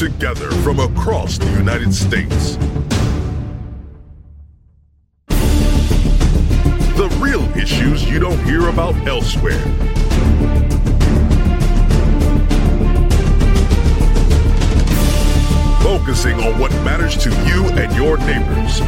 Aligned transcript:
together 0.00 0.50
from 0.62 0.80
across 0.80 1.36
the 1.36 1.50
United 1.58 1.92
States. 1.92 2.56
The 6.96 7.14
real 7.20 7.42
issues 7.54 8.08
you 8.08 8.18
don't 8.18 8.42
hear 8.44 8.70
about 8.70 8.94
elsewhere. 9.06 9.60
Focusing 15.82 16.40
on 16.40 16.58
what 16.58 16.72
matters 16.82 17.18
to 17.18 17.28
you 17.46 17.66
and 17.78 17.94
your 17.94 18.16
neighbors. 18.16 18.80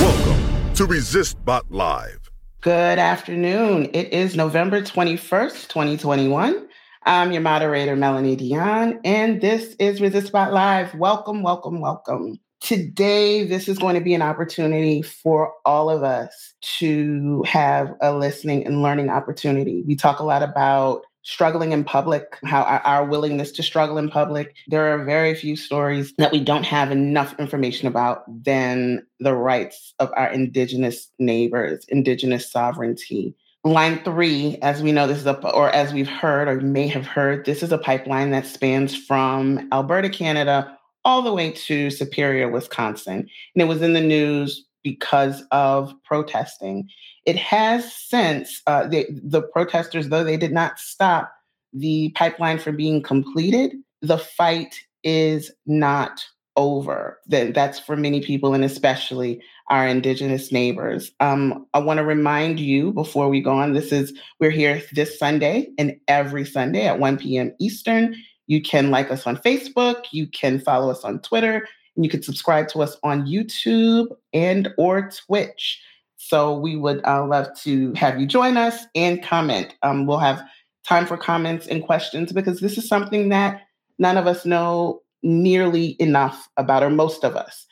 Welcome 0.00 0.74
to 0.76 0.86
ResistBot 0.86 1.64
Live. 1.68 2.23
Good 2.64 2.98
afternoon. 2.98 3.90
It 3.92 4.10
is 4.10 4.36
November 4.36 4.80
21st, 4.80 5.68
2021. 5.68 6.66
I'm 7.02 7.30
your 7.30 7.42
moderator, 7.42 7.94
Melanie 7.94 8.36
Dion, 8.36 9.00
and 9.04 9.42
this 9.42 9.76
is 9.78 10.00
ResistBot 10.00 10.50
Live. 10.50 10.94
Welcome, 10.94 11.42
welcome, 11.42 11.82
welcome. 11.82 12.38
Today, 12.62 13.44
this 13.44 13.68
is 13.68 13.78
going 13.78 13.96
to 13.96 14.00
be 14.00 14.14
an 14.14 14.22
opportunity 14.22 15.02
for 15.02 15.52
all 15.66 15.90
of 15.90 16.02
us 16.02 16.54
to 16.78 17.44
have 17.46 17.92
a 18.00 18.16
listening 18.16 18.64
and 18.66 18.80
learning 18.80 19.10
opportunity. 19.10 19.84
We 19.86 19.94
talk 19.94 20.18
a 20.20 20.24
lot 20.24 20.42
about 20.42 21.02
struggling 21.24 21.72
in 21.72 21.84
public, 21.84 22.38
how 22.44 22.62
our, 22.62 22.80
our, 22.80 23.04
willingness 23.04 23.50
to 23.52 23.62
struggle 23.62 23.98
in 23.98 24.10
public. 24.10 24.54
There 24.68 24.94
are 24.94 25.04
very 25.04 25.34
few 25.34 25.56
stories 25.56 26.14
that 26.18 26.32
we 26.32 26.40
don't 26.40 26.64
have 26.64 26.92
enough 26.92 27.34
information 27.38 27.88
about 27.88 28.24
than 28.44 29.04
the 29.20 29.34
rights 29.34 29.94
of 29.98 30.12
our 30.16 30.30
Indigenous 30.30 31.10
neighbors, 31.18 31.84
Indigenous 31.88 32.50
sovereignty. 32.50 33.34
Line 33.64 34.04
three, 34.04 34.58
as 34.60 34.82
we 34.82 34.92
know, 34.92 35.06
this 35.06 35.18
is 35.18 35.26
a, 35.26 35.36
or 35.50 35.70
as 35.70 35.94
we've 35.94 36.08
heard 36.08 36.48
or 36.48 36.60
may 36.60 36.86
have 36.86 37.06
heard, 37.06 37.46
this 37.46 37.62
is 37.62 37.72
a 37.72 37.78
pipeline 37.78 38.30
that 38.30 38.46
spans 38.46 38.94
from 38.94 39.66
Alberta, 39.72 40.10
Canada, 40.10 40.78
all 41.06 41.22
the 41.22 41.32
way 41.32 41.50
to 41.50 41.90
Superior, 41.90 42.50
Wisconsin. 42.50 43.20
And 43.54 43.62
it 43.62 43.64
was 43.64 43.80
in 43.80 43.94
the 43.94 44.00
news 44.02 44.66
because 44.84 45.42
of 45.50 45.92
protesting. 46.04 46.88
It 47.26 47.36
has 47.36 47.92
since, 47.92 48.62
uh, 48.68 48.86
the 48.86 49.42
protesters, 49.52 50.08
though 50.08 50.22
they 50.22 50.36
did 50.36 50.52
not 50.52 50.78
stop 50.78 51.32
the 51.72 52.10
pipeline 52.10 52.58
from 52.58 52.76
being 52.76 53.02
completed, 53.02 53.74
the 54.02 54.18
fight 54.18 54.76
is 55.02 55.50
not 55.66 56.24
over. 56.56 57.18
That, 57.26 57.54
that's 57.54 57.80
for 57.80 57.96
many 57.96 58.20
people, 58.20 58.54
and 58.54 58.64
especially 58.64 59.42
our 59.70 59.88
Indigenous 59.88 60.52
neighbors. 60.52 61.10
Um, 61.20 61.66
I 61.74 61.78
want 61.78 61.98
to 61.98 62.04
remind 62.04 62.60
you 62.60 62.92
before 62.92 63.28
we 63.28 63.40
go 63.40 63.52
on 63.52 63.72
this 63.72 63.90
is, 63.90 64.12
we're 64.38 64.50
here 64.50 64.82
this 64.92 65.18
Sunday 65.18 65.68
and 65.78 65.96
every 66.06 66.44
Sunday 66.44 66.86
at 66.86 67.00
1 67.00 67.18
p.m. 67.18 67.52
Eastern. 67.58 68.14
You 68.46 68.60
can 68.62 68.90
like 68.90 69.10
us 69.10 69.26
on 69.26 69.38
Facebook, 69.38 70.04
you 70.12 70.26
can 70.26 70.60
follow 70.60 70.90
us 70.90 71.02
on 71.02 71.20
Twitter, 71.20 71.66
and 71.96 72.04
you 72.04 72.10
can 72.10 72.22
subscribe 72.22 72.68
to 72.68 72.82
us 72.82 72.96
on 73.02 73.26
YouTube 73.26 74.08
and 74.32 74.72
or 74.78 75.10
Twitch. 75.10 75.80
So 76.16 76.56
we 76.56 76.76
would 76.76 77.04
uh, 77.04 77.26
love 77.26 77.48
to 77.60 77.92
have 77.94 78.18
you 78.18 78.26
join 78.26 78.56
us 78.56 78.86
and 78.94 79.22
comment. 79.22 79.74
Um, 79.82 80.06
we'll 80.06 80.18
have 80.18 80.42
time 80.84 81.06
for 81.06 81.16
comments 81.16 81.66
and 81.66 81.84
questions 81.84 82.32
because 82.32 82.60
this 82.60 82.78
is 82.78 82.88
something 82.88 83.28
that 83.30 83.62
none 83.98 84.16
of 84.16 84.26
us 84.26 84.44
know 84.44 85.02
nearly 85.22 85.96
enough 86.00 86.48
about, 86.56 86.82
or 86.82 86.90
most 86.90 87.24
of 87.24 87.36
us 87.36 87.66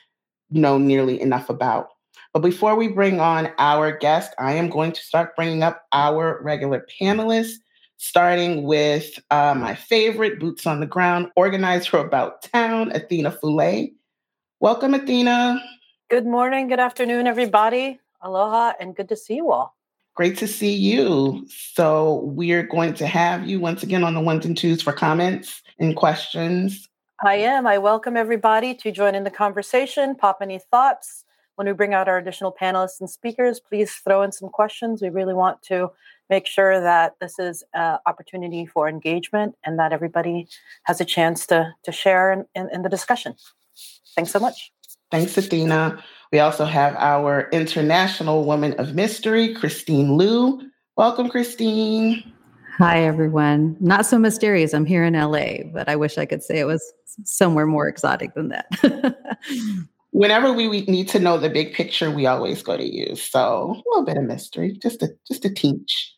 know 0.50 0.78
nearly 0.78 1.21
enough 1.21 1.49
about. 1.49 1.88
But 2.32 2.41
before 2.41 2.77
we 2.77 2.88
bring 2.88 3.21
on 3.21 3.50
our 3.59 3.97
guest, 3.97 4.34
I 4.38 4.53
am 4.53 4.71
going 4.71 4.93
to 4.93 5.00
start 5.00 5.37
bringing 5.37 5.62
up 5.62 5.84
our 5.93 6.41
regular 6.43 6.87
panelists, 7.00 7.56
starting 7.99 8.62
with 8.62 9.19
uh, 9.31 9.55
my 9.55 9.75
favorite 9.75 10.41
boots 10.41 10.66
on 10.66 10.81
the 10.81 10.87
ground 10.87 11.28
organizer 11.37 11.99
about 11.99 12.43
town, 12.43 12.91
Athena 12.93 13.32
Foulay. 13.32 13.93
Welcome, 14.62 14.95
Athena. 14.95 15.61
Good 16.09 16.25
morning, 16.25 16.69
good 16.69 16.78
afternoon, 16.78 17.27
everybody. 17.27 17.99
Aloha, 18.21 18.75
and 18.78 18.95
good 18.95 19.09
to 19.09 19.17
see 19.17 19.34
you 19.34 19.50
all. 19.50 19.77
Great 20.15 20.39
to 20.39 20.47
see 20.47 20.73
you. 20.73 21.45
So, 21.49 22.21
we're 22.27 22.62
going 22.62 22.95
to 22.95 23.09
have 23.09 23.45
you 23.45 23.59
once 23.59 23.83
again 23.83 24.05
on 24.05 24.15
the 24.15 24.21
ones 24.21 24.47
and 24.47 24.56
twos 24.56 24.81
for 24.81 24.93
comments 24.93 25.62
and 25.81 25.97
questions. 25.97 26.89
I 27.25 27.39
am. 27.39 27.67
I 27.67 27.78
welcome 27.78 28.17
everybody 28.17 28.73
to 28.77 28.93
join 28.93 29.17
in 29.17 29.25
the 29.25 29.33
conversation, 29.33 30.15
pop 30.15 30.39
any 30.41 30.61
thoughts. 30.61 31.25
When 31.56 31.67
we 31.67 31.73
bring 31.73 31.93
out 31.93 32.06
our 32.06 32.19
additional 32.19 32.53
panelists 32.53 33.00
and 33.00 33.11
speakers, 33.11 33.59
please 33.59 33.93
throw 33.94 34.23
in 34.23 34.31
some 34.31 34.49
questions. 34.49 35.03
We 35.03 35.09
really 35.09 35.34
want 35.34 35.61
to 35.62 35.91
make 36.31 36.47
sure 36.47 36.81
that 36.81 37.17
this 37.21 37.41
is 37.41 37.65
an 37.75 37.99
opportunity 38.06 38.67
for 38.67 38.89
engagement 38.89 39.56
and 39.65 39.77
that 39.81 39.93
everybody 39.93 40.47
has 40.84 41.00
a 41.00 41.05
chance 41.05 41.49
to, 41.49 41.75
to 41.83 41.91
share 41.91 42.33
in, 42.33 42.47
in, 42.55 42.71
in 42.73 42.83
the 42.83 42.89
discussion. 42.89 43.34
Thanks 44.15 44.31
so 44.31 44.38
much. 44.38 44.72
Thanks, 45.10 45.37
Athena. 45.37 46.03
We 46.33 46.38
also 46.38 46.65
have 46.65 46.97
our 46.97 47.49
international 47.50 48.44
woman 48.44 48.72
of 48.75 48.94
mystery, 48.94 49.55
Christine 49.55 50.16
Liu. 50.16 50.60
Welcome, 50.97 51.28
Christine. 51.28 52.32
Hi, 52.78 53.03
everyone. 53.03 53.77
Not 53.81 54.06
so 54.06 54.19
mysterious. 54.19 54.72
I'm 54.72 54.87
here 54.87 55.05
in 55.05 55.12
LA, 55.12 55.65
but 55.72 55.88
I 55.88 55.97
wish 55.97 56.16
I 56.16 56.25
could 56.25 56.43
say 56.43 56.59
it 56.59 56.66
was 56.66 56.82
somewhere 57.25 57.66
more 57.66 57.87
exotic 57.87 58.34
than 58.34 58.49
that. 58.49 59.16
Whenever 60.11 60.53
we, 60.53 60.69
we 60.69 60.82
need 60.82 61.09
to 61.09 61.19
know 61.19 61.37
the 61.38 61.50
big 61.50 61.75
picture, 61.75 62.11
we 62.11 62.27
always 62.27 62.62
go 62.62 62.77
to 62.77 62.84
you. 62.84 63.15
So 63.15 63.75
a 63.77 63.91
little 63.91 64.05
bit 64.05 64.16
of 64.16 64.25
mystery, 64.25 64.77
just 64.82 65.00
to 65.00 65.09
just 65.28 65.43
to 65.43 65.53
teach. 65.53 66.15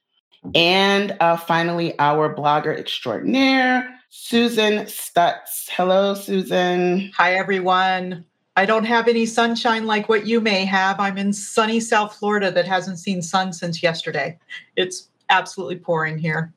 And 0.54 1.16
uh, 1.20 1.36
finally, 1.36 1.98
our 1.98 2.34
blogger 2.34 2.76
extraordinaire, 2.78 3.88
Susan 4.16 4.86
Stutz. 4.86 5.68
Hello, 5.70 6.14
Susan. 6.14 7.10
Hi, 7.16 7.34
everyone. 7.34 8.24
I 8.54 8.64
don't 8.64 8.84
have 8.84 9.08
any 9.08 9.26
sunshine 9.26 9.86
like 9.86 10.08
what 10.08 10.24
you 10.24 10.40
may 10.40 10.64
have. 10.64 11.00
I'm 11.00 11.18
in 11.18 11.32
sunny 11.32 11.80
South 11.80 12.14
Florida 12.14 12.52
that 12.52 12.64
hasn't 12.64 13.00
seen 13.00 13.22
sun 13.22 13.52
since 13.52 13.82
yesterday. 13.82 14.38
It's 14.76 15.08
absolutely 15.30 15.78
pouring 15.78 16.16
here. 16.16 16.54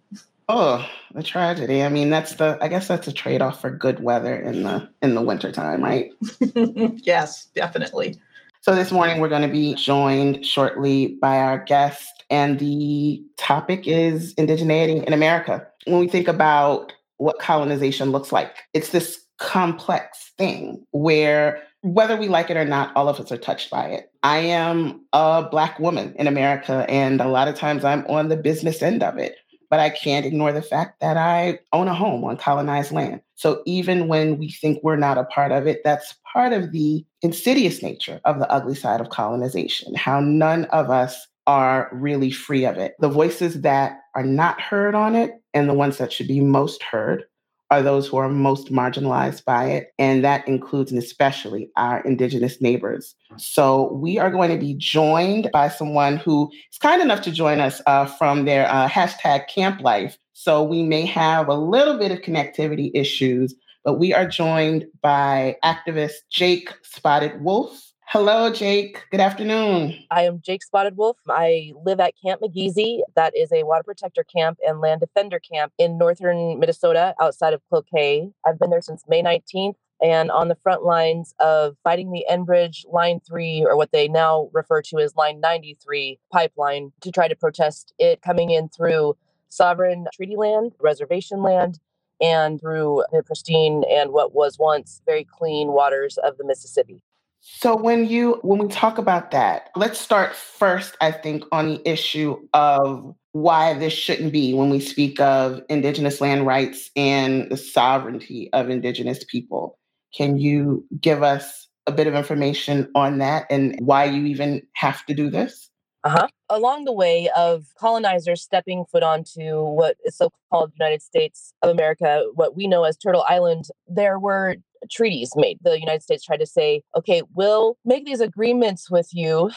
Oh, 0.48 0.88
the 1.16 1.24
tragedy. 1.24 1.82
I 1.82 1.90
mean, 1.90 2.12
that's 2.12 2.36
the 2.36 2.60
I 2.62 2.68
guess 2.68 2.88
that's 2.88 3.08
a 3.08 3.12
trade-off 3.12 3.60
for 3.60 3.72
good 3.72 4.02
weather 4.02 4.36
in 4.36 4.62
the 4.62 4.88
in 5.02 5.16
the 5.16 5.24
wintertime, 5.24 5.84
right? 5.84 6.12
yes, 6.56 7.48
definitely. 7.56 8.18
So 8.62 8.76
this 8.76 8.92
morning 8.92 9.20
we're 9.20 9.30
going 9.30 9.42
to 9.42 9.48
be 9.48 9.74
joined 9.74 10.46
shortly 10.46 11.18
by 11.20 11.40
our 11.40 11.58
guest 11.58 12.24
and 12.30 12.60
the 12.60 13.24
topic 13.38 13.88
is 13.88 14.36
indigeneity 14.36 15.04
in 15.04 15.12
America. 15.12 15.66
When 15.86 16.00
we 16.00 16.08
think 16.08 16.28
about 16.28 16.94
what 17.18 17.40
colonization 17.40 18.12
looks 18.12 18.32
like, 18.32 18.56
it's 18.74 18.90
this 18.90 19.20
complex 19.38 20.32
thing 20.38 20.84
where 20.92 21.62
whether 21.82 22.18
we 22.18 22.28
like 22.28 22.50
it 22.50 22.58
or 22.58 22.66
not, 22.66 22.92
all 22.96 23.08
of 23.08 23.20
us 23.20 23.32
are 23.32 23.38
touched 23.38 23.70
by 23.70 23.86
it. 23.86 24.12
I 24.24 24.40
am 24.40 25.06
a 25.14 25.48
Black 25.50 25.80
woman 25.80 26.14
in 26.18 26.28
America, 26.28 26.86
and 26.90 27.22
a 27.22 27.28
lot 27.28 27.48
of 27.48 27.56
times 27.56 27.86
I'm 27.86 28.06
on 28.08 28.30
the 28.30 28.38
business 28.38 28.82
end 28.82 29.04
of 29.04 29.18
it. 29.18 29.36
But 29.70 29.82
I 29.82 29.90
can't 29.90 30.26
ignore 30.26 30.54
the 30.54 30.62
fact 30.62 31.02
that 31.02 31.18
I 31.18 31.60
own 31.74 31.90
a 31.90 31.94
home 31.94 32.24
on 32.24 32.38
colonized 32.38 32.94
land. 32.94 33.22
So 33.36 33.64
even 33.66 34.08
when 34.08 34.38
we 34.38 34.50
think 34.50 34.80
we're 34.82 34.96
not 34.96 35.18
a 35.18 35.26
part 35.26 35.52
of 35.52 35.68
it, 35.68 35.82
that's 35.84 36.16
part 36.32 36.54
of 36.54 36.72
the 36.72 37.06
insidious 37.22 37.84
nature 37.84 38.22
of 38.24 38.40
the 38.40 38.50
ugly 38.50 38.76
side 38.76 39.02
of 39.02 39.10
colonization, 39.10 39.94
how 39.94 40.22
none 40.22 40.66
of 40.66 40.90
us 40.90 41.28
are 41.48 41.90
really 41.92 42.32
free 42.32 42.66
of 42.66 42.78
it. 42.78 42.96
The 43.00 43.10
voices 43.10 43.62
that 43.62 44.00
are 44.18 44.24
not 44.24 44.60
heard 44.60 44.96
on 44.96 45.16
it 45.16 45.32
and 45.54 45.70
the 45.70 45.76
ones 45.76 46.00
that 46.00 46.12
should 46.12 46.28
be 46.28 46.42
most 46.42 46.82
heard 46.82 47.24
are 47.70 47.84
those 47.84 48.08
who 48.08 48.18
are 48.18 48.30
most 48.30 48.72
marginalized 48.72 49.46
by 49.46 49.66
it. 49.66 49.92
And 50.00 50.24
that 50.24 50.48
includes 50.48 50.92
and 50.92 51.02
especially 51.02 51.70
our 51.76 52.00
Indigenous 52.02 52.60
neighbors. 52.60 53.14
So 53.38 53.94
we 53.94 54.18
are 54.18 54.32
going 54.32 54.50
to 54.50 54.58
be 54.58 54.74
joined 54.74 55.52
by 55.52 55.68
someone 55.70 56.18
who 56.18 56.50
is 56.72 56.80
kind 56.80 57.02
enough 57.02 57.22
to 57.22 57.32
join 57.32 57.60
us 57.60 57.80
uh, 57.86 58.06
from 58.06 58.46
their 58.46 58.68
uh, 58.68 58.90
hashtag 58.90 59.48
camp 59.50 59.82
life. 59.82 60.18
So 60.34 60.64
we 60.64 60.82
may 60.82 61.06
have 61.06 61.48
a 61.48 61.56
little 61.56 62.00
bit 62.00 62.12
of 62.12 62.20
connectivity 62.20 62.90
issues, 62.96 63.54
but 63.84 64.00
we 64.00 64.14
are 64.14 64.28
joined 64.28 64.86
by 65.04 65.58
activist 65.64 66.14
Jake 66.32 66.74
Spotted 66.84 67.42
Wolf. 67.42 67.87
Hello, 68.12 68.50
Jake. 68.50 69.04
Good 69.12 69.20
afternoon. 69.20 69.94
I 70.10 70.24
am 70.24 70.40
Jake 70.40 70.64
Spotted 70.64 70.96
Wolf. 70.96 71.18
I 71.28 71.74
live 71.84 72.00
at 72.00 72.14
Camp 72.24 72.40
Migizi. 72.42 73.02
That 73.18 73.36
is 73.36 73.52
a 73.52 73.64
water 73.64 73.84
protector 73.84 74.24
camp 74.24 74.60
and 74.66 74.80
land 74.80 75.02
defender 75.02 75.40
camp 75.40 75.74
in 75.78 75.98
northern 75.98 76.58
Minnesota 76.58 77.14
outside 77.20 77.54
of 77.54 77.62
Cloquet. 77.68 78.32
I've 78.46 78.58
been 78.58 78.70
there 78.70 78.80
since 78.80 79.04
May 79.10 79.22
19th 79.22 79.76
and 80.02 80.32
on 80.32 80.48
the 80.48 80.56
front 80.56 80.86
lines 80.86 81.34
of 81.40 81.76
fighting 81.84 82.14
the 82.14 82.26
Enbridge 82.32 82.86
Line 82.90 83.20
3, 83.20 83.66
or 83.66 83.76
what 83.76 83.92
they 83.92 84.08
now 84.08 84.50
refer 84.54 84.82
to 84.84 85.00
as 85.00 85.14
Line 85.18 85.42
93 85.42 86.18
pipeline, 86.32 86.94
to 87.02 87.12
try 87.12 87.28
to 87.28 87.36
protest 87.36 87.94
it 88.00 88.22
coming 88.22 88.52
in 88.52 88.70
through 88.70 89.18
sovereign 89.50 90.06
treaty 90.14 90.38
land, 90.38 90.72
reservation 90.80 91.44
land, 91.44 91.82
and 92.22 92.62
through 92.62 93.04
the 93.12 93.22
pristine 93.22 93.84
and 93.90 94.12
what 94.12 94.34
was 94.34 94.58
once 94.58 95.02
very 95.06 95.26
clean 95.26 95.74
waters 95.74 96.18
of 96.18 96.38
the 96.38 96.46
Mississippi. 96.46 97.02
So 97.50 97.76
when 97.76 98.08
you 98.08 98.40
when 98.44 98.60
we 98.60 98.68
talk 98.68 98.98
about 98.98 99.32
that, 99.32 99.70
let's 99.76 100.00
start 100.00 100.36
first 100.36 100.98
I 101.00 101.12
think 101.12 101.46
on 101.52 101.68
the 101.68 101.90
issue 101.90 102.38
of 102.54 103.16
why 103.32 103.74
this 103.74 103.94
shouldn't 103.94 104.34
be 104.34 104.54
when 104.54 104.70
we 104.70 104.82
speak 104.82 105.20
of 105.22 105.62
indigenous 105.70 106.20
land 106.20 106.46
rights 106.46 106.92
and 106.96 107.50
the 107.50 107.58
sovereignty 107.58 108.52
of 108.52 108.70
indigenous 108.70 109.24
people. 109.24 109.80
Can 110.16 110.38
you 110.38 110.86
give 111.00 111.24
us 111.24 111.68
a 111.88 111.92
bit 111.92 112.06
of 112.06 112.16
information 112.16 112.92
on 112.96 113.20
that 113.20 113.46
and 113.50 113.76
why 113.80 114.04
you 114.04 114.26
even 114.26 114.62
have 114.74 115.06
to 115.06 115.14
do 115.14 115.30
this? 115.30 115.70
Uh-huh. 116.04 116.28
Along 116.50 116.86
the 116.86 116.94
way 116.94 117.30
of 117.36 117.66
colonizers 117.78 118.42
stepping 118.42 118.86
foot 118.86 119.04
onto 119.04 119.64
what 119.64 119.98
is 120.06 120.16
so-called 120.16 120.72
United 120.80 121.02
States 121.02 121.54
of 121.62 121.70
America, 121.70 122.24
what 122.36 122.56
we 122.56 122.68
know 122.68 122.84
as 122.84 122.98
Turtle 122.98 123.26
Island, 123.28 123.66
there 123.88 124.20
were 124.20 124.56
treaties 124.90 125.32
made. 125.36 125.58
The 125.62 125.80
United 125.80 126.04
States 126.04 126.24
tried 126.24 126.40
to 126.40 126.46
say, 126.46 126.82
okay, 126.96 127.22
we'll 127.34 127.78
make 127.86 128.06
these 128.06 128.22
agreements 128.22 128.90
with 128.90 129.10
you 129.12 129.52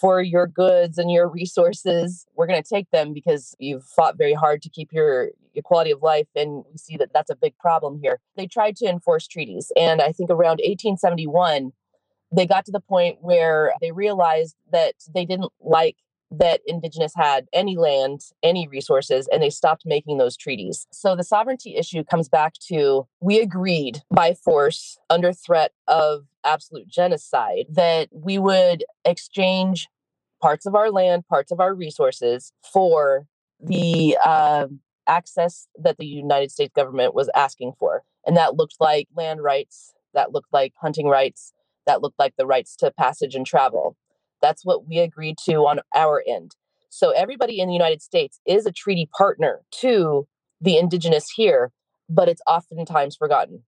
for 0.00 0.20
your 0.20 0.46
goods 0.46 0.98
and 0.98 1.10
your 1.10 1.28
resources. 1.28 2.26
We're 2.34 2.46
going 2.46 2.62
to 2.62 2.68
take 2.68 2.90
them 2.90 3.12
because 3.12 3.54
you've 3.58 3.84
fought 3.84 4.18
very 4.18 4.34
hard 4.34 4.62
to 4.62 4.70
keep 4.70 4.92
your, 4.92 5.30
your 5.54 5.62
quality 5.62 5.90
of 5.90 6.02
life. 6.02 6.28
And 6.34 6.64
we 6.70 6.76
see 6.76 6.96
that 6.98 7.12
that's 7.14 7.30
a 7.30 7.36
big 7.36 7.56
problem 7.58 7.98
here. 8.00 8.20
They 8.36 8.46
tried 8.46 8.76
to 8.76 8.86
enforce 8.86 9.26
treaties. 9.26 9.72
And 9.76 10.02
I 10.02 10.12
think 10.12 10.30
around 10.30 10.60
1871, 10.62 11.72
they 12.32 12.46
got 12.46 12.64
to 12.66 12.72
the 12.72 12.80
point 12.80 13.18
where 13.20 13.72
they 13.80 13.92
realized 13.92 14.56
that 14.72 14.94
they 15.14 15.24
didn't 15.24 15.52
like 15.60 15.96
that 16.30 16.60
indigenous 16.66 17.12
had 17.14 17.46
any 17.52 17.76
land 17.76 18.20
any 18.42 18.66
resources 18.66 19.28
and 19.30 19.42
they 19.42 19.50
stopped 19.50 19.82
making 19.84 20.18
those 20.18 20.36
treaties 20.36 20.86
so 20.92 21.14
the 21.14 21.24
sovereignty 21.24 21.76
issue 21.76 22.02
comes 22.02 22.28
back 22.28 22.54
to 22.54 23.06
we 23.20 23.40
agreed 23.40 24.02
by 24.10 24.34
force 24.34 24.98
under 25.08 25.32
threat 25.32 25.72
of 25.86 26.24
absolute 26.44 26.88
genocide 26.88 27.66
that 27.70 28.08
we 28.12 28.38
would 28.38 28.84
exchange 29.04 29.88
parts 30.42 30.66
of 30.66 30.74
our 30.74 30.90
land 30.90 31.26
parts 31.28 31.52
of 31.52 31.60
our 31.60 31.74
resources 31.74 32.52
for 32.62 33.26
the 33.60 34.16
uh, 34.24 34.66
access 35.06 35.68
that 35.78 35.96
the 35.96 36.06
united 36.06 36.50
states 36.50 36.72
government 36.74 37.14
was 37.14 37.30
asking 37.36 37.72
for 37.78 38.02
and 38.26 38.36
that 38.36 38.56
looked 38.56 38.76
like 38.80 39.06
land 39.14 39.42
rights 39.42 39.94
that 40.12 40.32
looked 40.32 40.52
like 40.52 40.72
hunting 40.80 41.06
rights 41.06 41.52
that 41.86 42.02
looked 42.02 42.18
like 42.18 42.34
the 42.36 42.46
rights 42.46 42.76
to 42.76 42.90
passage 42.90 43.34
and 43.34 43.46
travel. 43.46 43.96
That's 44.40 44.64
what 44.64 44.86
we 44.86 44.98
agreed 44.98 45.36
to 45.46 45.66
on 45.66 45.80
our 45.94 46.22
end. 46.26 46.56
So 46.90 47.10
everybody 47.10 47.60
in 47.60 47.68
the 47.68 47.74
United 47.74 48.02
States 48.02 48.40
is 48.46 48.66
a 48.66 48.72
treaty 48.72 49.08
partner 49.16 49.60
to 49.80 50.26
the 50.60 50.78
indigenous 50.78 51.28
here, 51.34 51.72
but 52.08 52.28
it's 52.28 52.40
oftentimes 52.46 53.16
forgotten. 53.16 53.62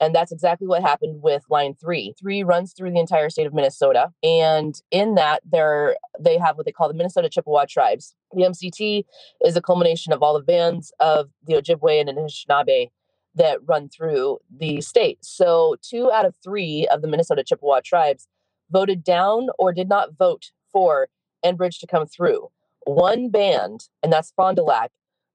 And 0.00 0.14
that's 0.14 0.32
exactly 0.32 0.66
what 0.66 0.82
happened 0.82 1.22
with 1.22 1.44
line 1.48 1.74
three. 1.80 2.14
Three 2.20 2.42
runs 2.42 2.72
through 2.72 2.90
the 2.90 3.00
entire 3.00 3.30
state 3.30 3.46
of 3.46 3.54
Minnesota. 3.54 4.12
And 4.22 4.74
in 4.90 5.14
that, 5.14 5.40
there 5.50 5.96
they 6.20 6.36
have 6.36 6.56
what 6.56 6.66
they 6.66 6.72
call 6.72 6.88
the 6.88 6.94
Minnesota 6.94 7.30
Chippewa 7.30 7.64
tribes. 7.68 8.14
The 8.32 8.42
MCT 8.42 9.04
is 9.44 9.56
a 9.56 9.62
culmination 9.62 10.12
of 10.12 10.22
all 10.22 10.34
the 10.34 10.44
bands 10.44 10.92
of 11.00 11.30
the 11.46 11.54
Ojibwe 11.54 12.00
and 12.00 12.08
Anishinaabe 12.10 12.90
that 13.36 13.58
run 13.66 13.88
through 13.88 14.38
the 14.54 14.80
state. 14.80 15.18
So, 15.22 15.76
two 15.82 16.10
out 16.12 16.24
of 16.24 16.34
three 16.42 16.86
of 16.90 17.02
the 17.02 17.08
Minnesota 17.08 17.42
Chippewa 17.42 17.80
tribes 17.84 18.28
voted 18.74 19.04
down 19.04 19.46
or 19.58 19.72
did 19.72 19.88
not 19.88 20.16
vote 20.18 20.50
for 20.72 21.08
Enbridge 21.44 21.78
to 21.78 21.86
come 21.86 22.06
through. 22.06 22.50
One 22.84 23.30
band, 23.30 23.88
and 24.02 24.12
that's 24.12 24.32
Fond 24.32 24.56
du 24.56 24.62
Lac, 24.62 24.90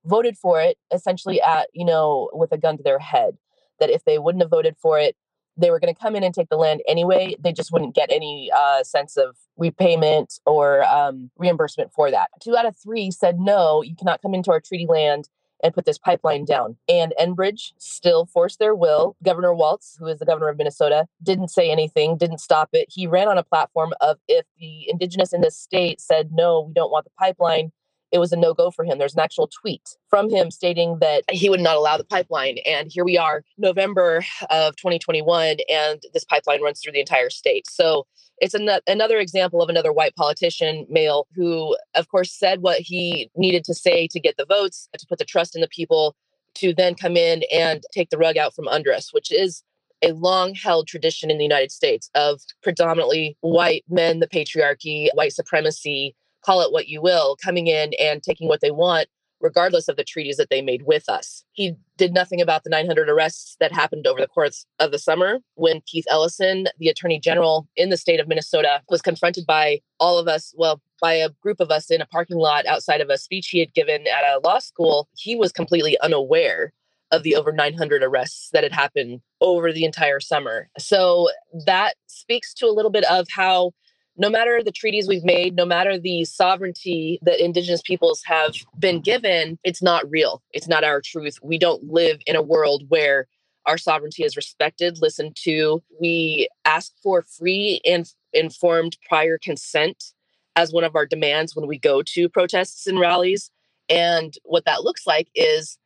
voted 0.05 0.37
for 0.37 0.61
it 0.61 0.77
essentially 0.93 1.41
at, 1.41 1.67
you 1.73 1.85
know, 1.85 2.29
with 2.33 2.51
a 2.51 2.57
gun 2.57 2.75
to 2.77 2.83
their 2.83 2.99
head, 2.99 3.37
that 3.79 3.89
if 3.89 4.03
they 4.03 4.19
wouldn't 4.19 4.43
have 4.43 4.51
voted 4.51 4.75
for 4.77 4.99
it, 4.99 5.15
they 5.55 5.71
were 5.71 5.79
going 5.79 5.93
to 5.93 5.99
come 5.99 6.15
in 6.15 6.23
and 6.23 6.33
take 6.33 6.49
the 6.49 6.57
land 6.57 6.81
anyway. 6.87 7.35
They 7.39 7.53
just 7.53 7.71
wouldn't 7.71 7.95
get 7.95 8.11
any 8.11 8.51
uh, 8.55 8.83
sense 8.83 9.17
of 9.17 9.35
repayment 9.57 10.39
or 10.45 10.83
um, 10.83 11.31
reimbursement 11.37 11.91
for 11.93 12.11
that. 12.11 12.29
Two 12.41 12.55
out 12.57 12.65
of 12.65 12.77
three 12.77 13.09
said, 13.11 13.39
no, 13.39 13.81
you 13.81 13.95
cannot 13.95 14.21
come 14.21 14.33
into 14.33 14.51
our 14.51 14.61
treaty 14.61 14.87
land 14.87 15.27
and 15.63 15.73
put 15.73 15.85
this 15.85 15.97
pipeline 15.97 16.45
down. 16.45 16.77
And 16.87 17.13
Enbridge 17.19 17.73
still 17.77 18.25
forced 18.25 18.59
their 18.59 18.75
will. 18.75 19.15
Governor 19.23 19.53
Walz, 19.53 19.97
who 19.99 20.07
is 20.07 20.19
the 20.19 20.25
governor 20.25 20.49
of 20.49 20.57
Minnesota, 20.57 21.07
didn't 21.21 21.49
say 21.49 21.71
anything, 21.71 22.17
didn't 22.17 22.39
stop 22.39 22.69
it. 22.73 22.87
He 22.89 23.07
ran 23.07 23.27
on 23.27 23.37
a 23.37 23.43
platform 23.43 23.93
of 24.01 24.17
if 24.27 24.45
the 24.59 24.89
indigenous 24.89 25.33
in 25.33 25.41
this 25.41 25.57
state 25.57 25.99
said, 26.01 26.31
no, 26.31 26.61
we 26.61 26.73
don't 26.73 26.91
want 26.91 27.05
the 27.05 27.11
pipeline, 27.17 27.71
it 28.11 28.19
was 28.19 28.31
a 28.31 28.37
no 28.37 28.53
go 28.53 28.71
for 28.71 28.83
him. 28.83 28.97
There's 28.97 29.13
an 29.13 29.19
actual 29.19 29.47
tweet 29.47 29.97
from 30.09 30.29
him 30.29 30.51
stating 30.51 30.97
that 30.99 31.23
he 31.29 31.49
would 31.49 31.59
not 31.59 31.75
allow 31.75 31.97
the 31.97 32.03
pipeline. 32.03 32.57
And 32.65 32.91
here 32.91 33.05
we 33.05 33.17
are, 33.17 33.43
November 33.57 34.23
of 34.49 34.75
2021, 34.75 35.57
and 35.69 36.01
this 36.13 36.23
pipeline 36.23 36.61
runs 36.61 36.81
through 36.81 36.93
the 36.93 36.99
entire 36.99 37.29
state. 37.29 37.69
So 37.69 38.07
it's 38.41 38.53
an- 38.53 38.69
another 38.87 39.19
example 39.19 39.61
of 39.61 39.69
another 39.69 39.91
white 39.91 40.15
politician, 40.15 40.85
male, 40.89 41.27
who, 41.35 41.77
of 41.95 42.07
course, 42.09 42.31
said 42.31 42.61
what 42.61 42.79
he 42.79 43.29
needed 43.35 43.63
to 43.65 43.73
say 43.73 44.07
to 44.07 44.19
get 44.19 44.37
the 44.37 44.45
votes, 44.45 44.87
to 44.97 45.05
put 45.07 45.19
the 45.19 45.25
trust 45.25 45.55
in 45.55 45.61
the 45.61 45.67
people, 45.67 46.15
to 46.55 46.73
then 46.73 46.95
come 46.95 47.15
in 47.15 47.43
and 47.53 47.83
take 47.91 48.09
the 48.09 48.17
rug 48.17 48.37
out 48.37 48.55
from 48.55 48.67
under 48.67 48.93
us, 48.93 49.13
which 49.13 49.31
is 49.31 49.63
a 50.01 50.13
long 50.13 50.55
held 50.55 50.87
tradition 50.87 51.29
in 51.29 51.37
the 51.37 51.43
United 51.43 51.71
States 51.71 52.09
of 52.15 52.41
predominantly 52.63 53.37
white 53.41 53.83
men, 53.89 54.19
the 54.19 54.27
patriarchy, 54.27 55.09
white 55.13 55.33
supremacy, 55.33 56.15
call 56.43 56.61
it 56.61 56.71
what 56.71 56.87
you 56.87 57.01
will, 57.01 57.37
coming 57.43 57.67
in 57.67 57.93
and 57.99 58.23
taking 58.23 58.47
what 58.47 58.61
they 58.61 58.71
want 58.71 59.07
regardless 59.41 59.87
of 59.87 59.95
the 59.95 60.03
treaties 60.03 60.37
that 60.37 60.49
they 60.49 60.61
made 60.61 60.83
with 60.83 61.07
us. 61.09 61.43
He 61.53 61.75
did 61.97 62.13
nothing 62.13 62.41
about 62.41 62.63
the 62.63 62.69
900 62.69 63.09
arrests 63.09 63.55
that 63.59 63.71
happened 63.71 64.07
over 64.07 64.19
the 64.19 64.27
course 64.27 64.65
of 64.79 64.91
the 64.91 64.99
summer 64.99 65.39
when 65.55 65.81
Keith 65.85 66.05
Ellison, 66.09 66.67
the 66.77 66.89
attorney 66.89 67.19
general 67.19 67.67
in 67.75 67.89
the 67.89 67.97
state 67.97 68.19
of 68.19 68.27
Minnesota, 68.27 68.81
was 68.89 69.01
confronted 69.01 69.45
by 69.45 69.79
all 69.99 70.17
of 70.17 70.27
us, 70.27 70.53
well, 70.57 70.81
by 71.01 71.13
a 71.13 71.29
group 71.41 71.59
of 71.59 71.71
us 71.71 71.89
in 71.89 72.01
a 72.01 72.05
parking 72.05 72.37
lot 72.37 72.65
outside 72.65 73.01
of 73.01 73.09
a 73.09 73.17
speech 73.17 73.47
he 73.49 73.59
had 73.59 73.73
given 73.73 74.05
at 74.07 74.23
a 74.23 74.39
law 74.43 74.59
school. 74.59 75.07
He 75.17 75.35
was 75.35 75.51
completely 75.51 75.97
unaware 76.01 76.73
of 77.11 77.23
the 77.23 77.35
over 77.35 77.51
900 77.51 78.03
arrests 78.03 78.49
that 78.53 78.63
had 78.63 78.73
happened 78.73 79.21
over 79.41 79.71
the 79.71 79.85
entire 79.85 80.19
summer. 80.19 80.69
So 80.77 81.29
that 81.65 81.95
speaks 82.07 82.53
to 82.55 82.67
a 82.67 82.75
little 82.75 82.91
bit 82.91 83.05
of 83.05 83.27
how 83.31 83.71
no 84.19 84.29
matter 84.29 84.61
the 84.61 84.71
treaties 84.71 85.07
we've 85.07 85.23
made, 85.23 85.55
no 85.55 85.65
matter 85.65 85.97
the 85.97 86.25
sovereignty 86.25 87.19
that 87.21 87.43
Indigenous 87.43 87.81
peoples 87.81 88.21
have 88.25 88.53
been 88.77 88.99
given, 88.99 89.57
it's 89.63 89.81
not 89.81 90.09
real. 90.11 90.43
It's 90.51 90.67
not 90.67 90.83
our 90.83 91.01
truth. 91.01 91.39
We 91.41 91.57
don't 91.57 91.85
live 91.85 92.19
in 92.27 92.35
a 92.35 92.41
world 92.41 92.83
where 92.89 93.27
our 93.65 93.77
sovereignty 93.77 94.23
is 94.23 94.35
respected, 94.35 94.99
listened 95.01 95.37
to. 95.43 95.81
We 96.01 96.49
ask 96.65 96.91
for 97.01 97.21
free 97.21 97.79
and 97.85 98.11
informed 98.33 98.97
prior 99.07 99.37
consent 99.37 100.11
as 100.55 100.73
one 100.73 100.83
of 100.83 100.97
our 100.97 101.05
demands 101.05 101.55
when 101.55 101.67
we 101.67 101.79
go 101.79 102.03
to 102.03 102.27
protests 102.27 102.87
and 102.87 102.99
rallies. 102.99 103.51
And 103.87 104.33
what 104.43 104.65
that 104.65 104.83
looks 104.83 105.07
like 105.07 105.29
is 105.33 105.77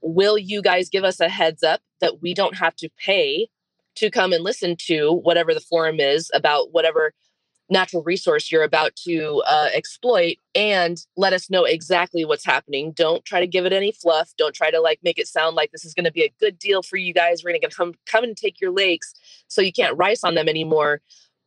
will 0.00 0.38
you 0.38 0.62
guys 0.62 0.88
give 0.88 1.04
us 1.04 1.18
a 1.18 1.28
heads 1.28 1.64
up 1.64 1.80
that 2.00 2.22
we 2.22 2.34
don't 2.34 2.56
have 2.56 2.76
to 2.76 2.88
pay 3.04 3.48
to 3.96 4.10
come 4.10 4.32
and 4.32 4.44
listen 4.44 4.76
to 4.76 5.12
whatever 5.12 5.52
the 5.52 5.60
forum 5.60 5.98
is 5.98 6.30
about 6.32 6.72
whatever 6.72 7.12
natural 7.70 8.02
resource 8.02 8.50
you're 8.50 8.64
about 8.64 8.94
to 8.96 9.42
uh, 9.46 9.68
exploit 9.72 10.36
and 10.54 11.06
let 11.16 11.32
us 11.32 11.48
know 11.48 11.64
exactly 11.64 12.24
what's 12.24 12.44
happening. 12.44 12.92
Don't 12.92 13.24
try 13.24 13.40
to 13.40 13.46
give 13.46 13.64
it 13.64 13.72
any 13.72 13.92
fluff. 13.92 14.32
Don't 14.36 14.54
try 14.54 14.70
to 14.70 14.80
like 14.80 14.98
make 15.02 15.18
it 15.18 15.28
sound 15.28 15.56
like 15.56 15.70
this 15.70 15.84
is 15.84 15.94
going 15.94 16.04
to 16.04 16.12
be 16.12 16.24
a 16.24 16.34
good 16.40 16.58
deal 16.58 16.82
for 16.82 16.96
you 16.96 17.14
guys. 17.14 17.42
We're 17.44 17.52
going 17.52 17.60
to 17.62 17.68
come 17.68 17.94
come 18.06 18.24
and 18.24 18.36
take 18.36 18.60
your 18.60 18.72
lakes 18.72 19.14
so 19.48 19.62
you 19.62 19.72
can't 19.72 19.96
rice 19.96 20.24
on 20.24 20.34
them 20.34 20.48
anymore. 20.48 21.00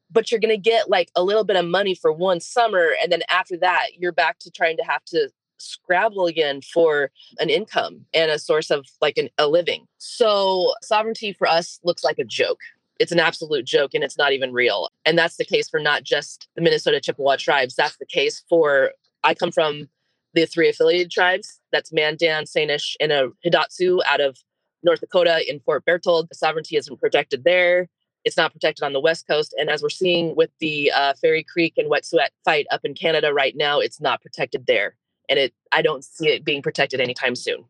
But 0.10 0.32
you're 0.32 0.39
going 0.39 0.56
to 0.56 0.58
get 0.58 0.89
like 0.89 1.10
a 1.15 1.24
little 1.24 1.44
bit 1.44 1.56
of 1.56 1.65
money 1.65 1.96
for 1.96 2.12
one 2.12 2.39
summer 2.39 2.92
and 3.01 3.12
then 3.12 3.22
after 3.30 3.58
that 3.58 3.88
you're 3.98 4.12
back 4.12 4.39
to 4.39 4.51
trying 4.51 4.77
to 4.77 4.84
have 4.84 5.03
to 5.06 5.30
scrabble 5.58 6.25
again 6.25 6.62
for 6.62 7.10
an 7.39 7.50
income 7.50 8.06
and 8.13 8.30
a 8.30 8.38
source 8.38 8.70
of 8.70 8.86
like 9.01 9.18
an, 9.18 9.30
a 9.38 9.48
living. 9.48 9.86
So 9.98 10.74
sovereignty 10.82 11.34
for 11.34 11.48
us 11.48 11.80
looks 11.84 12.03
like 12.03 12.20
a 12.20 12.25
joke 12.25 12.60
it's 13.03 13.12
an 13.12 13.19
absolute 13.19 13.65
joke 13.65 13.93
and 13.93 14.01
it's 14.01 14.17
not 14.17 14.31
even 14.31 14.53
real. 14.53 14.89
And 15.03 15.17
that's 15.17 15.36
the 15.36 15.43
case 15.43 15.67
for 15.67 15.77
not 15.77 16.03
just 16.03 16.48
the 16.55 16.62
Minnesota 16.62 17.01
Chippewa 17.01 17.36
tribes. 17.36 17.75
That's 17.75 17.98
the 17.98 18.05
case 18.05 18.41
for, 18.48 18.91
I 19.25 19.33
come 19.33 19.51
from 19.51 19.89
the 20.33 20.45
three 20.45 20.69
affiliated 20.69 21.12
tribes. 21.12 21.60
That's 21.74 21.91
Mandan, 21.91 22.45
Sanish, 22.45 22.95
and 23.01 23.12
a 23.12 23.27
Hidatsa 23.45 24.00
out 24.07 24.22
of 24.22 24.38
North 24.83 25.01
Dakota 25.01 25.43
in 25.50 25.60
Fort 25.60 25.83
Berthold. 25.83 26.29
The 26.29 26.36
sovereignty 26.36 26.77
isn't 26.77 27.01
protected 27.01 27.43
there. 27.43 27.89
It's 28.24 28.38
not 28.38 28.53
protected 28.53 28.86
on 28.86 28.93
the 28.93 29.01
West 29.01 29.27
Coast. 29.27 29.53
And 29.60 29.69
as 29.69 29.83
we're 29.83 29.89
seeing 29.89 30.33
with 30.38 30.51
the 30.62 30.89
uh, 30.93 31.13
Fairy 31.22 31.43
Creek 31.43 31.74
and 31.75 31.91
Wet'suwet'en 31.91 32.29
fight 32.45 32.67
up 32.72 32.86
in 32.86 32.93
Canada 32.93 33.33
right 33.33 33.53
now, 33.57 33.81
it's 33.81 34.00
not 34.00 34.22
protected 34.22 34.65
there. 34.65 34.95
And 35.27 35.38
it, 35.38 35.53
I 35.74 35.81
don't 35.81 36.05
see 36.05 36.29
it 36.29 36.45
being 36.45 36.62
protected 36.62 37.01
anytime 37.01 37.36
soon. 37.36 37.65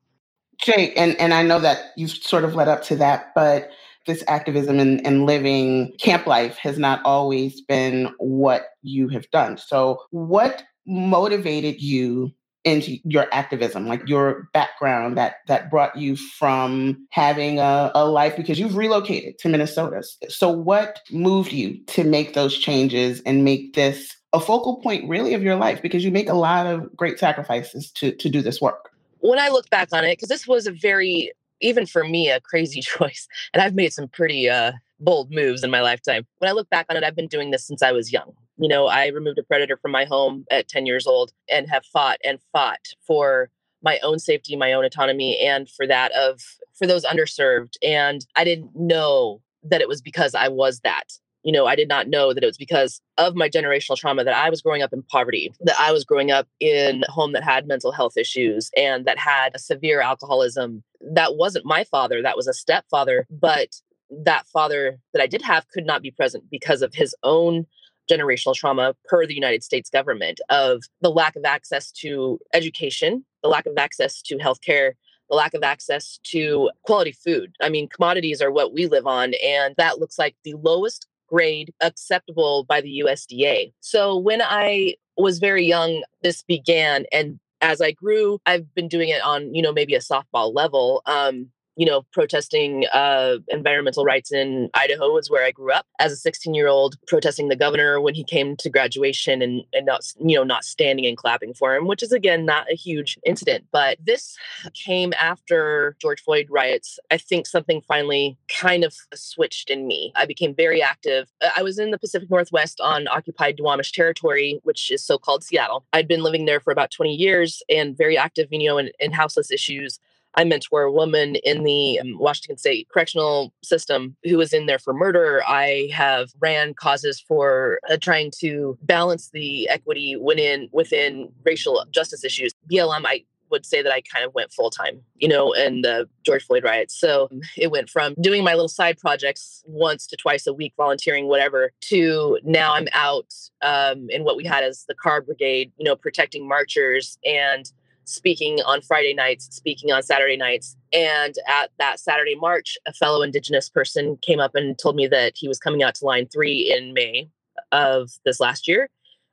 Jake, 0.61 0.93
and, 0.95 1.19
and 1.19 1.33
I 1.33 1.41
know 1.41 1.59
that 1.59 1.93
you've 1.97 2.11
sort 2.11 2.43
of 2.43 2.53
led 2.53 2.67
up 2.67 2.83
to 2.83 2.95
that, 2.97 3.33
but 3.33 3.71
this 4.05 4.23
activism 4.27 4.79
and, 4.79 5.05
and 5.05 5.25
living 5.25 5.93
camp 5.99 6.27
life 6.27 6.57
has 6.57 6.77
not 6.77 7.01
always 7.05 7.61
been 7.61 8.13
what 8.17 8.65
you 8.81 9.07
have 9.09 9.29
done. 9.31 9.57
So, 9.57 10.01
what 10.11 10.63
motivated 10.85 11.81
you 11.81 12.33
into 12.63 12.97
your 13.03 13.27
activism, 13.33 13.87
like 13.87 14.07
your 14.07 14.49
background 14.53 15.17
that 15.17 15.37
that 15.47 15.69
brought 15.69 15.95
you 15.97 16.15
from 16.15 17.05
having 17.09 17.59
a, 17.59 17.91
a 17.93 18.05
life 18.05 18.37
because 18.37 18.59
you've 18.59 18.77
relocated 18.77 19.37
to 19.39 19.49
Minnesota. 19.49 20.03
So 20.29 20.49
what 20.49 21.01
moved 21.11 21.51
you 21.51 21.83
to 21.87 22.03
make 22.03 22.33
those 22.33 22.57
changes 22.57 23.21
and 23.25 23.43
make 23.43 23.73
this 23.73 24.15
a 24.31 24.39
focal 24.39 24.77
point 24.77 25.07
really 25.09 25.33
of 25.33 25.43
your 25.43 25.55
life 25.55 25.81
because 25.81 26.03
you 26.03 26.11
make 26.11 26.29
a 26.29 26.33
lot 26.33 26.65
of 26.65 26.95
great 26.95 27.19
sacrifices 27.19 27.91
to 27.91 28.13
to 28.13 28.29
do 28.29 28.41
this 28.41 28.61
work. 28.61 28.91
When 29.19 29.39
I 29.39 29.49
look 29.49 29.69
back 29.69 29.89
on 29.93 30.03
it, 30.03 30.13
because 30.13 30.29
this 30.29 30.47
was 30.47 30.67
a 30.67 30.71
very 30.71 31.31
even 31.63 31.85
for 31.85 32.03
me 32.03 32.29
a 32.29 32.39
crazy 32.39 32.81
choice, 32.83 33.27
and 33.53 33.61
I've 33.61 33.75
made 33.75 33.93
some 33.93 34.07
pretty 34.07 34.49
uh, 34.49 34.73
bold 34.99 35.31
moves 35.31 35.63
in 35.63 35.71
my 35.71 35.81
lifetime. 35.81 36.25
When 36.37 36.49
I 36.49 36.53
look 36.53 36.69
back 36.69 36.85
on 36.89 36.97
it, 36.97 37.03
I've 37.03 37.15
been 37.15 37.27
doing 37.27 37.51
this 37.51 37.65
since 37.65 37.81
I 37.81 37.91
was 37.91 38.11
young. 38.11 38.33
You 38.57 38.67
know, 38.67 38.87
I 38.87 39.07
removed 39.07 39.39
a 39.39 39.43
predator 39.43 39.77
from 39.77 39.91
my 39.91 40.05
home 40.05 40.45
at 40.51 40.67
10 40.67 40.85
years 40.85 41.07
old 41.07 41.31
and 41.49 41.69
have 41.69 41.85
fought 41.85 42.17
and 42.23 42.39
fought 42.51 42.85
for 43.05 43.49
my 43.81 43.99
own 43.99 44.19
safety, 44.19 44.55
my 44.55 44.73
own 44.73 44.85
autonomy, 44.85 45.39
and 45.39 45.69
for 45.69 45.87
that 45.87 46.11
of 46.13 46.41
for 46.73 46.85
those 46.85 47.03
underserved. 47.03 47.73
And 47.83 48.25
I 48.35 48.43
didn't 48.43 48.75
know 48.75 49.41
that 49.63 49.81
it 49.81 49.87
was 49.87 50.01
because 50.01 50.35
I 50.35 50.49
was 50.49 50.81
that 50.81 51.05
you 51.43 51.51
know, 51.51 51.65
I 51.65 51.75
did 51.75 51.89
not 51.89 52.07
know 52.07 52.33
that 52.33 52.41
it 52.41 52.47
was 52.47 52.57
because 52.57 53.01
of 53.17 53.35
my 53.35 53.49
generational 53.49 53.97
trauma 53.97 54.23
that 54.23 54.35
I 54.35 54.49
was 54.49 54.61
growing 54.61 54.81
up 54.81 54.93
in 54.93 55.03
poverty, 55.03 55.53
that 55.61 55.75
I 55.77 55.91
was 55.91 56.05
growing 56.05 56.31
up 56.31 56.47
in 56.59 57.03
a 57.07 57.11
home 57.11 57.33
that 57.33 57.43
had 57.43 57.67
mental 57.67 57.91
health 57.91 58.17
issues 58.17 58.71
and 58.77 59.05
that 59.05 59.17
had 59.17 59.59
severe 59.59 60.01
alcoholism. 60.01 60.83
That 61.11 61.35
wasn't 61.35 61.65
my 61.65 61.83
father, 61.83 62.21
that 62.21 62.37
was 62.37 62.47
a 62.47 62.53
stepfather, 62.53 63.27
but 63.29 63.69
that 64.09 64.47
father 64.47 64.99
that 65.13 65.21
I 65.21 65.27
did 65.27 65.41
have 65.41 65.67
could 65.69 65.85
not 65.85 66.01
be 66.01 66.11
present 66.11 66.43
because 66.49 66.81
of 66.81 66.93
his 66.93 67.15
own 67.23 67.65
generational 68.09 68.53
trauma 68.53 68.95
per 69.05 69.25
the 69.25 69.33
United 69.33 69.63
States 69.63 69.89
government 69.89 70.39
of 70.49 70.83
the 71.01 71.09
lack 71.09 71.35
of 71.35 71.45
access 71.45 71.91
to 71.91 72.39
education, 72.53 73.25
the 73.41 73.49
lack 73.49 73.65
of 73.65 73.77
access 73.77 74.21
to 74.23 74.37
healthcare, 74.37 74.91
the 75.29 75.35
lack 75.35 75.53
of 75.53 75.63
access 75.63 76.19
to 76.23 76.69
quality 76.83 77.13
food. 77.13 77.55
I 77.61 77.69
mean, 77.69 77.87
commodities 77.87 78.41
are 78.41 78.51
what 78.51 78.73
we 78.73 78.87
live 78.87 79.07
on, 79.07 79.33
and 79.43 79.73
that 79.77 79.99
looks 79.99 80.19
like 80.19 80.35
the 80.43 80.55
lowest 80.55 81.07
grade 81.27 81.73
acceptable 81.81 82.65
by 82.65 82.81
the 82.81 83.03
USDA. 83.05 83.73
So 83.79 84.17
when 84.17 84.41
I 84.41 84.95
was 85.17 85.39
very 85.39 85.65
young, 85.65 86.03
this 86.21 86.43
began. 86.43 87.05
And 87.11 87.39
as 87.63 87.81
I 87.81 87.91
grew, 87.91 88.39
I've 88.45 88.73
been 88.75 88.87
doing 88.89 89.09
it 89.09 89.23
on, 89.23 89.55
you 89.55 89.61
know, 89.63 89.73
maybe 89.73 89.95
a 89.95 89.99
softball 89.99 90.53
level. 90.53 91.01
Um, 91.05 91.51
you 91.75 91.85
know, 91.85 92.03
protesting 92.11 92.85
uh, 92.93 93.37
environmental 93.47 94.05
rights 94.05 94.31
in 94.31 94.69
Idaho 94.73 95.13
was 95.13 95.29
where 95.29 95.45
I 95.45 95.51
grew 95.51 95.71
up 95.71 95.85
as 95.99 96.11
a 96.11 96.15
16 96.15 96.53
year 96.53 96.67
old, 96.67 96.95
protesting 97.07 97.49
the 97.49 97.55
governor 97.55 97.99
when 97.99 98.13
he 98.13 98.23
came 98.23 98.55
to 98.57 98.69
graduation 98.69 99.41
and, 99.41 99.63
and 99.73 99.85
not, 99.85 100.01
you 100.19 100.35
know, 100.35 100.43
not 100.43 100.63
standing 100.63 101.05
and 101.05 101.17
clapping 101.17 101.53
for 101.53 101.75
him, 101.75 101.87
which 101.87 102.03
is 102.03 102.11
again 102.11 102.45
not 102.45 102.71
a 102.71 102.75
huge 102.75 103.17
incident. 103.25 103.65
But 103.71 103.97
this 104.05 104.37
came 104.73 105.13
after 105.19 105.95
George 105.99 106.21
Floyd 106.21 106.47
riots. 106.49 106.99
I 107.09 107.17
think 107.17 107.47
something 107.47 107.81
finally 107.81 108.37
kind 108.47 108.83
of 108.83 108.95
switched 109.13 109.69
in 109.69 109.87
me. 109.87 110.11
I 110.15 110.25
became 110.25 110.53
very 110.53 110.81
active. 110.81 111.31
I 111.55 111.63
was 111.63 111.79
in 111.79 111.91
the 111.91 111.97
Pacific 111.97 112.29
Northwest 112.29 112.79
on 112.81 113.07
occupied 113.07 113.57
Duwamish 113.57 113.91
territory, 113.91 114.59
which 114.63 114.91
is 114.91 115.03
so 115.03 115.17
called 115.17 115.43
Seattle. 115.43 115.85
I'd 115.93 116.07
been 116.07 116.23
living 116.23 116.45
there 116.45 116.59
for 116.59 116.71
about 116.71 116.91
20 116.91 117.13
years 117.13 117.63
and 117.69 117.97
very 117.97 118.17
active, 118.17 118.47
you 118.51 118.67
know, 118.67 118.77
in, 118.77 118.91
in 118.99 119.11
houseless 119.11 119.51
issues 119.51 119.99
I 120.35 120.43
mentor 120.43 120.83
a 120.83 120.91
woman 120.91 121.35
in 121.35 121.63
the 121.63 121.99
um, 121.99 122.17
Washington 122.17 122.57
State 122.57 122.87
correctional 122.89 123.53
system 123.63 124.15
who 124.23 124.37
was 124.37 124.53
in 124.53 124.65
there 124.65 124.79
for 124.79 124.93
murder. 124.93 125.41
I 125.47 125.89
have 125.93 126.29
ran 126.39 126.73
causes 126.73 127.19
for 127.19 127.79
uh, 127.89 127.97
trying 127.97 128.31
to 128.39 128.77
balance 128.81 129.29
the 129.29 129.69
equity 129.69 130.15
within 130.15 130.69
within 130.71 131.31
racial 131.43 131.83
justice 131.91 132.23
issues. 132.23 132.53
BLM, 132.71 133.03
I 133.05 133.23
would 133.53 133.65
say 133.65 133.83
that 133.83 133.93
I 133.93 134.01
kind 134.01 134.25
of 134.25 134.33
went 134.33 134.51
full 134.51 134.71
time, 134.71 134.99
you 135.15 135.27
know, 135.27 135.53
and 135.53 135.85
the 135.85 136.09
George 136.25 136.43
Floyd 136.43 136.63
riots. 136.63 136.99
So 136.99 137.29
it 137.55 137.69
went 137.71 137.89
from 137.89 138.15
doing 138.19 138.43
my 138.43 138.53
little 138.53 138.67
side 138.67 138.97
projects 138.97 139.63
once 139.67 140.07
to 140.07 140.17
twice 140.17 140.47
a 140.47 140.53
week, 140.53 140.73
volunteering, 140.75 141.27
whatever, 141.27 141.71
to 141.81 142.39
now 142.43 142.73
I'm 142.73 142.87
out 142.93 143.31
um, 143.61 144.09
in 144.09 144.23
what 144.23 144.35
we 144.35 144.43
had 144.43 144.63
as 144.63 144.85
the 144.87 144.95
Car 144.95 145.21
Brigade, 145.21 145.71
you 145.77 145.85
know, 145.85 145.95
protecting 145.95 146.47
marchers 146.47 147.17
and 147.23 147.71
speaking 148.05 148.59
on 148.65 148.81
Friday 148.81 149.13
nights, 149.13 149.47
speaking 149.51 149.91
on 149.91 150.03
Saturday 150.03 150.37
nights. 150.37 150.75
And 150.91 151.35
at 151.47 151.71
that 151.79 151.99
Saturday 151.99 152.35
march, 152.35 152.77
a 152.87 152.93
fellow 152.93 153.21
Indigenous 153.21 153.69
person 153.69 154.17
came 154.21 154.39
up 154.39 154.55
and 154.55 154.77
told 154.77 154.95
me 154.95 155.07
that 155.07 155.33
he 155.35 155.47
was 155.47 155.59
coming 155.59 155.83
out 155.83 155.95
to 155.95 156.05
line 156.05 156.27
three 156.27 156.73
in 156.75 156.93
May 156.93 157.29
of 157.71 158.11
this 158.25 158.39
last 158.39 158.67
year. 158.67 158.89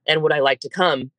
And 0.06 0.22
would 0.22 0.32
I 0.32 0.40
like 0.40 0.60
to 0.60 0.68
come? 0.68 1.10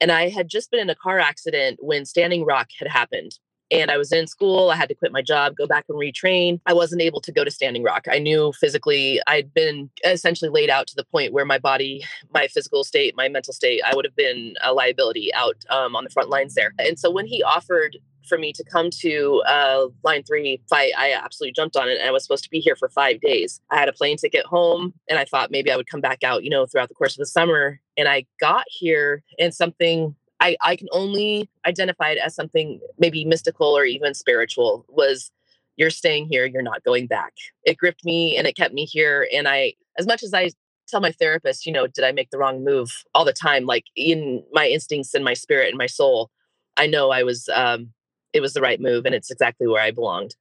And 0.00 0.12
I 0.12 0.28
had 0.28 0.48
just 0.48 0.70
been 0.70 0.80
in 0.80 0.90
a 0.90 0.94
car 0.94 1.18
accident 1.18 1.78
when 1.82 2.04
Standing 2.04 2.44
Rock 2.44 2.68
had 2.78 2.88
happened 2.88 3.38
and 3.70 3.90
I 3.90 3.96
was 3.96 4.12
in 4.12 4.26
school. 4.26 4.70
I 4.70 4.76
had 4.76 4.88
to 4.88 4.94
quit 4.94 5.12
my 5.12 5.22
job, 5.22 5.56
go 5.56 5.66
back 5.66 5.84
and 5.88 5.98
retrain. 5.98 6.60
I 6.66 6.72
wasn't 6.72 7.02
able 7.02 7.20
to 7.22 7.32
go 7.32 7.44
to 7.44 7.50
Standing 7.50 7.82
Rock. 7.82 8.06
I 8.10 8.18
knew 8.18 8.52
physically 8.52 9.20
I'd 9.26 9.52
been 9.52 9.90
essentially 10.04 10.50
laid 10.50 10.70
out 10.70 10.86
to 10.88 10.96
the 10.96 11.04
point 11.04 11.32
where 11.32 11.44
my 11.44 11.58
body, 11.58 12.04
my 12.32 12.48
physical 12.48 12.84
state, 12.84 13.14
my 13.16 13.28
mental 13.28 13.52
state, 13.52 13.82
I 13.84 13.94
would 13.94 14.04
have 14.04 14.16
been 14.16 14.54
a 14.62 14.72
liability 14.72 15.32
out 15.34 15.56
um, 15.70 15.96
on 15.96 16.04
the 16.04 16.10
front 16.10 16.30
lines 16.30 16.54
there. 16.54 16.72
And 16.78 16.98
so 16.98 17.10
when 17.10 17.26
he 17.26 17.42
offered 17.42 17.98
for 18.28 18.38
me 18.38 18.52
to 18.52 18.62
come 18.64 18.90
to 18.90 19.42
uh, 19.46 19.86
line 20.04 20.22
three 20.22 20.60
fight, 20.68 20.92
I 20.96 21.12
absolutely 21.12 21.54
jumped 21.54 21.76
on 21.76 21.88
it. 21.88 21.98
And 21.98 22.08
I 22.08 22.12
was 22.12 22.22
supposed 22.22 22.44
to 22.44 22.50
be 22.50 22.60
here 22.60 22.76
for 22.76 22.88
five 22.88 23.20
days. 23.20 23.60
I 23.70 23.76
had 23.78 23.88
a 23.88 23.92
plane 23.92 24.18
ticket 24.18 24.44
home 24.44 24.92
and 25.08 25.18
I 25.18 25.24
thought 25.24 25.50
maybe 25.50 25.72
I 25.72 25.76
would 25.76 25.88
come 25.88 26.02
back 26.02 26.22
out, 26.22 26.44
you 26.44 26.50
know, 26.50 26.66
throughout 26.66 26.88
the 26.88 26.94
course 26.94 27.14
of 27.14 27.18
the 27.18 27.26
summer. 27.26 27.80
And 27.96 28.06
I 28.06 28.26
got 28.38 28.64
here 28.68 29.22
and 29.38 29.54
something 29.54 30.14
I, 30.40 30.56
I 30.60 30.76
can 30.76 30.88
only 30.92 31.48
identify 31.66 32.10
it 32.10 32.18
as 32.18 32.34
something 32.34 32.80
maybe 32.98 33.24
mystical 33.24 33.76
or 33.76 33.84
even 33.84 34.14
spiritual 34.14 34.84
was 34.88 35.30
you're 35.76 35.90
staying 35.90 36.26
here, 36.26 36.44
you're 36.44 36.62
not 36.62 36.84
going 36.84 37.06
back. 37.06 37.34
It 37.64 37.78
gripped 37.78 38.04
me 38.04 38.36
and 38.36 38.46
it 38.46 38.56
kept 38.56 38.74
me 38.74 38.84
here. 38.84 39.28
And 39.32 39.48
I, 39.48 39.74
as 39.96 40.06
much 40.06 40.22
as 40.22 40.34
I 40.34 40.50
tell 40.88 41.00
my 41.00 41.12
therapist, 41.12 41.66
you 41.66 41.72
know, 41.72 41.86
did 41.86 42.04
I 42.04 42.12
make 42.12 42.30
the 42.30 42.38
wrong 42.38 42.64
move 42.64 43.04
all 43.14 43.24
the 43.24 43.32
time? 43.32 43.64
Like 43.64 43.84
in 43.94 44.42
my 44.52 44.66
instincts 44.66 45.14
and 45.14 45.24
my 45.24 45.34
spirit 45.34 45.68
and 45.68 45.78
my 45.78 45.86
soul, 45.86 46.30
I 46.76 46.86
know 46.86 47.10
I 47.10 47.22
was, 47.22 47.48
um, 47.54 47.92
it 48.32 48.40
was 48.40 48.54
the 48.54 48.60
right 48.60 48.80
move 48.80 49.06
and 49.06 49.14
it's 49.14 49.30
exactly 49.30 49.66
where 49.66 49.82
I 49.82 49.90
belonged. 49.90 50.34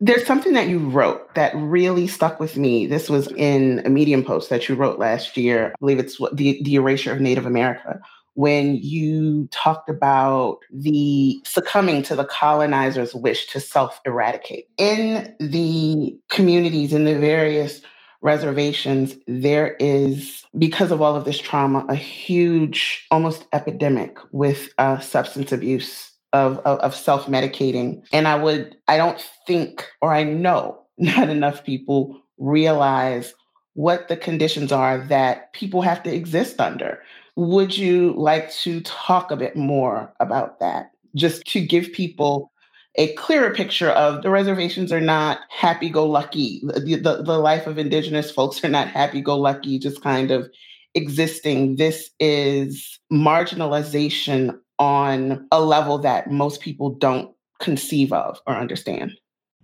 There's 0.00 0.26
something 0.26 0.52
that 0.54 0.68
you 0.68 0.78
wrote 0.78 1.34
that 1.34 1.52
really 1.56 2.06
stuck 2.06 2.40
with 2.40 2.56
me. 2.56 2.86
This 2.86 3.08
was 3.08 3.28
in 3.32 3.80
a 3.84 3.90
Medium 3.90 4.24
post 4.24 4.50
that 4.50 4.68
you 4.68 4.74
wrote 4.74 4.98
last 4.98 5.36
year. 5.36 5.68
I 5.68 5.74
believe 5.80 5.98
it's 5.98 6.18
the, 6.32 6.60
the 6.62 6.74
erasure 6.74 7.12
of 7.12 7.20
Native 7.20 7.46
America, 7.46 8.00
when 8.34 8.76
you 8.76 9.48
talked 9.50 9.88
about 9.88 10.58
the 10.72 11.40
succumbing 11.44 12.02
to 12.04 12.16
the 12.16 12.24
colonizer's 12.24 13.14
wish 13.14 13.46
to 13.48 13.60
self 13.60 14.00
eradicate. 14.04 14.68
In 14.78 15.34
the 15.40 16.16
communities, 16.30 16.92
in 16.92 17.04
the 17.04 17.18
various 17.18 17.80
reservations, 18.22 19.14
there 19.26 19.76
is, 19.80 20.44
because 20.58 20.90
of 20.90 21.02
all 21.02 21.16
of 21.16 21.24
this 21.24 21.38
trauma, 21.38 21.84
a 21.88 21.94
huge, 21.94 23.06
almost 23.10 23.46
epidemic 23.52 24.18
with 24.32 24.70
uh, 24.78 24.98
substance 25.00 25.52
abuse. 25.52 26.10
Of, 26.32 26.58
of, 26.66 26.80
of 26.80 26.96
self 26.96 27.26
medicating. 27.26 28.04
And 28.12 28.26
I 28.26 28.34
would, 28.34 28.76
I 28.88 28.96
don't 28.96 29.24
think, 29.46 29.88
or 30.02 30.12
I 30.12 30.24
know 30.24 30.82
not 30.98 31.30
enough 31.30 31.62
people 31.62 32.20
realize 32.38 33.34
what 33.74 34.08
the 34.08 34.16
conditions 34.16 34.72
are 34.72 34.98
that 35.08 35.52
people 35.52 35.82
have 35.82 36.02
to 36.04 36.14
exist 36.14 36.60
under. 36.60 37.00
Would 37.36 37.76
you 37.76 38.14
like 38.16 38.52
to 38.62 38.80
talk 38.82 39.30
a 39.30 39.36
bit 39.36 39.56
more 39.56 40.12
about 40.20 40.60
that? 40.60 40.92
Just 41.14 41.44
to 41.46 41.60
give 41.60 41.92
people 41.92 42.52
a 42.96 43.12
clearer 43.14 43.52
picture 43.52 43.90
of 43.90 44.22
the 44.22 44.30
reservations 44.30 44.92
are 44.92 45.00
not 45.00 45.40
happy 45.48 45.90
go 45.90 46.06
lucky. 46.06 46.60
The, 46.62 46.96
the, 46.96 47.22
the, 47.22 47.38
life 47.38 47.66
of 47.66 47.76
Indigenous 47.76 48.30
folks 48.30 48.64
are 48.64 48.68
not 48.68 48.88
happy 48.88 49.20
go 49.20 49.36
lucky, 49.36 49.80
just 49.80 50.00
kind 50.00 50.30
of 50.30 50.48
existing. 50.94 51.76
This 51.76 52.10
is 52.20 53.00
marginalization 53.12 54.56
on 54.78 55.46
a 55.50 55.60
level 55.60 55.98
that 55.98 56.30
most 56.30 56.60
people 56.60 56.90
don't 56.90 57.34
conceive 57.60 58.12
of 58.12 58.40
or 58.46 58.54
understand 58.54 59.12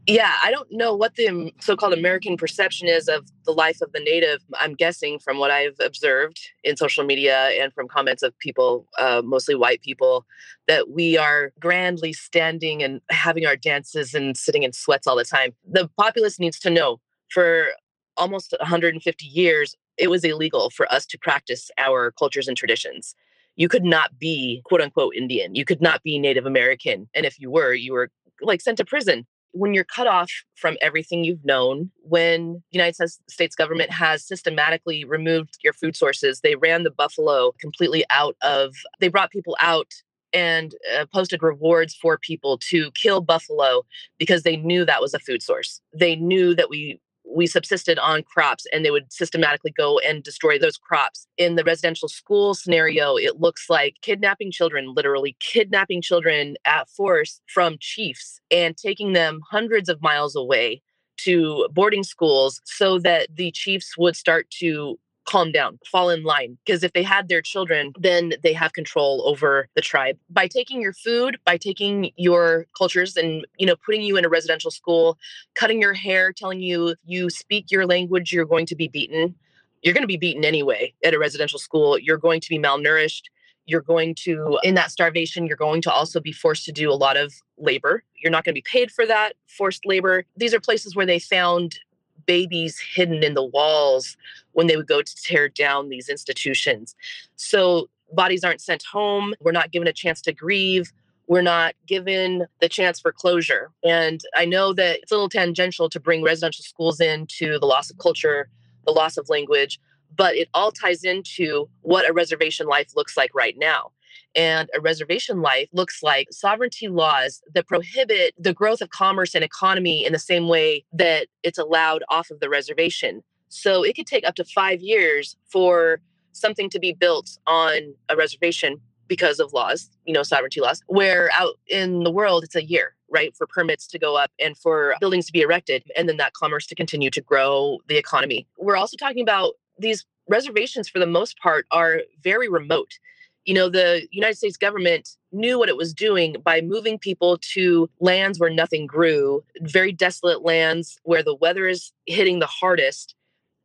yeah, 0.06 0.34
I 0.42 0.50
don't 0.50 0.70
know 0.72 0.94
what 0.94 1.16
the 1.16 1.52
so 1.60 1.76
called 1.76 1.92
American 1.92 2.36
perception 2.36 2.88
is 2.88 3.06
of 3.06 3.28
the 3.44 3.52
life 3.52 3.80
of 3.82 3.92
the 3.92 4.00
native. 4.00 4.40
I'm 4.58 4.74
guessing 4.74 5.18
from 5.18 5.38
what 5.38 5.50
I've 5.50 5.76
observed 5.78 6.40
in 6.64 6.76
social 6.76 7.04
media 7.04 7.50
and 7.60 7.72
from 7.72 7.86
comments 7.86 8.22
of 8.22 8.36
people, 8.38 8.86
uh, 8.98 9.20
mostly 9.24 9.54
white 9.54 9.82
people, 9.82 10.24
that 10.68 10.90
we 10.90 11.18
are 11.18 11.52
grandly 11.60 12.12
standing 12.12 12.82
and 12.82 13.00
having 13.10 13.46
our 13.46 13.56
dances 13.56 14.14
and 14.14 14.36
sitting 14.36 14.62
in 14.62 14.72
sweats 14.72 15.06
all 15.06 15.16
the 15.16 15.24
time. 15.24 15.52
The 15.70 15.88
populace 15.98 16.38
needs 16.38 16.58
to 16.60 16.70
know 16.70 17.00
for 17.30 17.68
almost 18.16 18.54
150 18.58 19.26
years, 19.26 19.76
it 19.98 20.08
was 20.08 20.24
illegal 20.24 20.70
for 20.70 20.90
us 20.90 21.04
to 21.06 21.18
practice 21.18 21.70
our 21.76 22.10
cultures 22.12 22.48
and 22.48 22.56
traditions. 22.56 23.14
You 23.56 23.68
could 23.68 23.84
not 23.84 24.18
be 24.18 24.62
quote 24.64 24.80
unquote 24.80 25.14
Indian. 25.14 25.54
You 25.54 25.66
could 25.66 25.82
not 25.82 26.02
be 26.02 26.18
Native 26.18 26.46
American. 26.46 27.08
And 27.14 27.26
if 27.26 27.38
you 27.38 27.50
were, 27.50 27.74
you 27.74 27.92
were 27.92 28.10
like 28.40 28.62
sent 28.62 28.78
to 28.78 28.84
prison 28.84 29.26
when 29.52 29.74
you're 29.74 29.84
cut 29.84 30.06
off 30.06 30.30
from 30.54 30.76
everything 30.80 31.24
you've 31.24 31.44
known, 31.44 31.90
when 32.02 32.62
the 32.72 32.78
United 32.78 33.10
States 33.28 33.54
government 33.54 33.90
has 33.90 34.24
systematically 34.24 35.04
removed 35.04 35.58
your 35.62 35.72
food 35.72 35.96
sources, 35.96 36.40
they 36.40 36.54
ran 36.54 36.84
the 36.84 36.90
buffalo 36.90 37.52
completely 37.60 38.04
out 38.10 38.36
of, 38.42 38.74
they 39.00 39.08
brought 39.08 39.30
people 39.30 39.56
out 39.60 39.92
and 40.32 40.74
uh, 40.96 41.06
posted 41.12 41.42
rewards 41.42 41.94
for 41.94 42.16
people 42.16 42.58
to 42.58 42.90
kill 42.92 43.20
buffalo 43.20 43.82
because 44.18 44.42
they 44.44 44.56
knew 44.56 44.84
that 44.84 45.00
was 45.00 45.14
a 45.14 45.18
food 45.18 45.42
source. 45.42 45.80
They 45.92 46.14
knew 46.14 46.54
that 46.54 46.70
we 46.70 47.00
we 47.34 47.46
subsisted 47.46 47.98
on 47.98 48.22
crops 48.22 48.66
and 48.72 48.84
they 48.84 48.90
would 48.90 49.12
systematically 49.12 49.70
go 49.70 49.98
and 50.00 50.22
destroy 50.22 50.58
those 50.58 50.76
crops. 50.76 51.26
In 51.38 51.54
the 51.54 51.64
residential 51.64 52.08
school 52.08 52.54
scenario, 52.54 53.16
it 53.16 53.40
looks 53.40 53.70
like 53.70 53.96
kidnapping 54.02 54.50
children, 54.50 54.94
literally 54.94 55.36
kidnapping 55.40 56.02
children 56.02 56.56
at 56.64 56.88
force 56.88 57.40
from 57.46 57.76
chiefs 57.80 58.40
and 58.50 58.76
taking 58.76 59.12
them 59.12 59.40
hundreds 59.50 59.88
of 59.88 60.02
miles 60.02 60.34
away 60.34 60.82
to 61.18 61.68
boarding 61.72 62.02
schools 62.02 62.60
so 62.64 62.98
that 62.98 63.28
the 63.34 63.50
chiefs 63.50 63.96
would 63.98 64.16
start 64.16 64.48
to 64.50 64.98
calm 65.30 65.52
down, 65.52 65.78
fall 65.86 66.10
in 66.10 66.24
line. 66.24 66.58
Because 66.66 66.82
if 66.82 66.92
they 66.92 67.04
had 67.04 67.28
their 67.28 67.40
children, 67.40 67.92
then 67.96 68.32
they 68.42 68.52
have 68.52 68.72
control 68.72 69.22
over 69.24 69.68
the 69.76 69.80
tribe. 69.80 70.18
By 70.28 70.48
taking 70.48 70.82
your 70.82 70.92
food, 70.92 71.38
by 71.44 71.56
taking 71.56 72.10
your 72.16 72.66
cultures 72.76 73.16
and, 73.16 73.46
you 73.56 73.66
know, 73.66 73.76
putting 73.76 74.02
you 74.02 74.16
in 74.16 74.24
a 74.24 74.28
residential 74.28 74.72
school, 74.72 75.18
cutting 75.54 75.80
your 75.80 75.94
hair, 75.94 76.32
telling 76.32 76.60
you 76.60 76.96
you 77.04 77.30
speak 77.30 77.70
your 77.70 77.86
language, 77.86 78.32
you're 78.32 78.44
going 78.44 78.66
to 78.66 78.74
be 78.74 78.88
beaten. 78.88 79.36
You're 79.82 79.94
going 79.94 80.02
to 80.02 80.08
be 80.08 80.16
beaten 80.16 80.44
anyway 80.44 80.92
at 81.04 81.14
a 81.14 81.18
residential 81.18 81.60
school. 81.60 81.96
You're 81.96 82.18
going 82.18 82.40
to 82.40 82.48
be 82.48 82.58
malnourished. 82.58 83.22
You're 83.66 83.82
going 83.82 84.16
to, 84.16 84.58
in 84.64 84.74
that 84.74 84.90
starvation, 84.90 85.46
you're 85.46 85.56
going 85.56 85.80
to 85.82 85.92
also 85.92 86.18
be 86.18 86.32
forced 86.32 86.64
to 86.64 86.72
do 86.72 86.90
a 86.90 86.94
lot 86.94 87.16
of 87.16 87.32
labor. 87.56 88.02
You're 88.20 88.32
not 88.32 88.42
going 88.44 88.52
to 88.52 88.58
be 88.58 88.64
paid 88.68 88.90
for 88.90 89.06
that 89.06 89.34
forced 89.46 89.86
labor. 89.86 90.24
These 90.36 90.54
are 90.54 90.60
places 90.60 90.96
where 90.96 91.06
they 91.06 91.20
found 91.20 91.78
babies 92.26 92.78
hidden 92.78 93.22
in 93.22 93.34
the 93.34 93.44
walls 93.44 94.16
when 94.52 94.66
they 94.66 94.76
would 94.76 94.88
go 94.88 95.02
to 95.02 95.16
tear 95.16 95.48
down 95.48 95.88
these 95.88 96.08
institutions. 96.08 96.94
So 97.36 97.88
bodies 98.12 98.44
aren't 98.44 98.60
sent 98.60 98.82
home. 98.82 99.34
We're 99.40 99.52
not 99.52 99.70
given 99.70 99.88
a 99.88 99.92
chance 99.92 100.20
to 100.22 100.32
grieve. 100.32 100.92
We're 101.26 101.42
not 101.42 101.74
given 101.86 102.46
the 102.60 102.68
chance 102.68 102.98
for 102.98 103.12
closure. 103.12 103.70
And 103.84 104.20
I 104.34 104.44
know 104.44 104.72
that 104.72 104.98
it's 105.00 105.12
a 105.12 105.14
little 105.14 105.28
tangential 105.28 105.88
to 105.88 106.00
bring 106.00 106.22
residential 106.22 106.64
schools 106.64 107.00
into 107.00 107.58
the 107.60 107.66
loss 107.66 107.88
of 107.88 107.98
culture, 107.98 108.48
the 108.84 108.92
loss 108.92 109.16
of 109.16 109.28
language, 109.28 109.78
but 110.16 110.34
it 110.34 110.48
all 110.54 110.72
ties 110.72 111.04
into 111.04 111.68
what 111.82 112.08
a 112.08 112.12
reservation 112.12 112.66
life 112.66 112.96
looks 112.96 113.16
like 113.16 113.30
right 113.32 113.56
now. 113.56 113.92
And 114.34 114.68
a 114.74 114.80
reservation 114.80 115.42
life 115.42 115.68
looks 115.72 116.02
like 116.02 116.28
sovereignty 116.30 116.88
laws 116.88 117.42
that 117.54 117.66
prohibit 117.66 118.34
the 118.38 118.54
growth 118.54 118.80
of 118.80 118.90
commerce 118.90 119.34
and 119.34 119.44
economy 119.44 120.04
in 120.04 120.12
the 120.12 120.18
same 120.18 120.48
way 120.48 120.84
that 120.92 121.28
it's 121.42 121.58
allowed 121.58 122.02
off 122.08 122.30
of 122.30 122.40
the 122.40 122.48
reservation. 122.48 123.22
So 123.48 123.82
it 123.82 123.96
could 123.96 124.06
take 124.06 124.26
up 124.26 124.36
to 124.36 124.44
five 124.44 124.80
years 124.80 125.36
for 125.48 126.00
something 126.32 126.70
to 126.70 126.78
be 126.78 126.92
built 126.92 127.38
on 127.46 127.94
a 128.08 128.16
reservation 128.16 128.80
because 129.08 129.40
of 129.40 129.52
laws, 129.52 129.90
you 130.04 130.12
know, 130.12 130.22
sovereignty 130.22 130.60
laws, 130.60 130.80
where 130.86 131.30
out 131.32 131.58
in 131.66 132.04
the 132.04 132.12
world, 132.12 132.44
it's 132.44 132.54
a 132.54 132.64
year, 132.64 132.94
right, 133.08 133.34
for 133.36 133.44
permits 133.44 133.88
to 133.88 133.98
go 133.98 134.16
up 134.16 134.30
and 134.38 134.56
for 134.56 134.94
buildings 135.00 135.26
to 135.26 135.32
be 135.32 135.40
erected, 135.40 135.82
and 135.96 136.08
then 136.08 136.16
that 136.16 136.32
commerce 136.34 136.64
to 136.68 136.76
continue 136.76 137.10
to 137.10 137.20
grow 137.20 137.78
the 137.88 137.96
economy. 137.96 138.46
We're 138.56 138.76
also 138.76 138.96
talking 138.96 139.22
about 139.22 139.54
these 139.80 140.06
reservations, 140.28 140.88
for 140.88 141.00
the 141.00 141.08
most 141.08 141.36
part, 141.38 141.66
are 141.72 142.02
very 142.22 142.48
remote 142.48 143.00
you 143.44 143.54
know, 143.54 143.68
the 143.68 144.06
United 144.10 144.36
States 144.36 144.56
government 144.56 145.16
knew 145.32 145.58
what 145.58 145.68
it 145.68 145.76
was 145.76 145.94
doing 145.94 146.36
by 146.44 146.60
moving 146.60 146.98
people 146.98 147.38
to 147.52 147.88
lands 148.00 148.38
where 148.38 148.50
nothing 148.50 148.86
grew, 148.86 149.42
very 149.60 149.92
desolate 149.92 150.42
lands 150.42 150.98
where 151.04 151.22
the 151.22 151.34
weather 151.34 151.66
is 151.66 151.92
hitting 152.06 152.38
the 152.38 152.46
hardest, 152.46 153.14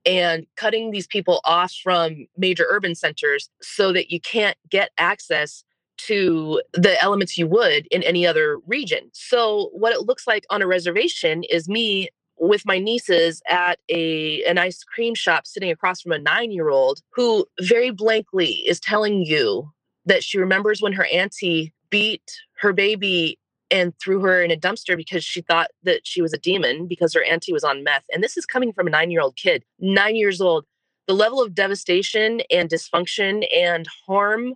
and 0.06 0.46
cutting 0.56 0.92
these 0.92 1.08
people 1.08 1.42
off 1.46 1.74
from 1.84 2.28
major 2.38 2.66
urban 2.70 2.94
centers 2.94 3.50
so 3.62 3.92
that 3.92 4.12
you 4.12 4.20
can't 4.20 4.58
get 4.70 4.92
access 4.98 5.64
to 5.98 6.62
the 6.74 7.02
elements 7.02 7.38
you 7.38 7.48
would 7.48 7.88
in 7.88 8.04
any 8.04 8.28
other 8.28 8.60
region. 8.68 9.10
So, 9.14 9.70
what 9.74 9.94
it 9.94 10.02
looks 10.02 10.28
like 10.28 10.46
on 10.50 10.62
a 10.62 10.68
reservation 10.68 11.44
is 11.46 11.68
me 11.68 12.10
with 12.38 12.66
my 12.66 12.78
nieces 12.78 13.42
at 13.48 13.80
a 13.90 14.44
an 14.44 14.58
ice 14.58 14.84
cream 14.84 15.16
shop 15.16 15.48
sitting 15.48 15.72
across 15.72 16.02
from 16.02 16.12
a 16.12 16.20
9-year-old 16.20 17.02
who 17.14 17.46
very 17.62 17.92
blankly 17.92 18.64
is 18.68 18.80
telling 18.80 19.24
you 19.26 19.72
that 20.06 20.24
she 20.24 20.38
remembers 20.38 20.82
when 20.82 20.94
her 20.94 21.06
auntie 21.06 21.74
beat 21.90 22.40
her 22.60 22.74
baby 22.74 23.40
and 23.72 23.94
threw 24.00 24.20
her 24.20 24.44
in 24.44 24.52
a 24.52 24.56
dumpster 24.56 24.96
because 24.96 25.24
she 25.24 25.42
thought 25.42 25.70
that 25.84 26.02
she 26.04 26.22
was 26.22 26.34
a 26.34 26.38
demon 26.38 26.88
because 26.88 27.14
her 27.14 27.24
auntie 27.24 27.54
was 27.54 27.64
on 27.64 27.84
meth. 27.84 28.04
And 28.14 28.24
this 28.24 28.38
is 28.38 28.46
coming 28.46 28.72
from 28.72 28.88
a 28.88 28.92
9-year-old 28.92 29.36
kid, 29.36 29.64
9 29.80 30.16
years 30.16 30.40
old. 30.40 30.66
The 31.08 31.14
level 31.14 31.42
of 31.42 31.56
devastation 31.56 32.42
and 32.52 32.70
dysfunction 32.70 33.48
and 33.54 33.88
harm 34.08 34.54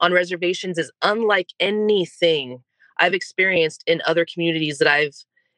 on 0.00 0.12
reservations 0.12 0.78
is 0.78 0.92
unlike 1.02 1.48
anything 1.60 2.62
I've 2.98 3.14
experienced 3.14 3.82
in 3.86 4.02
other 4.06 4.24
communities 4.24 4.78
that 4.78 4.88
I've 4.88 5.16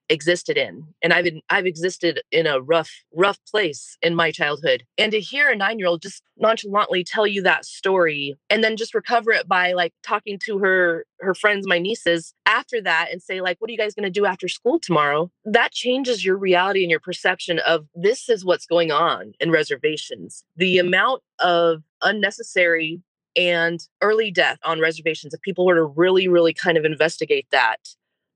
existed 0.09 0.57
in 0.57 0.87
and 1.03 1.13
i've 1.13 1.25
been 1.25 1.41
i've 1.51 1.67
existed 1.67 2.21
in 2.31 2.47
a 2.47 2.61
rough 2.61 2.91
rough 3.15 3.39
place 3.51 3.97
in 4.03 4.15
my 4.15 4.31
childhood 4.31 4.85
and 4.99 5.13
to 5.13 5.21
hear 5.21 5.51
a 5.51 5.57
9-year-old 5.57 6.03
just 6.03 6.23
nonchalantly 6.37 7.03
tell 7.03 7.27
you 7.27 7.43
that 7.43 7.65
story 7.65 8.37
and 8.51 8.63
then 8.63 8.77
just 8.77 8.95
recover 8.95 9.31
it 9.31 9.49
by 9.49 9.73
like 9.73 9.93
talking 10.03 10.39
to 10.39 10.59
her 10.59 11.05
her 11.21 11.35
friends 11.35 11.67
my 11.67 11.79
nieces 11.79 12.35
after 12.47 12.81
that 12.81 13.09
and 13.11 13.23
say 13.23 13.41
like 13.41 13.57
what 13.59 13.69
are 13.69 13.73
you 13.73 13.79
guys 13.79 13.95
going 13.95 14.05
to 14.05 14.11
do 14.11 14.27
after 14.27 14.49
school 14.49 14.79
tomorrow? 14.79 15.31
That 15.45 15.73
changes 15.73 16.25
your 16.25 16.37
reality 16.37 16.83
and 16.83 16.91
your 16.91 17.01
perception 17.01 17.59
of 17.61 17.87
this 17.95 18.29
is 18.29 18.45
what's 18.45 18.67
going 18.67 18.91
on 18.91 19.33
in 19.41 19.51
reservations. 19.51 20.45
The 20.57 20.77
mm-hmm. 20.77 20.89
amount 20.89 21.23
of 21.41 21.83
unnecessary 22.03 23.01
and 23.37 23.81
early 24.01 24.31
death 24.31 24.59
on 24.65 24.81
reservations 24.81 25.35
if 25.35 25.41
people 25.41 25.67
were 25.67 25.75
to 25.75 25.85
really 25.85 26.29
really 26.29 26.55
kind 26.55 26.79
of 26.79 26.85
investigate 26.85 27.47
that 27.51 27.79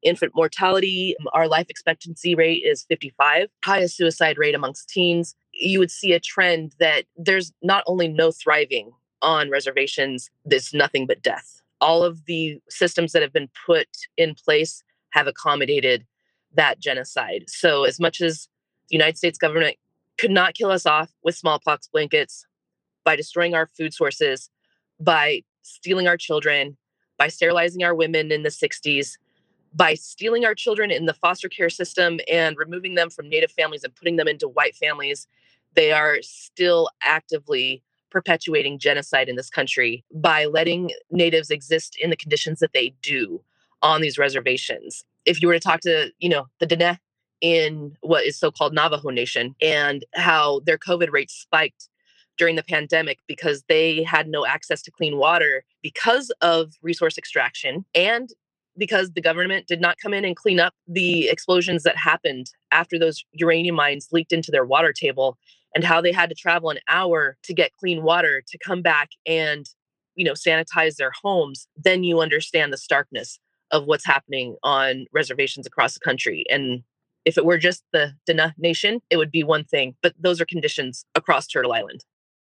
infant 0.03 0.33
mortality. 0.35 1.15
Um, 1.21 1.27
our 1.33 1.49
life 1.49 1.67
expectancy 1.69 2.35
rate 2.35 2.63
is 2.65 2.85
55, 2.89 3.49
highest 3.65 3.97
suicide 3.97 4.39
rate 4.39 4.55
amongst 4.55 4.89
teens. 4.89 5.35
You 5.53 5.79
would 5.79 5.91
see 5.91 6.13
a 6.13 6.21
trend 6.21 6.75
that 6.79 7.05
there's 7.17 7.53
not 7.63 7.85
only 7.87 8.09
no 8.09 8.31
thriving 8.31 8.93
on 9.23 9.51
reservations, 9.51 10.31
there's 10.45 10.73
nothing 10.73 11.07
but 11.07 11.23
death. 11.23 11.61
All 11.81 12.05
of 12.05 12.25
the 12.27 12.61
systems 12.69 13.13
that 13.13 13.23
have 13.23 13.33
been 13.33 13.49
put 13.67 13.89
in 14.17 14.35
place 14.35 14.83
have 15.11 15.27
accommodated 15.27 16.07
that 16.55 16.81
genocide. 16.81 17.45
So, 17.49 17.85
as 17.85 18.01
much 18.01 18.21
as 18.21 18.49
the 18.89 18.97
United 18.97 19.17
States 19.17 19.39
government 19.39 19.77
could 20.17 20.31
not 20.31 20.55
kill 20.55 20.71
us 20.71 20.87
off 20.87 21.11
with 21.23 21.37
smallpox 21.37 21.89
blankets, 21.89 22.45
by 23.09 23.17
destroying 23.17 23.55
our 23.55 23.67
food 23.67 23.95
sources, 23.95 24.51
by 25.01 25.43
stealing 25.63 26.07
our 26.07 26.19
children, 26.19 26.77
by 27.17 27.29
sterilizing 27.29 27.83
our 27.83 27.95
women 27.95 28.31
in 28.31 28.43
the 28.43 28.51
60s, 28.51 29.17
by 29.75 29.95
stealing 29.95 30.45
our 30.45 30.55
children 30.55 30.91
in 30.91 31.07
the 31.07 31.15
foster 31.15 31.49
care 31.49 31.71
system 31.71 32.21
and 32.31 32.57
removing 32.57 32.95
them 32.95 33.11
from 33.11 33.29
native 33.29 33.51
families 33.51 33.85
and 33.85 33.95
putting 33.95 34.17
them 34.17 34.29
into 34.29 34.49
white 34.49 34.77
families, 34.77 35.27
they 35.75 35.93
are 35.93 36.19
still 36.23 36.89
actively 37.03 37.83
perpetuating 38.11 38.79
genocide 38.79 39.29
in 39.29 39.37
this 39.37 39.51
country 39.51 40.05
by 40.13 40.47
letting 40.47 40.91
natives 41.11 41.51
exist 41.51 41.97
in 42.01 42.11
the 42.11 42.17
conditions 42.17 42.61
that 42.61 42.73
they 42.73 42.95
do 43.03 43.43
on 43.83 44.01
these 44.01 44.19
reservations. 44.19 45.05
If 45.25 45.43
you 45.43 45.49
were 45.49 45.55
to 45.55 45.61
talk 45.61 45.81
to, 45.81 46.11
you 46.19 46.29
know, 46.29 46.47
the 46.59 46.67
Diné 46.67 46.99
in 47.41 47.97
what 48.01 48.25
is 48.25 48.39
so-called 48.39 48.75
Navajo 48.75 49.11
Nation 49.11 49.55
and 49.61 50.05
how 50.15 50.61
their 50.61 50.79
COVID 50.79 51.13
rates 51.13 51.35
spiked 51.35 51.89
during 52.37 52.57
the 52.57 52.63
pandemic 52.63 53.19
because 53.27 53.65
they 53.69 54.03
had 54.03 54.29
no 54.29 54.47
access 54.47 54.83
to 54.83 54.91
clean 54.91 55.19
water 55.19 55.65
because 55.83 56.31
of 56.41 56.75
resource 56.83 57.19
extraction 57.19 57.85
and 57.95 58.31
because 58.79 59.11
the 59.11 59.21
government 59.21 59.67
did 59.67 59.81
not 59.81 59.97
come 60.01 60.15
in 60.15 60.25
and 60.25 60.37
clean 60.37 60.61
up 60.61 60.73
the 60.87 61.29
explosions 61.29 61.83
that 61.83 61.97
happened 61.97 62.51
after 62.71 62.99
those 62.99 63.25
uranium 63.33 63.75
mines 63.75 64.09
leaked 64.13 64.33
into 64.33 64.51
their 64.51 64.65
water 64.65 64.93
table 64.93 65.37
and 65.75 65.85
how 65.85 66.01
they 66.01 66.13
had 66.13 66.29
to 66.29 66.35
travel 66.35 66.71
an 66.71 66.79
hour 66.89 67.37
to 67.43 67.53
get 67.53 67.73
clean 67.79 68.03
water 68.03 68.43
to 68.47 68.59
come 68.59 68.83
back 68.83 69.11
and 69.27 69.67
you 70.15 70.25
know 70.25 70.33
sanitize 70.33 70.97
their 70.97 71.13
homes 71.23 71.69
then 71.77 72.05
you 72.05 72.21
understand 72.21 72.73
the 72.73 72.79
starkness 72.79 73.39
of 73.71 73.85
what's 73.85 74.07
happening 74.07 74.57
on 74.63 75.07
reservations 75.13 75.67
across 75.67 75.95
the 75.95 76.01
country 76.01 76.45
and 76.49 76.83
if 77.25 77.37
it 77.37 77.45
were 77.45 77.59
just 77.59 77.85
the 77.93 78.15
Diné 78.27 78.55
Nation, 78.57 79.01
it 79.11 79.19
would 79.19 79.31
be 79.31 79.45
one 79.45 79.65
thing, 79.65 79.95
but 80.03 80.15
those 80.19 80.41
are 80.41 80.47
conditions 80.47 81.05
across 81.15 81.47
Turtle 81.47 81.75
Island. 81.75 82.03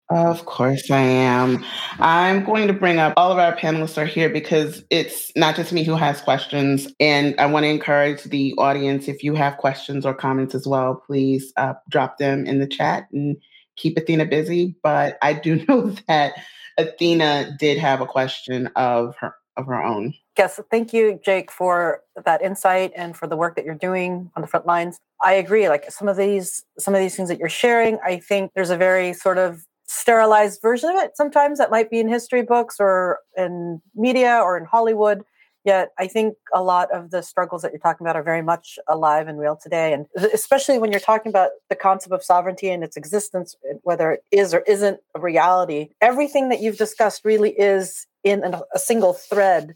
Of 0.09 0.45
course 0.45 0.89
I 0.89 1.01
am. 1.01 1.63
I'm 1.99 2.43
going 2.43 2.67
to 2.67 2.73
bring 2.73 2.97
up 2.97 3.13
all 3.15 3.31
of 3.31 3.37
our 3.37 3.55
panelists 3.55 3.95
are 3.95 4.07
here 4.07 4.27
because 4.27 4.83
it's 4.89 5.31
not 5.35 5.55
just 5.55 5.71
me 5.71 5.83
who 5.83 5.95
has 5.95 6.19
questions. 6.19 6.87
And 6.99 7.39
I 7.39 7.45
want 7.45 7.65
to 7.65 7.67
encourage 7.67 8.23
the 8.23 8.55
audience 8.57 9.07
if 9.07 9.23
you 9.23 9.35
have 9.35 9.57
questions 9.57 10.07
or 10.07 10.15
comments 10.15 10.55
as 10.55 10.65
well, 10.65 10.95
please 11.05 11.53
uh, 11.57 11.73
drop 11.89 12.17
them 12.17 12.47
in 12.47 12.57
the 12.57 12.65
chat 12.65 13.07
and 13.13 13.37
keep 13.75 13.97
Athena 13.99 14.25
busy. 14.25 14.75
But 14.81 15.19
I 15.21 15.33
do 15.33 15.63
know 15.67 15.95
that 16.07 16.33
Athena 16.79 17.55
did 17.59 17.77
have 17.77 18.01
a 18.01 18.07
question 18.07 18.67
of 18.75 19.15
her 19.19 19.35
of 19.57 19.67
her 19.67 19.83
own. 19.83 20.13
Yes, 20.37 20.57
thank 20.71 20.93
you, 20.93 21.19
Jake, 21.23 21.51
for 21.51 22.01
that 22.23 22.41
insight 22.41 22.93
and 22.95 23.15
for 23.15 23.27
the 23.27 23.35
work 23.35 23.57
that 23.57 23.65
you're 23.65 23.75
doing 23.75 24.31
on 24.35 24.41
the 24.41 24.47
front 24.47 24.65
lines. 24.65 24.97
I 25.21 25.33
agree. 25.33 25.67
Like 25.67 25.91
some 25.91 26.07
of 26.07 26.15
these, 26.15 26.63
some 26.79 26.95
of 26.95 27.01
these 27.01 27.13
things 27.13 27.27
that 27.27 27.39
you're 27.39 27.49
sharing, 27.49 27.99
I 28.05 28.19
think 28.19 28.51
there's 28.55 28.69
a 28.69 28.77
very 28.77 29.11
sort 29.11 29.37
of 29.37 29.65
sterilized 29.89 30.61
version 30.61 30.87
of 30.87 30.95
it 30.97 31.17
sometimes 31.17 31.57
that 31.57 31.71
might 31.71 31.89
be 31.89 31.99
in 31.99 32.07
history 32.07 32.43
books 32.43 32.75
or 32.79 33.17
in 33.35 33.81
media 33.95 34.39
or 34.39 34.55
in 34.55 34.63
Hollywood. 34.63 35.23
Yet 35.65 35.89
I 35.97 36.05
think 36.05 36.35
a 36.53 36.61
lot 36.61 36.91
of 36.91 37.09
the 37.09 37.23
struggles 37.23 37.63
that 37.63 37.71
you're 37.71 37.79
talking 37.79 38.05
about 38.05 38.15
are 38.15 38.21
very 38.21 38.43
much 38.43 38.77
alive 38.87 39.27
and 39.27 39.39
real 39.39 39.57
today. 39.61 39.91
And 39.91 40.05
especially 40.31 40.77
when 40.77 40.91
you're 40.91 40.99
talking 40.99 41.31
about 41.31 41.49
the 41.69 41.75
concept 41.75 42.13
of 42.13 42.23
sovereignty 42.23 42.69
and 42.69 42.83
its 42.83 42.95
existence, 42.95 43.55
whether 43.81 44.11
it 44.11 44.23
is 44.31 44.53
or 44.53 44.59
isn't 44.67 44.99
a 45.15 45.19
reality, 45.19 45.89
everything 46.01 46.49
that 46.49 46.61
you've 46.61 46.77
discussed 46.77 47.25
really 47.25 47.51
is 47.59 48.05
in 48.23 48.43
a 48.43 48.79
single 48.79 49.13
thread 49.13 49.75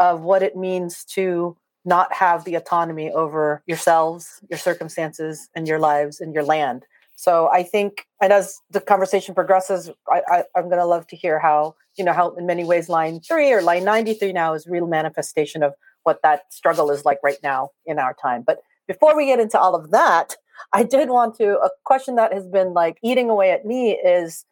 of 0.00 0.22
what 0.22 0.42
it 0.42 0.56
means 0.56 1.04
to 1.04 1.56
not 1.84 2.12
have 2.12 2.44
the 2.44 2.56
autonomy 2.56 3.10
over 3.12 3.62
yourselves, 3.66 4.40
your 4.50 4.58
circumstances, 4.58 5.48
and 5.54 5.68
your 5.68 5.78
lives 5.78 6.20
and 6.20 6.34
your 6.34 6.42
land. 6.42 6.86
So 7.16 7.48
I 7.52 7.62
think, 7.62 8.06
and 8.20 8.32
as 8.32 8.60
the 8.70 8.80
conversation 8.80 9.34
progresses, 9.34 9.90
I, 10.08 10.44
I'm 10.56 10.64
going 10.64 10.78
to 10.78 10.84
love 10.84 11.06
to 11.08 11.16
hear 11.16 11.38
how, 11.38 11.74
you 11.96 12.04
know, 12.04 12.12
how 12.12 12.34
in 12.34 12.46
many 12.46 12.64
ways 12.64 12.88
line 12.88 13.20
three 13.20 13.52
or 13.52 13.62
line 13.62 13.84
93 13.84 14.32
now 14.32 14.54
is 14.54 14.66
real 14.66 14.86
manifestation 14.86 15.62
of 15.62 15.74
what 16.02 16.20
that 16.22 16.52
struggle 16.52 16.90
is 16.90 17.04
like 17.04 17.18
right 17.22 17.38
now 17.42 17.70
in 17.86 17.98
our 17.98 18.14
time. 18.14 18.42
But 18.46 18.58
before 18.86 19.16
we 19.16 19.26
get 19.26 19.40
into 19.40 19.58
all 19.58 19.74
of 19.74 19.90
that, 19.90 20.36
I 20.72 20.82
did 20.82 21.08
want 21.08 21.36
to, 21.36 21.58
a 21.58 21.70
question 21.84 22.16
that 22.16 22.32
has 22.32 22.46
been 22.46 22.74
like 22.74 22.98
eating 23.02 23.30
away 23.30 23.50
at 23.50 23.64
me 23.64 23.92
is 23.92 24.44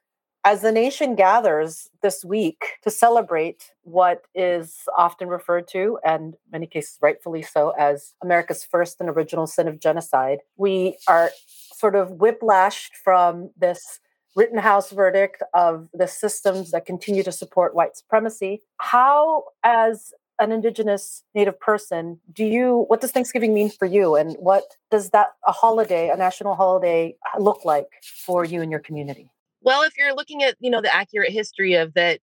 as 0.44 0.62
the 0.62 0.72
nation 0.72 1.14
gathers 1.14 1.88
this 2.03 2.25
week 2.25 2.64
to 2.83 2.90
celebrate 2.90 3.70
what 3.83 4.22
is 4.35 4.81
often 4.96 5.29
referred 5.29 5.68
to, 5.68 5.98
and 6.05 6.35
many 6.51 6.66
cases 6.66 6.98
rightfully 7.01 7.42
so, 7.42 7.70
as 7.79 8.14
America's 8.22 8.64
first 8.64 9.01
and 9.01 9.09
original 9.09 9.46
sin 9.46 9.68
of 9.68 9.79
genocide, 9.79 10.40
we 10.57 10.96
are 11.07 11.31
sort 11.83 11.97
of 11.97 12.11
whiplashed 12.11 12.92
from 13.03 13.51
this 13.57 13.99
Rittenhouse 14.37 14.90
verdict 14.90 15.42
of 15.53 15.88
the 15.92 16.07
systems 16.07 16.71
that 16.71 16.87
continue 16.87 17.25
to 17.25 17.33
support 17.33 17.75
white 17.75 17.97
supremacy. 17.97 18.62
How, 18.79 19.45
as 19.64 20.14
an 20.38 20.51
indigenous 20.51 21.23
native 21.35 21.61
person 21.61 22.18
do 22.33 22.45
you 22.45 22.87
what 22.88 23.01
does 23.03 23.12
thanksgiving 23.12 23.53
mean 23.53 23.71
for 23.71 23.85
you 23.85 24.16
and 24.16 24.35
what 24.40 24.64
does 24.90 25.11
that 25.11 25.29
a 25.47 25.53
holiday 25.53 26.09
a 26.09 26.16
national 26.16 26.55
holiday 26.55 27.14
look 27.38 27.64
like 27.66 27.87
for 28.03 28.42
you 28.42 28.62
and 28.62 28.71
your 28.71 28.81
community 28.81 29.31
well, 29.64 29.83
if 29.83 29.97
you're 29.97 30.14
looking 30.14 30.42
at, 30.42 30.57
you 30.61 30.71
know, 30.71 30.81
the 30.81 30.95
accurate 30.95 31.31
history 31.31 31.75
of 31.75 31.95
that, 31.95 32.21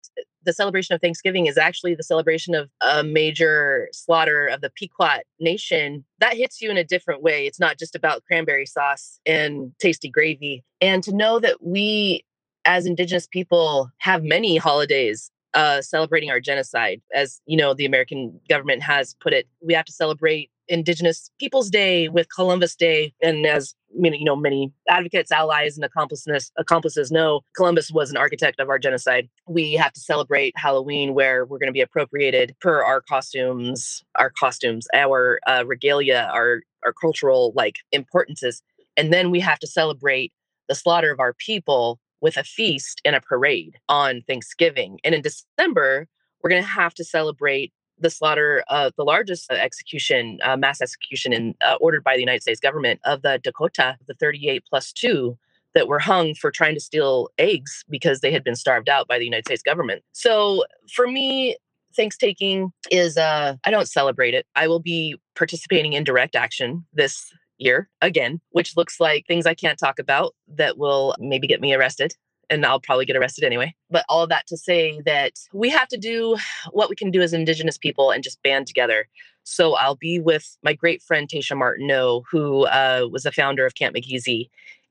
the 0.48 0.54
celebration 0.54 0.94
of 0.94 1.00
Thanksgiving 1.02 1.44
is 1.44 1.58
actually 1.58 1.94
the 1.94 2.02
celebration 2.02 2.54
of 2.54 2.70
a 2.80 3.04
major 3.04 3.90
slaughter 3.92 4.46
of 4.46 4.62
the 4.62 4.70
Pequot 4.70 5.20
Nation. 5.38 6.06
That 6.20 6.38
hits 6.38 6.62
you 6.62 6.70
in 6.70 6.78
a 6.78 6.84
different 6.84 7.22
way. 7.22 7.46
It's 7.46 7.60
not 7.60 7.78
just 7.78 7.94
about 7.94 8.24
cranberry 8.24 8.64
sauce 8.64 9.20
and 9.26 9.72
tasty 9.78 10.08
gravy. 10.08 10.64
And 10.80 11.04
to 11.04 11.14
know 11.14 11.38
that 11.40 11.62
we, 11.62 12.24
as 12.64 12.86
Indigenous 12.86 13.26
people, 13.26 13.90
have 13.98 14.24
many 14.24 14.56
holidays 14.56 15.30
uh, 15.54 15.80
celebrating 15.80 16.30
our 16.30 16.40
genocide, 16.40 17.00
as 17.14 17.40
you 17.46 17.56
know, 17.56 17.74
the 17.74 17.86
American 17.86 18.38
government 18.48 18.82
has 18.82 19.14
put 19.20 19.32
it. 19.32 19.48
We 19.60 19.74
have 19.74 19.86
to 19.86 19.92
celebrate 19.92 20.50
Indigenous 20.68 21.30
Peoples 21.40 21.70
Day 21.70 22.08
with 22.08 22.28
Columbus 22.34 22.74
Day, 22.76 23.14
and 23.22 23.46
as 23.46 23.74
you 23.94 24.24
know, 24.24 24.36
many 24.36 24.70
advocates, 24.88 25.32
allies, 25.32 25.76
and 25.76 25.84
accomplices 25.84 26.52
accomplices 26.58 27.10
know, 27.10 27.40
Columbus 27.56 27.90
was 27.90 28.10
an 28.10 28.16
architect 28.16 28.60
of 28.60 28.68
our 28.68 28.78
genocide. 28.78 29.28
We 29.46 29.72
have 29.74 29.92
to 29.94 30.00
celebrate 30.00 30.52
Halloween, 30.56 31.14
where 31.14 31.46
we're 31.46 31.58
going 31.58 31.68
to 31.68 31.72
be 31.72 31.80
appropriated 31.80 32.54
per 32.60 32.82
our 32.82 33.00
costumes, 33.00 34.02
our 34.16 34.30
costumes, 34.30 34.86
our 34.94 35.40
uh, 35.46 35.64
regalia, 35.66 36.30
our 36.32 36.62
our 36.84 36.92
cultural 36.92 37.52
like 37.56 37.76
importances, 37.92 38.62
and 38.96 39.12
then 39.12 39.30
we 39.30 39.40
have 39.40 39.58
to 39.60 39.66
celebrate 39.66 40.32
the 40.68 40.74
slaughter 40.74 41.10
of 41.10 41.18
our 41.18 41.32
people 41.32 41.98
with 42.20 42.36
a 42.36 42.44
feast 42.44 43.00
and 43.04 43.14
a 43.14 43.20
parade 43.20 43.78
on 43.88 44.22
Thanksgiving. 44.26 44.98
And 45.04 45.14
in 45.14 45.22
December, 45.22 46.08
we're 46.42 46.50
going 46.50 46.62
to 46.62 46.68
have 46.68 46.94
to 46.94 47.04
celebrate 47.04 47.72
the 48.00 48.10
slaughter 48.10 48.62
of 48.68 48.92
the 48.96 49.04
largest 49.04 49.50
uh, 49.50 49.54
execution, 49.54 50.38
uh, 50.44 50.56
mass 50.56 50.80
execution 50.80 51.32
in, 51.32 51.54
uh, 51.60 51.76
ordered 51.80 52.04
by 52.04 52.14
the 52.14 52.20
United 52.20 52.42
States 52.42 52.60
government 52.60 53.00
of 53.04 53.22
the 53.22 53.40
Dakota, 53.42 53.96
the 54.06 54.14
38 54.14 54.62
plus 54.68 54.92
two 54.92 55.36
that 55.74 55.88
were 55.88 55.98
hung 55.98 56.34
for 56.34 56.50
trying 56.50 56.74
to 56.74 56.80
steal 56.80 57.28
eggs 57.38 57.84
because 57.90 58.20
they 58.20 58.32
had 58.32 58.44
been 58.44 58.56
starved 58.56 58.88
out 58.88 59.06
by 59.08 59.18
the 59.18 59.24
United 59.24 59.46
States 59.46 59.62
government. 59.62 60.02
So 60.12 60.64
for 60.92 61.06
me, 61.06 61.56
Thanksgiving 61.94 62.72
is 62.90 63.16
uh 63.16 63.56
I 63.64 63.70
don't 63.70 63.88
celebrate 63.88 64.34
it. 64.34 64.46
I 64.54 64.68
will 64.68 64.80
be 64.80 65.16
participating 65.34 65.94
in 65.94 66.04
direct 66.04 66.36
action 66.36 66.86
this 66.92 67.32
year 67.58 67.88
again, 68.00 68.40
which 68.50 68.76
looks 68.76 69.00
like 69.00 69.26
things 69.26 69.46
I 69.46 69.54
can't 69.54 69.78
talk 69.78 69.98
about 69.98 70.34
that 70.56 70.78
will 70.78 71.14
maybe 71.18 71.46
get 71.46 71.60
me 71.60 71.74
arrested. 71.74 72.14
And 72.50 72.64
I'll 72.64 72.80
probably 72.80 73.04
get 73.04 73.16
arrested 73.16 73.44
anyway. 73.44 73.74
But 73.90 74.06
all 74.08 74.26
that 74.26 74.46
to 74.46 74.56
say 74.56 75.02
that 75.04 75.32
we 75.52 75.68
have 75.68 75.88
to 75.88 75.98
do 75.98 76.38
what 76.70 76.88
we 76.88 76.96
can 76.96 77.10
do 77.10 77.20
as 77.20 77.34
Indigenous 77.34 77.76
people 77.76 78.10
and 78.10 78.24
just 78.24 78.42
band 78.42 78.66
together. 78.66 79.06
So 79.44 79.74
I'll 79.74 79.96
be 79.96 80.18
with 80.18 80.56
my 80.62 80.72
great 80.72 81.02
friend 81.02 81.28
Tasha 81.28 81.56
Martineau, 81.56 82.22
who 82.30 82.66
uh, 82.66 83.06
was 83.10 83.24
the 83.24 83.32
founder 83.32 83.66
of 83.66 83.74
Camp 83.74 83.94
Migizi, 83.94 84.48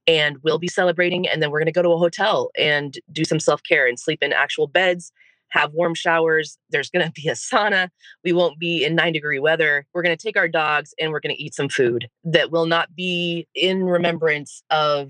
and 0.07 0.37
we'll 0.43 0.59
be 0.59 0.67
celebrating. 0.67 1.27
And 1.27 1.41
then 1.41 1.49
we're 1.49 1.59
going 1.59 1.65
to 1.65 1.71
go 1.71 1.81
to 1.81 1.91
a 1.91 1.97
hotel 1.97 2.51
and 2.57 2.97
do 3.11 3.23
some 3.23 3.39
self 3.39 3.61
care 3.63 3.87
and 3.87 3.99
sleep 3.99 4.21
in 4.21 4.33
actual 4.33 4.67
beds 4.67 5.11
have 5.49 5.73
warm 5.73 5.93
showers. 5.93 6.57
There's 6.69 6.89
going 6.89 7.05
to 7.05 7.11
be 7.11 7.27
a 7.29 7.33
sauna. 7.33 7.89
We 8.23 8.33
won't 8.33 8.59
be 8.59 8.83
in 8.83 8.95
nine 8.95 9.13
degree 9.13 9.39
weather. 9.39 9.85
We're 9.93 10.03
going 10.03 10.15
to 10.15 10.21
take 10.21 10.37
our 10.37 10.47
dogs 10.47 10.93
and 10.99 11.11
we're 11.11 11.19
going 11.19 11.35
to 11.35 11.41
eat 11.41 11.55
some 11.55 11.69
food 11.69 12.09
that 12.23 12.51
will 12.51 12.65
not 12.65 12.95
be 12.95 13.47
in 13.55 13.83
remembrance 13.83 14.63
of 14.69 15.09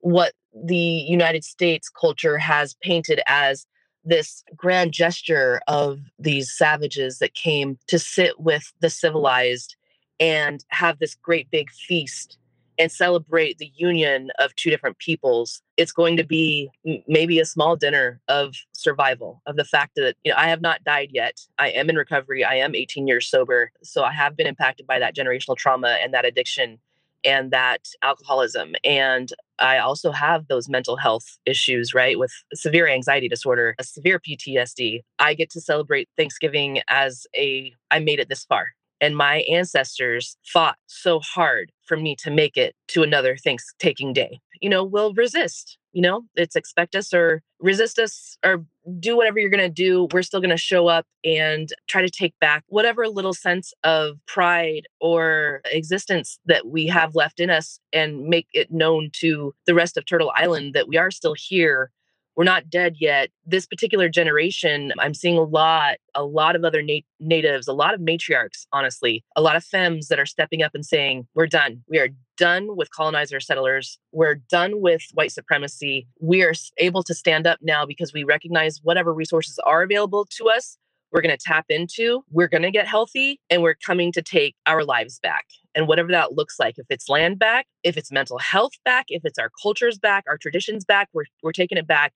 what 0.00 0.32
the 0.52 0.76
United 0.76 1.44
States 1.44 1.88
culture 1.88 2.38
has 2.38 2.74
painted 2.82 3.20
as 3.26 3.66
this 4.04 4.42
grand 4.56 4.92
gesture 4.92 5.60
of 5.68 6.00
these 6.18 6.52
savages 6.52 7.18
that 7.18 7.34
came 7.34 7.78
to 7.86 7.98
sit 7.98 8.40
with 8.40 8.72
the 8.80 8.90
civilized 8.90 9.76
and 10.18 10.64
have 10.68 10.98
this 10.98 11.14
great 11.14 11.50
big 11.50 11.70
feast 11.70 12.38
and 12.78 12.90
celebrate 12.90 13.58
the 13.58 13.70
union 13.76 14.30
of 14.38 14.54
two 14.56 14.70
different 14.70 14.98
peoples 14.98 15.62
it's 15.76 15.92
going 15.92 16.16
to 16.16 16.24
be 16.24 16.70
maybe 17.06 17.38
a 17.38 17.44
small 17.44 17.76
dinner 17.76 18.20
of 18.28 18.54
survival 18.72 19.42
of 19.46 19.56
the 19.56 19.64
fact 19.64 19.92
that 19.96 20.16
you 20.24 20.30
know 20.30 20.38
i 20.38 20.48
have 20.48 20.60
not 20.60 20.82
died 20.84 21.08
yet 21.12 21.40
i 21.58 21.68
am 21.68 21.88
in 21.90 21.96
recovery 21.96 22.44
i 22.44 22.54
am 22.54 22.74
18 22.74 23.06
years 23.06 23.28
sober 23.28 23.70
so 23.82 24.02
i 24.02 24.12
have 24.12 24.36
been 24.36 24.46
impacted 24.46 24.86
by 24.86 24.98
that 24.98 25.14
generational 25.14 25.56
trauma 25.56 25.98
and 26.02 26.12
that 26.14 26.24
addiction 26.24 26.78
and 27.24 27.50
that 27.50 27.88
alcoholism 28.02 28.74
and 28.84 29.32
i 29.58 29.78
also 29.78 30.10
have 30.10 30.48
those 30.48 30.68
mental 30.68 30.96
health 30.96 31.38
issues 31.46 31.94
right 31.94 32.18
with 32.18 32.32
severe 32.54 32.88
anxiety 32.88 33.28
disorder 33.28 33.74
a 33.78 33.84
severe 33.84 34.20
ptsd 34.20 35.02
i 35.18 35.34
get 35.34 35.50
to 35.50 35.60
celebrate 35.60 36.08
thanksgiving 36.16 36.80
as 36.88 37.26
a 37.36 37.72
i 37.90 37.98
made 37.98 38.18
it 38.18 38.28
this 38.28 38.44
far 38.44 38.70
and 39.02 39.16
my 39.16 39.38
ancestors 39.50 40.36
fought 40.44 40.76
so 40.86 41.18
hard 41.18 41.72
for 41.84 41.96
me 41.96 42.14
to 42.16 42.30
make 42.30 42.56
it 42.56 42.74
to 42.86 43.02
another 43.02 43.36
Thanksgiving 43.36 44.12
day. 44.12 44.40
You 44.60 44.70
know, 44.70 44.84
we'll 44.84 45.12
resist. 45.12 45.76
You 45.92 46.02
know, 46.02 46.22
it's 46.36 46.56
expect 46.56 46.94
us 46.94 47.12
or 47.12 47.42
resist 47.58 47.98
us 47.98 48.38
or 48.44 48.64
do 49.00 49.16
whatever 49.16 49.40
you're 49.40 49.50
going 49.50 49.60
to 49.60 49.68
do. 49.68 50.06
We're 50.12 50.22
still 50.22 50.40
going 50.40 50.50
to 50.50 50.56
show 50.56 50.86
up 50.86 51.04
and 51.24 51.68
try 51.88 52.00
to 52.00 52.08
take 52.08 52.38
back 52.40 52.64
whatever 52.68 53.08
little 53.08 53.34
sense 53.34 53.74
of 53.82 54.18
pride 54.26 54.86
or 55.00 55.60
existence 55.70 56.38
that 56.46 56.68
we 56.68 56.86
have 56.86 57.16
left 57.16 57.40
in 57.40 57.50
us 57.50 57.80
and 57.92 58.24
make 58.28 58.46
it 58.52 58.70
known 58.70 59.10
to 59.14 59.52
the 59.66 59.74
rest 59.74 59.96
of 59.96 60.06
Turtle 60.06 60.32
Island 60.36 60.74
that 60.74 60.88
we 60.88 60.96
are 60.96 61.10
still 61.10 61.34
here 61.36 61.90
we're 62.36 62.44
not 62.44 62.70
dead 62.70 62.96
yet. 62.98 63.30
This 63.44 63.66
particular 63.66 64.08
generation, 64.08 64.92
I'm 64.98 65.14
seeing 65.14 65.36
a 65.36 65.42
lot, 65.42 65.96
a 66.14 66.24
lot 66.24 66.56
of 66.56 66.64
other 66.64 66.82
nat- 66.82 67.04
natives, 67.20 67.68
a 67.68 67.72
lot 67.72 67.94
of 67.94 68.00
matriarchs, 68.00 68.66
honestly, 68.72 69.24
a 69.36 69.42
lot 69.42 69.56
of 69.56 69.64
femmes 69.64 70.08
that 70.08 70.18
are 70.18 70.26
stepping 70.26 70.62
up 70.62 70.72
and 70.74 70.84
saying, 70.84 71.26
We're 71.34 71.46
done. 71.46 71.82
We 71.88 71.98
are 71.98 72.08
done 72.38 72.76
with 72.76 72.90
colonizer 72.90 73.40
settlers. 73.40 73.98
We're 74.12 74.36
done 74.36 74.80
with 74.80 75.02
white 75.12 75.32
supremacy. 75.32 76.06
We 76.20 76.42
are 76.42 76.54
able 76.78 77.02
to 77.04 77.14
stand 77.14 77.46
up 77.46 77.58
now 77.62 77.84
because 77.84 78.12
we 78.12 78.24
recognize 78.24 78.80
whatever 78.82 79.12
resources 79.12 79.58
are 79.64 79.82
available 79.82 80.26
to 80.36 80.48
us. 80.48 80.78
We're 81.12 81.20
going 81.20 81.36
to 81.36 81.44
tap 81.44 81.66
into, 81.68 82.24
we're 82.30 82.48
going 82.48 82.62
to 82.62 82.70
get 82.70 82.86
healthy, 82.86 83.38
and 83.50 83.60
we're 83.60 83.74
coming 83.74 84.12
to 84.12 84.22
take 84.22 84.56
our 84.64 84.82
lives 84.82 85.18
back 85.22 85.44
and 85.74 85.86
whatever 85.86 86.10
that 86.10 86.32
looks 86.32 86.58
like 86.58 86.78
if 86.78 86.86
it's 86.90 87.08
land 87.08 87.38
back 87.38 87.66
if 87.82 87.96
it's 87.96 88.12
mental 88.12 88.38
health 88.38 88.72
back 88.84 89.06
if 89.08 89.22
it's 89.24 89.38
our 89.38 89.50
cultures 89.62 89.98
back 89.98 90.24
our 90.28 90.36
traditions 90.36 90.84
back 90.84 91.08
we're, 91.12 91.24
we're 91.42 91.52
taking 91.52 91.78
it 91.78 91.86
back 91.86 92.12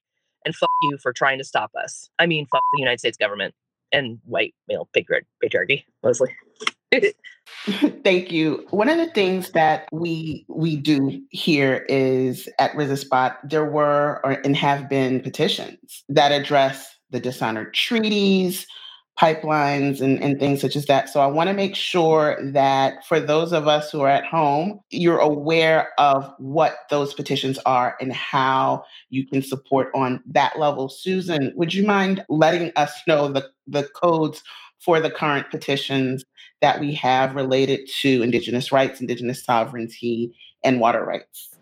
and 0.46 0.54
fuck 0.54 0.70
you 0.80 0.96
for 1.02 1.12
trying 1.12 1.36
to 1.38 1.44
stop 1.44 1.72
us. 1.78 2.08
I 2.18 2.26
mean, 2.26 2.46
fuck 2.46 2.62
the 2.72 2.80
United 2.80 3.00
States 3.00 3.18
government 3.18 3.54
and 3.92 4.18
white 4.24 4.54
male 4.68 4.88
patriarchy, 4.96 5.84
mostly. 6.02 6.34
Thank 8.04 8.30
you. 8.32 8.66
One 8.70 8.88
of 8.88 8.96
the 8.96 9.10
things 9.10 9.50
that 9.50 9.88
we 9.92 10.46
we 10.48 10.76
do 10.76 11.20
here 11.30 11.84
is 11.88 12.48
at 12.58 12.72
ResistBot, 12.72 13.36
there 13.44 13.64
were 13.64 14.20
or, 14.24 14.32
and 14.44 14.56
have 14.56 14.88
been 14.88 15.20
petitions 15.20 16.04
that 16.08 16.32
address 16.32 16.96
the 17.10 17.20
dishonored 17.20 17.74
treaties, 17.74 18.66
pipelines 19.18 20.00
and, 20.02 20.22
and 20.22 20.38
things 20.38 20.60
such 20.60 20.76
as 20.76 20.86
that. 20.86 21.08
So 21.08 21.20
I 21.20 21.26
want 21.26 21.48
to 21.48 21.54
make 21.54 21.74
sure 21.74 22.38
that 22.52 23.04
for 23.06 23.18
those 23.18 23.52
of 23.52 23.66
us 23.66 23.90
who 23.90 24.02
are 24.02 24.08
at 24.08 24.26
home, 24.26 24.80
you're 24.90 25.18
aware 25.18 25.88
of 25.98 26.30
what 26.38 26.76
those 26.90 27.14
petitions 27.14 27.58
are 27.64 27.96
and 28.00 28.12
how 28.12 28.84
you 29.08 29.26
can 29.26 29.40
support 29.42 29.88
on 29.94 30.22
that 30.26 30.58
level. 30.58 30.90
Susan, 30.90 31.52
would 31.56 31.72
you 31.72 31.86
mind 31.86 32.24
letting 32.28 32.72
us 32.76 32.92
know 33.08 33.28
the, 33.28 33.48
the 33.66 33.84
codes 33.94 34.42
for 34.78 35.00
the 35.00 35.10
current 35.10 35.50
petitions 35.50 36.24
that 36.60 36.78
we 36.78 36.92
have 36.94 37.34
related 37.34 37.88
to 38.02 38.22
Indigenous 38.22 38.70
rights, 38.70 39.00
Indigenous 39.00 39.42
sovereignty, 39.42 40.34
and 40.62 40.78
water 40.78 41.04
rights? 41.04 41.55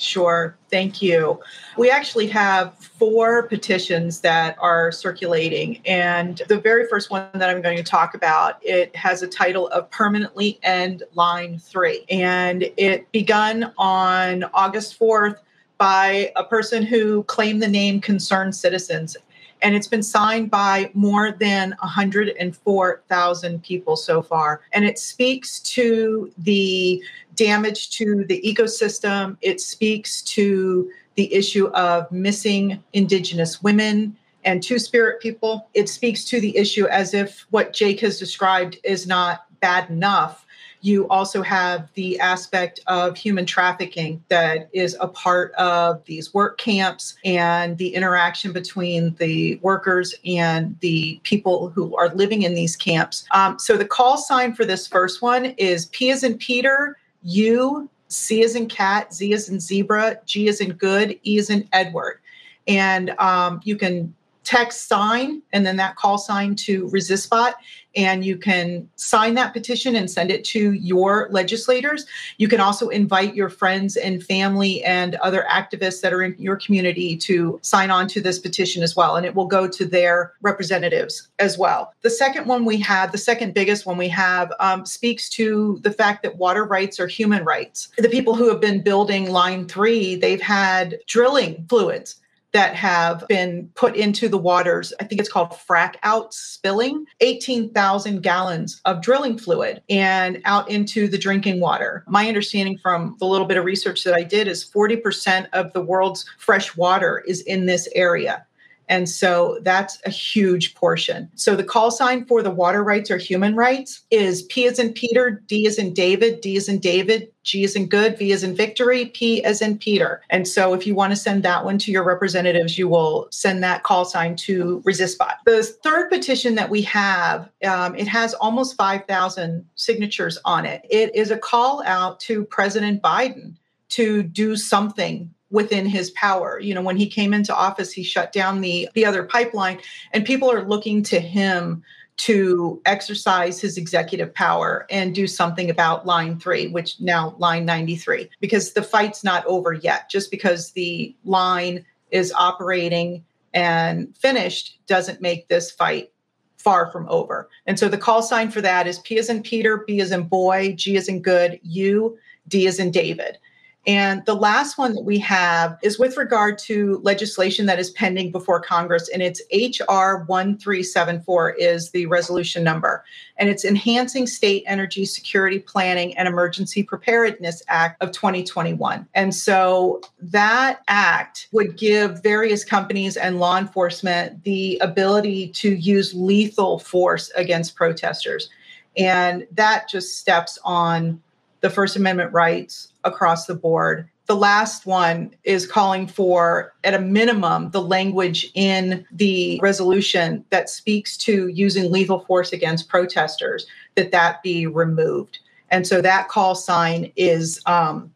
Sure. 0.00 0.56
Thank 0.70 1.02
you. 1.02 1.40
We 1.76 1.90
actually 1.90 2.26
have 2.28 2.74
four 2.78 3.42
petitions 3.48 4.20
that 4.20 4.56
are 4.58 4.90
circulating. 4.90 5.82
And 5.84 6.40
the 6.48 6.58
very 6.58 6.86
first 6.88 7.10
one 7.10 7.28
that 7.34 7.50
I'm 7.50 7.60
going 7.60 7.76
to 7.76 7.82
talk 7.82 8.14
about, 8.14 8.58
it 8.62 8.96
has 8.96 9.22
a 9.22 9.26
title 9.26 9.68
of 9.68 9.90
Permanently 9.90 10.58
End 10.62 11.02
Line 11.14 11.58
3. 11.58 12.06
And 12.08 12.70
it 12.78 13.12
begun 13.12 13.74
on 13.76 14.44
August 14.54 14.98
4th 14.98 15.36
by 15.76 16.32
a 16.34 16.44
person 16.44 16.82
who 16.82 17.22
claimed 17.24 17.62
the 17.62 17.68
name 17.68 18.00
Concerned 18.00 18.54
Citizens 18.54 19.18
and 19.62 19.74
it's 19.74 19.86
been 19.86 20.02
signed 20.02 20.50
by 20.50 20.90
more 20.94 21.32
than 21.32 21.74
104,000 21.80 23.62
people 23.62 23.96
so 23.96 24.22
far. 24.22 24.62
And 24.72 24.84
it 24.84 24.98
speaks 24.98 25.60
to 25.60 26.32
the 26.38 27.02
damage 27.40 27.88
to 27.88 28.24
the 28.24 28.38
ecosystem, 28.42 29.34
it 29.40 29.62
speaks 29.62 30.20
to 30.20 30.90
the 31.14 31.32
issue 31.32 31.68
of 31.68 32.10
missing 32.12 32.82
Indigenous 32.92 33.62
women 33.62 34.14
and 34.44 34.62
Two 34.62 34.78
Spirit 34.78 35.22
people. 35.22 35.66
It 35.72 35.88
speaks 35.88 36.24
to 36.26 36.40
the 36.40 36.54
issue 36.54 36.86
as 36.88 37.14
if 37.14 37.46
what 37.48 37.72
Jake 37.72 38.00
has 38.00 38.18
described 38.18 38.78
is 38.84 39.06
not 39.06 39.46
bad 39.60 39.88
enough 39.88 40.44
you 40.82 41.06
also 41.08 41.42
have 41.42 41.88
the 41.94 42.18
aspect 42.20 42.80
of 42.86 43.16
human 43.16 43.44
trafficking 43.44 44.22
that 44.28 44.68
is 44.72 44.96
a 45.00 45.08
part 45.08 45.52
of 45.54 46.02
these 46.04 46.32
work 46.32 46.58
camps 46.58 47.16
and 47.24 47.76
the 47.76 47.94
interaction 47.94 48.52
between 48.52 49.14
the 49.16 49.56
workers 49.56 50.14
and 50.24 50.78
the 50.80 51.20
people 51.22 51.68
who 51.70 51.94
are 51.96 52.08
living 52.14 52.42
in 52.42 52.54
these 52.54 52.76
camps. 52.76 53.24
Um, 53.32 53.58
so 53.58 53.76
the 53.76 53.84
call 53.84 54.16
sign 54.16 54.54
for 54.54 54.64
this 54.64 54.86
first 54.86 55.20
one 55.20 55.46
is 55.58 55.86
P 55.86 56.10
as 56.10 56.24
in 56.24 56.38
Peter, 56.38 56.96
U, 57.22 57.88
C 58.08 58.42
as 58.42 58.56
in 58.56 58.68
cat, 58.68 59.12
Z 59.14 59.32
as 59.32 59.48
in 59.48 59.60
zebra, 59.60 60.20
G 60.24 60.48
as 60.48 60.60
in 60.60 60.72
good, 60.72 61.18
E 61.24 61.38
as 61.38 61.50
in 61.50 61.68
Edward. 61.72 62.20
And 62.66 63.10
um, 63.18 63.60
you 63.64 63.76
can 63.76 64.14
text 64.50 64.88
sign 64.88 65.40
and 65.52 65.64
then 65.64 65.76
that 65.76 65.94
call 65.94 66.18
sign 66.18 66.56
to 66.56 66.86
ResistBot 66.86 67.52
and 67.94 68.24
you 68.24 68.36
can 68.36 68.88
sign 68.96 69.34
that 69.34 69.52
petition 69.52 69.94
and 69.94 70.10
send 70.10 70.28
it 70.28 70.44
to 70.44 70.72
your 70.72 71.28
legislators. 71.30 72.04
You 72.38 72.48
can 72.48 72.58
also 72.58 72.88
invite 72.88 73.36
your 73.36 73.48
friends 73.48 73.96
and 73.96 74.22
family 74.22 74.82
and 74.82 75.14
other 75.16 75.46
activists 75.48 76.00
that 76.00 76.12
are 76.12 76.22
in 76.22 76.34
your 76.36 76.56
community 76.56 77.16
to 77.18 77.60
sign 77.62 77.92
on 77.92 78.08
to 78.08 78.20
this 78.20 78.40
petition 78.40 78.82
as 78.82 78.96
well, 78.96 79.14
and 79.14 79.24
it 79.24 79.36
will 79.36 79.46
go 79.46 79.68
to 79.68 79.84
their 79.84 80.32
representatives 80.40 81.28
as 81.38 81.56
well. 81.56 81.94
The 82.02 82.10
second 82.10 82.46
one 82.46 82.64
we 82.64 82.78
have, 82.80 83.12
the 83.12 83.18
second 83.18 83.54
biggest 83.54 83.86
one 83.86 83.98
we 83.98 84.08
have, 84.08 84.52
um, 84.58 84.84
speaks 84.84 85.28
to 85.30 85.78
the 85.82 85.92
fact 85.92 86.24
that 86.24 86.38
water 86.38 86.64
rights 86.64 86.98
are 86.98 87.06
human 87.06 87.44
rights. 87.44 87.88
The 87.98 88.08
people 88.08 88.34
who 88.34 88.48
have 88.48 88.60
been 88.60 88.82
building 88.82 89.30
Line 89.30 89.68
3, 89.68 90.16
they've 90.16 90.42
had 90.42 90.98
drilling 91.06 91.66
fluids 91.68 92.19
that 92.52 92.74
have 92.74 93.26
been 93.28 93.70
put 93.74 93.96
into 93.96 94.28
the 94.28 94.38
waters. 94.38 94.92
I 95.00 95.04
think 95.04 95.20
it's 95.20 95.30
called 95.30 95.50
frack 95.50 95.94
out 96.02 96.34
spilling 96.34 97.06
18,000 97.20 98.22
gallons 98.22 98.80
of 98.84 99.02
drilling 99.02 99.38
fluid 99.38 99.82
and 99.88 100.40
out 100.44 100.70
into 100.70 101.08
the 101.08 101.18
drinking 101.18 101.60
water. 101.60 102.04
My 102.08 102.26
understanding 102.26 102.78
from 102.78 103.16
the 103.20 103.26
little 103.26 103.46
bit 103.46 103.56
of 103.56 103.64
research 103.64 104.04
that 104.04 104.14
I 104.14 104.22
did 104.22 104.48
is 104.48 104.68
40% 104.68 105.48
of 105.52 105.72
the 105.72 105.82
world's 105.82 106.26
fresh 106.38 106.76
water 106.76 107.22
is 107.26 107.42
in 107.42 107.66
this 107.66 107.88
area. 107.94 108.44
And 108.90 109.08
so 109.08 109.60
that's 109.62 109.98
a 110.04 110.10
huge 110.10 110.74
portion. 110.74 111.30
So 111.36 111.54
the 111.54 111.62
call 111.62 111.92
sign 111.92 112.26
for 112.26 112.42
the 112.42 112.50
water 112.50 112.82
rights 112.82 113.08
or 113.08 113.18
human 113.18 113.54
rights 113.54 114.02
is 114.10 114.42
P 114.42 114.66
as 114.66 114.80
in 114.80 114.92
Peter, 114.92 115.42
D 115.46 115.64
as 115.68 115.78
in 115.78 115.94
David, 115.94 116.40
D 116.40 116.56
as 116.56 116.68
in 116.68 116.80
David, 116.80 117.30
G 117.44 117.62
as 117.62 117.76
in 117.76 117.86
good, 117.86 118.18
V 118.18 118.32
as 118.32 118.42
in 118.42 118.54
victory, 118.56 119.06
P 119.06 119.44
as 119.44 119.62
in 119.62 119.78
Peter. 119.78 120.22
And 120.28 120.46
so 120.46 120.74
if 120.74 120.88
you 120.88 120.96
want 120.96 121.12
to 121.12 121.16
send 121.16 121.44
that 121.44 121.64
one 121.64 121.78
to 121.78 121.92
your 121.92 122.02
representatives, 122.02 122.76
you 122.76 122.88
will 122.88 123.28
send 123.30 123.62
that 123.62 123.84
call 123.84 124.04
sign 124.04 124.34
to 124.36 124.82
ResistBot. 124.84 125.34
The 125.46 125.62
third 125.62 126.10
petition 126.10 126.56
that 126.56 126.68
we 126.68 126.82
have, 126.82 127.48
um, 127.64 127.94
it 127.94 128.08
has 128.08 128.34
almost 128.34 128.76
5,000 128.76 129.64
signatures 129.76 130.36
on 130.44 130.66
it. 130.66 130.84
It 130.90 131.14
is 131.14 131.30
a 131.30 131.38
call 131.38 131.84
out 131.86 132.18
to 132.20 132.44
President 132.46 133.00
Biden 133.00 133.54
to 133.90 134.24
do 134.24 134.56
something 134.56 135.32
within 135.50 135.86
his 135.86 136.10
power. 136.12 136.58
You 136.60 136.74
know, 136.74 136.82
when 136.82 136.96
he 136.96 137.06
came 137.06 137.34
into 137.34 137.54
office, 137.54 137.92
he 137.92 138.02
shut 138.02 138.32
down 138.32 138.60
the 138.60 138.88
the 138.94 139.04
other 139.04 139.24
pipeline, 139.24 139.80
and 140.12 140.24
people 140.24 140.50
are 140.50 140.66
looking 140.66 141.02
to 141.04 141.20
him 141.20 141.82
to 142.18 142.82
exercise 142.84 143.62
his 143.62 143.78
executive 143.78 144.34
power 144.34 144.86
and 144.90 145.14
do 145.14 145.26
something 145.26 145.70
about 145.70 146.04
line 146.04 146.38
3 146.38 146.68
which 146.68 147.00
now 147.00 147.34
line 147.38 147.64
93 147.64 148.28
because 148.40 148.74
the 148.74 148.82
fight's 148.82 149.24
not 149.24 149.44
over 149.46 149.72
yet. 149.72 150.10
Just 150.10 150.30
because 150.30 150.72
the 150.72 151.16
line 151.24 151.82
is 152.10 152.30
operating 152.36 153.24
and 153.54 154.14
finished 154.18 154.78
doesn't 154.86 155.22
make 155.22 155.48
this 155.48 155.70
fight 155.70 156.12
far 156.58 156.92
from 156.92 157.08
over. 157.08 157.48
And 157.66 157.78
so 157.78 157.88
the 157.88 157.96
call 157.96 158.22
sign 158.22 158.50
for 158.50 158.60
that 158.60 158.86
is 158.86 158.98
p 158.98 159.18
as 159.18 159.30
in 159.30 159.42
peter 159.42 159.78
b 159.86 160.00
as 160.00 160.12
in 160.12 160.24
boy 160.24 160.74
g 160.76 160.98
as 160.98 161.08
in 161.08 161.22
good 161.22 161.58
u 161.62 162.18
d 162.48 162.66
as 162.66 162.78
in 162.78 162.90
david 162.90 163.38
and 163.86 164.22
the 164.26 164.34
last 164.34 164.76
one 164.76 164.94
that 164.94 165.04
we 165.04 165.18
have 165.20 165.78
is 165.82 165.98
with 165.98 166.18
regard 166.18 166.58
to 166.58 167.00
legislation 167.02 167.64
that 167.64 167.78
is 167.78 167.90
pending 167.90 168.30
before 168.30 168.60
Congress, 168.60 169.08
and 169.08 169.22
it's 169.22 169.40
HR 169.50 170.24
1374 170.26 171.50
is 171.52 171.90
the 171.90 172.04
resolution 172.04 172.62
number. 172.62 173.02
And 173.38 173.48
it's 173.48 173.64
Enhancing 173.64 174.26
State 174.26 174.64
Energy 174.66 175.06
Security 175.06 175.58
Planning 175.58 176.14
and 176.18 176.28
Emergency 176.28 176.82
Preparedness 176.82 177.62
Act 177.68 178.02
of 178.02 178.12
2021. 178.12 179.08
And 179.14 179.34
so 179.34 180.02
that 180.20 180.82
act 180.88 181.48
would 181.52 181.78
give 181.78 182.22
various 182.22 182.64
companies 182.64 183.16
and 183.16 183.40
law 183.40 183.56
enforcement 183.56 184.44
the 184.44 184.78
ability 184.82 185.48
to 185.52 185.74
use 185.74 186.12
lethal 186.12 186.80
force 186.80 187.30
against 187.30 187.76
protesters. 187.76 188.50
And 188.98 189.46
that 189.52 189.88
just 189.88 190.18
steps 190.18 190.58
on 190.64 191.22
the 191.62 191.70
First 191.70 191.96
Amendment 191.96 192.32
rights 192.32 192.89
across 193.04 193.46
the 193.46 193.54
board. 193.54 194.08
The 194.26 194.36
last 194.36 194.86
one 194.86 195.34
is 195.42 195.66
calling 195.66 196.06
for, 196.06 196.72
at 196.84 196.94
a 196.94 197.00
minimum, 197.00 197.70
the 197.72 197.82
language 197.82 198.50
in 198.54 199.04
the 199.10 199.58
resolution 199.60 200.44
that 200.50 200.70
speaks 200.70 201.16
to 201.18 201.48
using 201.48 201.90
lethal 201.90 202.20
force 202.20 202.52
against 202.52 202.88
protesters, 202.88 203.66
that 203.96 204.12
that 204.12 204.42
be 204.42 204.66
removed. 204.66 205.40
And 205.70 205.86
so 205.86 206.00
that 206.00 206.28
call 206.28 206.54
sign 206.54 207.12
is 207.16 207.60
um, 207.66 208.12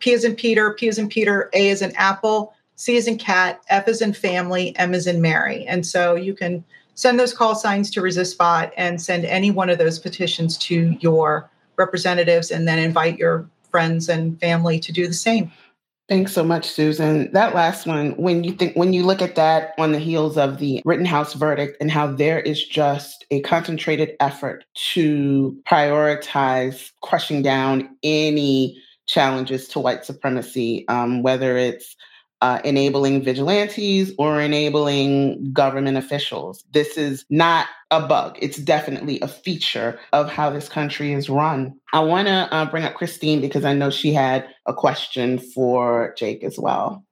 P 0.00 0.12
as 0.12 0.24
in 0.24 0.36
Peter, 0.36 0.74
P 0.74 0.88
as 0.88 0.98
in 0.98 1.08
Peter, 1.08 1.48
A 1.54 1.70
as 1.70 1.80
in 1.80 1.94
Apple, 1.96 2.54
C 2.76 2.96
as 2.96 3.06
in 3.06 3.16
cat, 3.16 3.62
F 3.68 3.88
as 3.88 4.02
in 4.02 4.12
family, 4.12 4.76
M 4.76 4.92
as 4.92 5.06
in 5.06 5.22
Mary. 5.22 5.64
And 5.66 5.86
so 5.86 6.14
you 6.14 6.34
can 6.34 6.62
send 6.94 7.18
those 7.18 7.32
call 7.32 7.54
signs 7.54 7.90
to 7.92 8.00
ResistBot 8.00 8.70
and 8.76 9.00
send 9.00 9.24
any 9.24 9.50
one 9.50 9.70
of 9.70 9.78
those 9.78 9.98
petitions 9.98 10.58
to 10.58 10.96
your 11.00 11.50
representatives 11.76 12.50
and 12.50 12.68
then 12.68 12.78
invite 12.78 13.18
your 13.18 13.48
friends 13.74 14.08
and 14.08 14.38
family 14.38 14.78
to 14.78 14.92
do 14.92 15.08
the 15.08 15.12
same. 15.12 15.50
Thanks 16.08 16.32
so 16.32 16.44
much, 16.44 16.70
Susan. 16.70 17.28
That 17.32 17.56
last 17.56 17.88
one, 17.88 18.12
when 18.12 18.44
you 18.44 18.52
think 18.52 18.76
when 18.76 18.92
you 18.92 19.04
look 19.04 19.20
at 19.20 19.34
that 19.34 19.72
on 19.78 19.90
the 19.90 19.98
heels 19.98 20.38
of 20.38 20.58
the 20.58 20.80
Rittenhouse 20.84 21.32
verdict 21.32 21.76
and 21.80 21.90
how 21.90 22.06
there 22.06 22.38
is 22.38 22.62
just 22.62 23.26
a 23.32 23.40
concentrated 23.40 24.14
effort 24.20 24.64
to 24.92 25.60
prioritize 25.66 26.92
crushing 27.02 27.42
down 27.42 27.88
any 28.04 28.80
challenges 29.06 29.66
to 29.68 29.80
white 29.80 30.04
supremacy, 30.04 30.86
um, 30.86 31.24
whether 31.24 31.56
it's 31.56 31.96
uh, 32.40 32.60
enabling 32.64 33.22
vigilantes 33.22 34.12
or 34.18 34.40
enabling 34.40 35.52
government 35.52 35.96
officials. 35.96 36.64
This 36.72 36.96
is 36.96 37.24
not 37.30 37.66
a 37.90 38.06
bug. 38.06 38.36
It's 38.40 38.58
definitely 38.58 39.20
a 39.20 39.28
feature 39.28 39.98
of 40.12 40.30
how 40.30 40.50
this 40.50 40.68
country 40.68 41.12
is 41.12 41.30
run. 41.30 41.74
I 41.92 42.00
want 42.00 42.28
to 42.28 42.48
uh, 42.52 42.70
bring 42.70 42.84
up 42.84 42.94
Christine 42.94 43.40
because 43.40 43.64
I 43.64 43.72
know 43.72 43.90
she 43.90 44.12
had 44.12 44.46
a 44.66 44.74
question 44.74 45.38
for 45.38 46.14
Jake 46.16 46.44
as 46.44 46.58
well. 46.58 47.04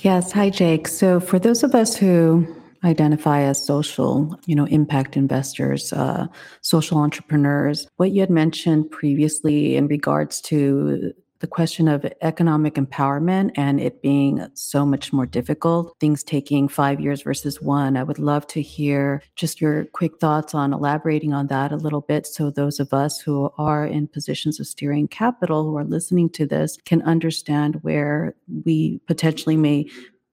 Yes. 0.00 0.32
Hi, 0.32 0.48
Jake. 0.48 0.86
So, 0.86 1.18
for 1.18 1.38
those 1.38 1.64
of 1.64 1.74
us 1.74 1.96
who 1.96 2.46
identify 2.84 3.40
as 3.42 3.64
social, 3.64 4.38
you 4.46 4.54
know, 4.54 4.66
impact 4.66 5.16
investors, 5.16 5.92
uh, 5.92 6.26
social 6.60 6.98
entrepreneurs, 6.98 7.88
what 7.96 8.12
you 8.12 8.20
had 8.20 8.30
mentioned 8.30 8.90
previously 8.90 9.76
in 9.76 9.88
regards 9.88 10.40
to 10.42 11.12
the 11.40 11.46
question 11.46 11.88
of 11.88 12.04
economic 12.20 12.74
empowerment 12.74 13.52
and 13.56 13.80
it 13.80 14.02
being 14.02 14.46
so 14.54 14.84
much 14.84 15.12
more 15.12 15.26
difficult, 15.26 15.94
things 16.00 16.22
taking 16.22 16.68
five 16.68 17.00
years 17.00 17.22
versus 17.22 17.60
one. 17.60 17.96
I 17.96 18.02
would 18.02 18.18
love 18.18 18.46
to 18.48 18.62
hear 18.62 19.22
just 19.36 19.60
your 19.60 19.84
quick 19.86 20.18
thoughts 20.18 20.54
on 20.54 20.72
elaborating 20.72 21.32
on 21.32 21.46
that 21.48 21.72
a 21.72 21.76
little 21.76 22.00
bit 22.00 22.26
so 22.26 22.50
those 22.50 22.80
of 22.80 22.92
us 22.92 23.20
who 23.20 23.50
are 23.58 23.86
in 23.86 24.08
positions 24.08 24.58
of 24.58 24.66
steering 24.66 25.08
capital 25.08 25.64
who 25.64 25.76
are 25.76 25.84
listening 25.84 26.28
to 26.30 26.46
this 26.46 26.76
can 26.84 27.02
understand 27.02 27.78
where 27.82 28.34
we 28.64 29.00
potentially 29.06 29.56
may 29.56 29.88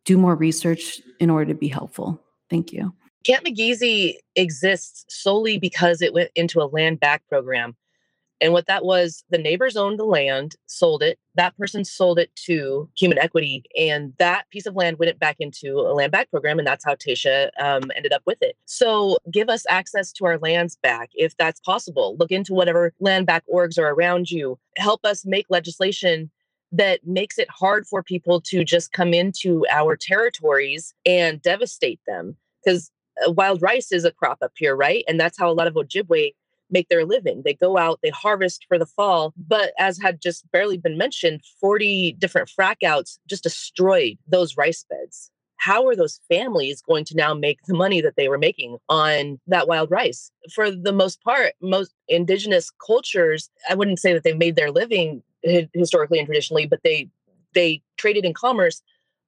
do 0.05 0.17
more 0.17 0.35
research 0.35 1.01
in 1.19 1.29
order 1.29 1.45
to 1.53 1.57
be 1.57 1.67
helpful. 1.67 2.21
Thank 2.49 2.71
you. 2.71 2.93
Camp 3.25 3.43
Migizi 3.43 4.17
exists 4.35 5.05
solely 5.09 5.57
because 5.57 6.01
it 6.01 6.13
went 6.13 6.29
into 6.35 6.61
a 6.61 6.65
land 6.65 6.99
back 6.99 7.23
program. 7.27 7.75
And 8.41 8.51
what 8.51 8.67
that 8.67 8.83
was, 8.83 9.23
the 9.29 9.37
neighbors 9.37 9.77
owned 9.77 9.97
the 9.97 10.05
land, 10.05 10.55
sold 10.65 11.01
it. 11.01 11.17
That 11.35 11.57
person 11.57 11.85
sold 11.85 12.19
it 12.19 12.35
to 12.45 12.89
Human 12.97 13.17
Equity, 13.17 13.63
and 13.77 14.13
that 14.19 14.49
piece 14.49 14.65
of 14.65 14.75
land 14.75 14.99
went 14.99 15.19
back 15.19 15.37
into 15.39 15.79
a 15.79 15.93
land 15.93 16.11
back 16.11 16.29
program, 16.29 16.59
and 16.59 16.67
that's 16.67 16.83
how 16.85 16.95
Tasha 16.95 17.49
um, 17.59 17.91
ended 17.95 18.13
up 18.13 18.23
with 18.25 18.37
it. 18.41 18.57
So, 18.65 19.17
give 19.31 19.49
us 19.49 19.65
access 19.69 20.11
to 20.13 20.25
our 20.25 20.37
lands 20.37 20.77
back 20.81 21.09
if 21.13 21.35
that's 21.37 21.59
possible. 21.61 22.15
Look 22.19 22.31
into 22.31 22.53
whatever 22.53 22.93
land 22.99 23.25
back 23.25 23.43
orgs 23.53 23.77
are 23.79 23.89
around 23.89 24.29
you. 24.31 24.59
Help 24.77 25.05
us 25.05 25.25
make 25.25 25.45
legislation 25.49 26.29
that 26.71 27.05
makes 27.05 27.37
it 27.37 27.49
hard 27.49 27.87
for 27.87 28.03
people 28.03 28.41
to 28.41 28.63
just 28.63 28.91
come 28.91 29.13
into 29.13 29.65
our 29.71 29.95
territories 29.95 30.93
and 31.05 31.41
devastate 31.41 32.01
them. 32.05 32.35
Because 32.63 32.91
uh, 33.25 33.31
wild 33.31 33.61
rice 33.61 33.91
is 33.91 34.03
a 34.03 34.11
crop 34.11 34.39
up 34.41 34.51
here, 34.57 34.75
right? 34.75 35.03
And 35.07 35.19
that's 35.19 35.37
how 35.37 35.49
a 35.49 35.53
lot 35.53 35.67
of 35.67 35.75
Ojibwe 35.75 36.33
make 36.69 36.89
their 36.89 37.05
living. 37.05 37.41
They 37.43 37.53
go 37.53 37.77
out, 37.77 37.99
they 38.01 38.09
harvest 38.09 38.65
for 38.67 38.77
the 38.77 38.85
fall, 38.85 39.33
but 39.37 39.73
as 39.79 39.99
had 40.01 40.21
just 40.21 40.49
barely 40.51 40.77
been 40.77 40.97
mentioned, 40.97 41.41
40 41.59 42.15
different 42.19 42.49
frack 42.49 42.83
outs 42.83 43.19
just 43.27 43.43
destroyed 43.43 44.17
those 44.27 44.57
rice 44.57 44.85
beds. 44.89 45.31
How 45.57 45.87
are 45.87 45.95
those 45.95 46.19
families 46.29 46.81
going 46.81 47.05
to 47.05 47.15
now 47.15 47.33
make 47.33 47.59
the 47.65 47.73
money 47.73 48.01
that 48.01 48.15
they 48.17 48.27
were 48.27 48.37
making 48.37 48.77
on 48.89 49.39
that 49.47 49.67
wild 49.67 49.89
rice? 49.89 50.29
For 50.53 50.69
the 50.69 50.91
most 50.91 51.21
part, 51.23 51.53
most 51.61 51.93
indigenous 52.07 52.71
cultures, 52.85 53.49
I 53.69 53.75
wouldn't 53.75 53.99
say 53.99 54.13
that 54.13 54.23
they 54.23 54.33
made 54.33 54.55
their 54.55 54.71
living 54.71 55.23
historically 55.73 56.19
and 56.19 56.27
traditionally, 56.27 56.65
but 56.65 56.81
they 56.83 57.09
they 57.53 57.81
traded 57.97 58.25
in 58.25 58.33
commerce 58.33 58.81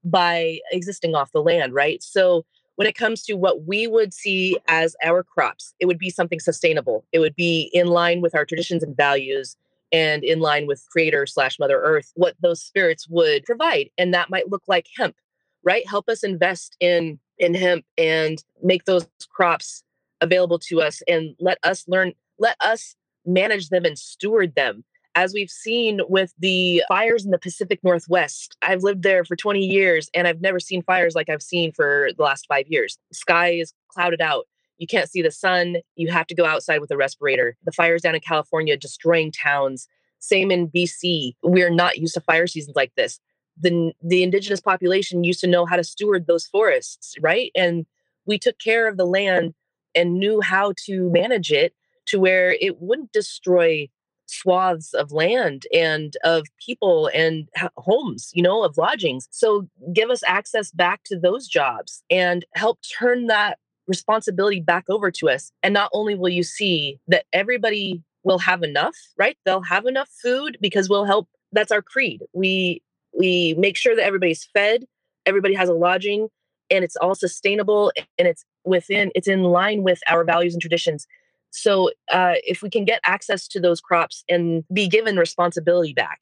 by 0.03 0.59
existing 0.71 1.15
off 1.15 1.31
the 1.31 1.41
land, 1.41 1.73
right? 1.73 2.01
So 2.03 2.45
when 2.77 2.87
it 2.87 2.95
comes 2.95 3.23
to 3.23 3.33
what 3.33 3.65
we 3.65 3.87
would 3.87 4.13
see 4.13 4.57
as 4.67 4.95
our 5.03 5.23
crops, 5.23 5.73
it 5.79 5.87
would 5.87 5.97
be 5.97 6.11
something 6.11 6.39
sustainable. 6.39 7.03
It 7.11 7.19
would 7.19 7.35
be 7.35 7.71
in 7.73 7.87
line 7.87 8.21
with 8.21 8.35
our 8.35 8.45
traditions 8.45 8.83
and 8.83 8.95
values 8.95 9.57
and 9.91 10.23
in 10.23 10.39
line 10.39 10.67
with 10.67 10.85
creator 10.91 11.25
slash 11.25 11.57
mother 11.57 11.81
earth, 11.81 12.11
what 12.15 12.35
those 12.39 12.61
spirits 12.61 13.09
would 13.09 13.45
provide. 13.45 13.89
And 13.97 14.13
that 14.13 14.29
might 14.29 14.51
look 14.51 14.61
like 14.67 14.87
hemp, 14.95 15.15
right? 15.63 15.87
Help 15.87 16.07
us 16.07 16.23
invest 16.23 16.77
in 16.79 17.19
in 17.39 17.55
hemp 17.55 17.83
and 17.97 18.43
make 18.63 18.85
those 18.85 19.07
crops 19.29 19.83
available 20.21 20.59
to 20.59 20.81
us 20.81 21.01
and 21.07 21.35
let 21.39 21.57
us 21.63 21.83
learn, 21.87 22.13
let 22.39 22.57
us 22.61 22.95
manage 23.25 23.69
them 23.69 23.85
and 23.85 23.97
steward 23.97 24.55
them 24.55 24.83
as 25.17 25.33
we've 25.33 25.49
seen 25.49 25.99
with 26.07 26.31
the 26.37 26.83
fires 26.87 27.25
in 27.25 27.31
the 27.31 27.39
Pacific 27.39 27.79
Northwest. 27.83 28.55
I've 28.61 28.83
lived 28.83 29.01
there 29.01 29.25
for 29.25 29.35
20 29.35 29.59
years 29.65 30.11
and 30.13 30.27
I've 30.27 30.41
never 30.41 30.59
seen 30.59 30.83
fires 30.83 31.15
like 31.15 31.27
I've 31.27 31.41
seen 31.41 31.71
for 31.71 32.09
the 32.15 32.21
last 32.21 32.45
five 32.47 32.67
years. 32.67 32.99
Sky 33.11 33.53
is 33.53 33.73
clouded 33.89 34.21
out. 34.21 34.45
You 34.77 34.85
can't 34.85 35.09
see 35.09 35.23
the 35.23 35.31
sun. 35.31 35.77
You 35.95 36.11
have 36.11 36.27
to 36.27 36.35
go 36.35 36.45
outside 36.45 36.81
with 36.81 36.91
a 36.91 36.97
respirator. 36.97 37.57
The 37.65 37.71
fires 37.71 38.03
down 38.03 38.13
in 38.13 38.21
California 38.21 38.77
destroying 38.77 39.31
towns. 39.31 39.87
Same 40.19 40.51
in 40.51 40.67
BC. 40.69 41.33
We're 41.41 41.71
not 41.71 41.97
used 41.97 42.13
to 42.13 42.21
fire 42.21 42.45
seasons 42.45 42.75
like 42.75 42.93
this. 42.95 43.19
The, 43.59 43.93
the 44.03 44.21
indigenous 44.21 44.61
population 44.61 45.23
used 45.23 45.39
to 45.39 45.47
know 45.47 45.65
how 45.65 45.77
to 45.77 45.83
steward 45.83 46.27
those 46.27 46.45
forests, 46.45 47.15
right? 47.21 47.51
And 47.55 47.87
we 48.27 48.37
took 48.37 48.59
care 48.59 48.87
of 48.87 48.97
the 48.97 49.05
land 49.05 49.55
and 49.95 50.19
knew 50.19 50.41
how 50.41 50.73
to 50.85 51.09
manage 51.09 51.51
it 51.51 51.73
to 52.05 52.19
where 52.19 52.51
it 52.61 52.79
wouldn't 52.79 53.11
destroy 53.11 53.89
swaths 54.27 54.93
of 54.93 55.11
land 55.11 55.63
and 55.73 56.15
of 56.23 56.45
people 56.63 57.09
and 57.13 57.49
homes, 57.77 58.31
you 58.33 58.41
know, 58.41 58.63
of 58.63 58.77
lodgings. 58.77 59.27
So 59.31 59.67
give 59.93 60.09
us 60.09 60.21
access 60.25 60.71
back 60.71 61.03
to 61.05 61.19
those 61.19 61.47
jobs 61.47 62.03
and 62.09 62.45
help 62.55 62.79
turn 62.99 63.27
that 63.27 63.57
responsibility 63.87 64.59
back 64.59 64.85
over 64.89 65.11
to 65.11 65.29
us. 65.29 65.51
And 65.63 65.73
not 65.73 65.89
only 65.93 66.15
will 66.15 66.29
you 66.29 66.43
see 66.43 66.99
that 67.07 67.25
everybody 67.33 68.03
will 68.23 68.39
have 68.39 68.63
enough, 68.63 68.95
right? 69.17 69.37
They'll 69.45 69.61
have 69.61 69.85
enough 69.85 70.09
food 70.21 70.57
because 70.61 70.89
we'll 70.89 71.05
help. 71.05 71.29
That's 71.53 71.71
our 71.71 71.81
creed. 71.81 72.23
We 72.33 72.81
we 73.17 73.55
make 73.57 73.77
sure 73.77 73.95
that 73.95 74.05
everybody's 74.05 74.43
fed, 74.53 74.83
everybody 75.25 75.53
has 75.53 75.69
a 75.69 75.73
lodging, 75.73 76.27
and 76.69 76.83
it's 76.83 76.95
all 76.97 77.15
sustainable 77.15 77.91
and 78.17 78.27
it's 78.27 78.43
within 78.65 79.11
it's 79.15 79.27
in 79.27 79.43
line 79.43 79.83
with 79.83 79.99
our 80.09 80.23
values 80.23 80.53
and 80.53 80.61
traditions 80.61 81.07
so 81.51 81.91
uh, 82.11 82.35
if 82.43 82.61
we 82.61 82.69
can 82.69 82.85
get 82.85 82.99
access 83.03 83.47
to 83.49 83.59
those 83.59 83.81
crops 83.81 84.23
and 84.29 84.63
be 84.73 84.87
given 84.87 85.17
responsibility 85.17 85.93
back 85.93 86.19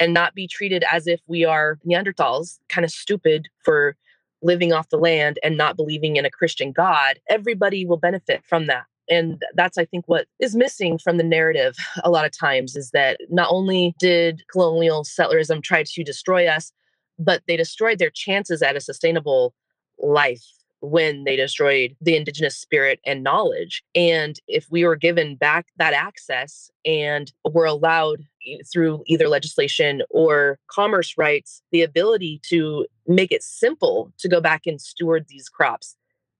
and 0.00 0.14
not 0.14 0.34
be 0.34 0.46
treated 0.46 0.84
as 0.90 1.06
if 1.06 1.20
we 1.26 1.44
are 1.44 1.78
Neanderthals, 1.86 2.58
kind 2.68 2.84
of 2.84 2.90
stupid 2.90 3.48
for 3.64 3.96
living 4.42 4.72
off 4.72 4.88
the 4.90 4.98
land 4.98 5.38
and 5.42 5.56
not 5.56 5.76
believing 5.76 6.16
in 6.16 6.24
a 6.24 6.30
Christian 6.30 6.72
God, 6.72 7.18
everybody 7.28 7.84
will 7.84 7.96
benefit 7.96 8.42
from 8.48 8.66
that. 8.66 8.84
And 9.10 9.42
that's, 9.54 9.78
I 9.78 9.84
think, 9.84 10.04
what 10.06 10.26
is 10.38 10.54
missing 10.54 10.98
from 10.98 11.16
the 11.16 11.24
narrative 11.24 11.76
a 12.04 12.10
lot 12.10 12.24
of 12.24 12.36
times 12.36 12.76
is 12.76 12.90
that 12.90 13.20
not 13.30 13.48
only 13.50 13.94
did 13.98 14.42
colonial 14.52 15.02
settlerism 15.02 15.62
try 15.62 15.82
to 15.82 16.04
destroy 16.04 16.46
us, 16.46 16.72
but 17.18 17.42
they 17.48 17.56
destroyed 17.56 17.98
their 17.98 18.10
chances 18.10 18.62
at 18.62 18.76
a 18.76 18.80
sustainable 18.80 19.54
life 19.98 20.44
when 20.80 21.24
they 21.24 21.36
destroyed 21.36 21.96
the 22.00 22.16
indigenous 22.16 22.56
spirit 22.56 23.00
and 23.04 23.22
knowledge. 23.22 23.82
And 23.94 24.38
if 24.46 24.66
we 24.70 24.84
were 24.84 24.96
given 24.96 25.36
back 25.36 25.66
that 25.76 25.94
access 25.94 26.70
and 26.84 27.32
were 27.44 27.66
allowed 27.66 28.24
through 28.72 29.02
either 29.06 29.28
legislation 29.28 30.02
or 30.10 30.58
commerce 30.70 31.18
rights 31.18 31.62
the 31.70 31.82
ability 31.82 32.40
to 32.48 32.86
make 33.06 33.32
it 33.32 33.42
simple 33.42 34.12
to 34.18 34.28
go 34.28 34.40
back 34.40 34.62
and 34.66 34.80
steward 34.80 35.26
these 35.28 35.48
crops, 35.48 35.96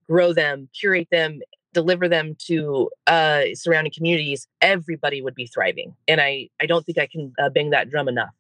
grow 0.09 0.33
them, 0.33 0.69
curate 0.79 1.09
them, 1.11 1.41
deliver 1.75 2.09
them 2.09 2.35
to 2.47 2.91
uh, 3.07 3.43
surrounding 3.55 3.93
communities, 3.93 4.47
everybody 4.61 5.21
would 5.21 5.35
be 5.35 5.47
thriving. 5.47 5.95
And 6.07 6.21
I, 6.21 6.49
I 6.61 6.67
don't 6.67 6.85
think 6.85 6.99
I 6.99 7.07
can 7.07 7.33
uh, 7.39 7.51
bang 7.51 7.71
that 7.71 7.91
drum 7.91 8.09
enough. 8.09 8.31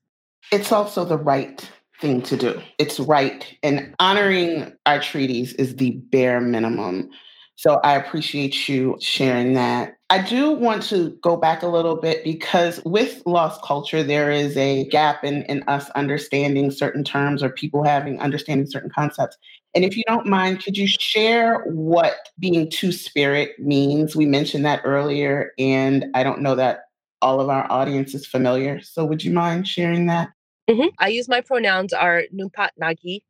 It's 0.51 0.73
also 0.73 1.05
the 1.05 1.19
right 1.19 1.69
thing 2.01 2.23
to 2.23 2.37
do. 2.37 2.61
It's 2.79 3.01
right. 3.01 3.47
And 3.63 3.95
honoring 3.99 4.73
our 4.87 5.01
treaties 5.01 5.53
is 5.55 5.77
the 5.77 5.93
bare 6.11 6.41
minimum. 6.41 7.11
So 7.57 7.81
I 7.83 7.97
appreciate 7.97 8.69
you 8.69 8.97
sharing 9.01 9.55
that. 9.55 9.95
I 10.11 10.23
do 10.23 10.53
want 10.53 10.85
to 10.85 11.19
go 11.23 11.37
back 11.37 11.63
a 11.63 11.67
little 11.67 11.97
bit 11.97 12.23
because 12.23 12.81
with 12.85 13.21
lost 13.27 13.63
culture, 13.63 14.03
there 14.05 14.31
is 14.31 14.57
a 14.57 14.87
gap 14.91 15.25
in, 15.25 15.43
in 15.45 15.65
us 15.67 15.91
understanding 15.91 16.71
certain 16.71 17.03
terms 17.03 17.43
or 17.43 17.51
people 17.51 17.83
having 17.83 18.21
understanding 18.21 18.69
certain 18.71 18.91
concepts. 18.91 19.37
And 19.75 19.85
if 19.85 19.97
you 19.97 20.05
don't 20.07 20.27
mind, 20.27 20.63
could 20.63 20.77
you 20.77 20.87
share 20.87 21.61
what 21.65 22.15
being 22.39 22.71
two 22.71 22.93
spirit 22.93 23.59
means? 23.59 24.15
We 24.15 24.25
mentioned 24.25 24.65
that 24.65 24.81
earlier, 24.85 25.51
and 25.59 26.07
I 26.15 26.23
don't 26.23 26.41
know 26.41 26.55
that 26.55 26.85
all 27.21 27.41
of 27.41 27.49
our 27.49 27.71
audience 27.71 28.15
is 28.15 28.25
familiar. 28.25 28.81
So 28.81 29.05
would 29.05 29.25
you 29.25 29.33
mind 29.33 29.67
sharing 29.67 30.07
that? 30.07 30.31
Mm-hmm. 30.68 30.88
I 30.98 31.09
use 31.09 31.28
my 31.28 31.40
pronouns 31.40 31.92
are 31.92 32.24
Numpat 32.35 32.70
Nagi, 32.81 33.22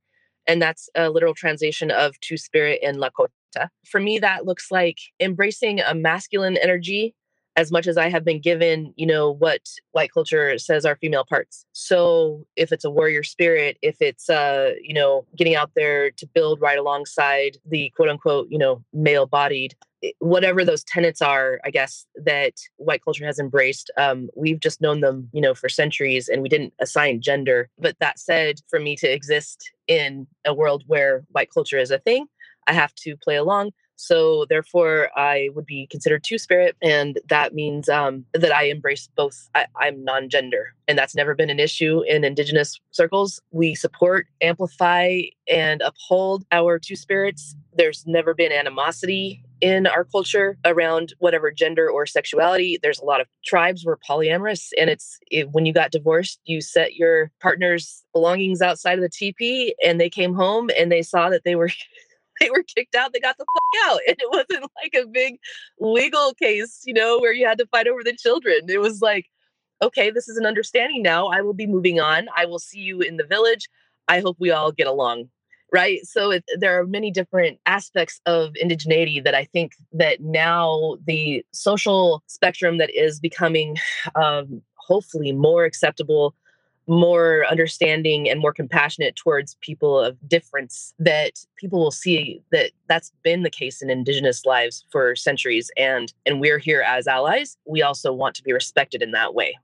and 0.47 0.61
that's 0.61 0.89
a 0.95 1.11
literal 1.11 1.35
translation 1.35 1.91
of 1.91 2.19
two 2.21 2.37
spirit 2.37 2.81
in 2.83 2.97
Lakota. 2.97 3.69
For 3.87 4.01
me, 4.01 4.19
that 4.19 4.45
looks 4.45 4.71
like 4.71 4.99
embracing 5.21 5.81
a 5.81 5.95
masculine 5.95 6.57
energy 6.57 7.15
as 7.59 7.73
much 7.73 7.89
as 7.89 7.97
I 7.97 8.09
have 8.09 8.25
been 8.25 8.41
given, 8.41 8.95
you 8.97 9.05
know, 9.05 9.33
what 9.33 9.63
white 9.91 10.13
culture 10.13 10.57
says 10.59 10.85
are 10.85 10.95
female 10.95 11.25
parts. 11.29 11.67
So 11.73 12.47
if 12.55 12.71
it's 12.71 12.85
a 12.85 12.91
warrior 12.91 13.25
spirit, 13.25 13.79
if 13.83 13.97
it's, 14.01 14.31
uh, 14.31 14.75
you 14.81 14.95
know, 14.95 15.27
getting 15.37 15.57
out 15.57 15.73
there 15.75 16.13
to 16.13 16.27
build 16.27 16.61
right 16.61 16.79
alongside 16.79 17.57
the 17.69 17.91
quote 17.97 18.11
unquote, 18.11 18.47
you 18.49 18.59
know, 18.59 18.85
male 18.93 19.27
bodied, 19.27 19.75
whatever 20.21 20.65
those 20.65 20.85
tenets 20.85 21.21
are, 21.21 21.61
I 21.65 21.71
guess, 21.71 22.07
that 22.25 22.55
white 22.77 23.05
culture 23.05 23.27
has 23.27 23.39
embraced, 23.39 23.91
um, 23.97 24.29
we've 24.37 24.61
just 24.61 24.81
known 24.81 25.01
them, 25.01 25.29
you 25.33 25.41
know, 25.41 25.55
for 25.55 25.69
centuries 25.69 26.29
and 26.29 26.43
we 26.43 26.49
didn't 26.49 26.75
assign 26.81 27.21
gender. 27.21 27.69
But 27.79 27.97
that 28.01 28.19
said, 28.19 28.61
for 28.69 28.79
me 28.79 28.97
to 28.97 29.13
exist 29.13 29.71
in 29.87 30.27
a 30.45 30.55
world 30.55 30.85
where 30.87 31.25
white 31.31 31.51
culture 31.53 31.79
is 31.79 31.91
a 31.91 31.99
thing, 31.99 32.27
I 32.67 32.73
have 32.73 32.95
to 32.97 33.17
play 33.17 33.37
along. 33.37 33.73
So 34.01 34.47
therefore, 34.49 35.11
I 35.17 35.49
would 35.57 35.67
be 35.67 35.89
considered 35.91 36.23
two 36.23 36.39
spirit, 36.39 36.77
and 36.81 37.19
that 37.29 37.53
means 37.53 37.89
um, 37.89 38.25
that 38.33 38.55
I 38.55 38.65
embrace 38.65 39.09
both. 39.17 39.51
I, 39.57 39.67
I'm 39.75 40.05
non-gender, 40.05 40.73
and 40.87 40.97
that's 40.97 41.17
never 41.17 41.35
been 41.35 41.51
an 41.51 41.59
issue 41.59 42.03
in 42.07 42.23
Indigenous 42.23 42.79
circles. 42.93 43.41
We 43.51 43.75
support, 43.75 44.29
amplify, 44.41 45.23
and 45.51 45.83
uphold 45.83 46.45
our 46.53 46.79
two 46.79 46.95
spirits. 46.95 47.57
There's 47.75 48.07
never 48.07 48.35
been 48.35 48.53
animosity 48.53 49.43
in 49.61 49.87
our 49.87 50.05
culture 50.05 50.57
around 50.65 51.15
whatever 51.19 51.51
gender 51.51 51.91
or 51.91 52.07
sexuality. 52.07 52.79
There's 52.83 53.01
a 53.01 53.05
lot 53.05 53.21
of 53.21 53.27
tribes 53.45 53.85
were 53.85 53.99
polyamorous, 54.09 54.71
and 54.79 54.91
it's 54.91 55.19
it, 55.31 55.51
when 55.51 55.67
you 55.67 55.73
got 55.73 55.91
divorced, 55.91 56.41
you 56.45 56.61
set 56.61 56.95
your 56.95 57.31
partner's 57.41 58.05
belongings 58.13 58.63
outside 58.63 58.99
of 58.99 59.03
the 59.03 59.09
teepee, 59.09 59.75
and 59.85 60.01
they 60.01 60.11
came 60.11 60.35
home 60.35 60.71
and 60.79 60.91
they 60.91 61.03
saw 61.03 61.29
that 61.31 61.45
they 61.45 61.57
were. 61.57 61.71
they 62.41 62.51
were 62.51 62.63
kicked 62.63 62.95
out, 62.95 63.13
they 63.13 63.19
got 63.19 63.37
the 63.37 63.45
fuck 63.45 63.91
out. 63.91 63.99
And 64.07 64.17
it 64.17 64.31
wasn't 64.31 64.71
like 64.83 64.95
a 64.95 65.09
big 65.09 65.41
legal 65.81 66.35
case, 66.35 66.83
you 66.87 66.95
know, 66.95 67.19
where 67.19 67.33
you 67.33 67.45
had 67.45 67.59
to 67.59 67.67
fight 67.67 67.89
over 67.89 68.05
the 68.05 68.17
children. 68.17 68.61
It 68.69 68.79
was 68.79 69.01
like, 69.01 69.27
okay, 69.83 70.13
this 70.13 70.29
is 70.29 70.37
an 70.37 70.47
understanding 70.47 71.03
now. 71.03 71.27
I 71.27 71.41
will 71.41 71.53
be 71.53 71.67
moving 71.67 71.99
on. 71.99 72.29
I 72.37 72.47
will 72.47 72.61
see 72.61 72.79
you 72.79 73.01
in 73.01 73.17
the 73.17 73.25
village. 73.25 73.69
I 74.07 74.21
hope 74.21 74.37
we 74.39 74.53
all 74.53 74.71
get 74.71 74.87
along 74.87 75.31
right? 75.73 76.05
So 76.07 76.31
it, 76.31 76.45
there 76.57 76.79
are 76.79 76.87
many 76.87 77.11
different 77.11 77.59
aspects 77.67 78.21
of 78.27 78.53
indigeneity 78.63 79.23
that 79.23 79.35
i 79.35 79.45
think 79.45 79.75
that 79.93 80.21
now 80.21 80.97
the 81.07 81.45
social 81.53 82.23
spectrum 82.27 82.79
that 82.79 82.91
is 82.95 83.21
becoming 83.21 83.77
um, 84.15 84.63
hopefully 84.77 85.33
more 85.33 85.65
acceptable 85.65 86.35
more 86.89 87.45
understanding 87.51 88.29
and 88.29 88.41
more 88.41 88.53
compassionate 88.53 89.15
towards 89.15 89.57
people 89.61 90.01
of 90.01 90.17
difference 90.27 90.95
that 90.99 91.33
people 91.57 91.79
will 91.79 91.91
see 91.91 92.43
that 92.51 92.71
that's 92.89 93.13
been 93.23 93.43
the 93.43 93.51
case 93.51 93.83
in 93.83 93.91
indigenous 93.91 94.47
lives 94.47 94.85
for 94.91 95.15
centuries 95.15 95.71
and 95.77 96.15
and 96.25 96.41
we're 96.41 96.59
here 96.59 96.81
as 96.81 97.07
allies. 97.07 97.59
We 97.67 97.83
also 97.83 98.13
want 98.13 98.35
to 98.37 98.43
be 98.43 98.53
respected 98.53 99.03
in 99.03 99.13
that 99.13 99.35
way. 99.35 99.59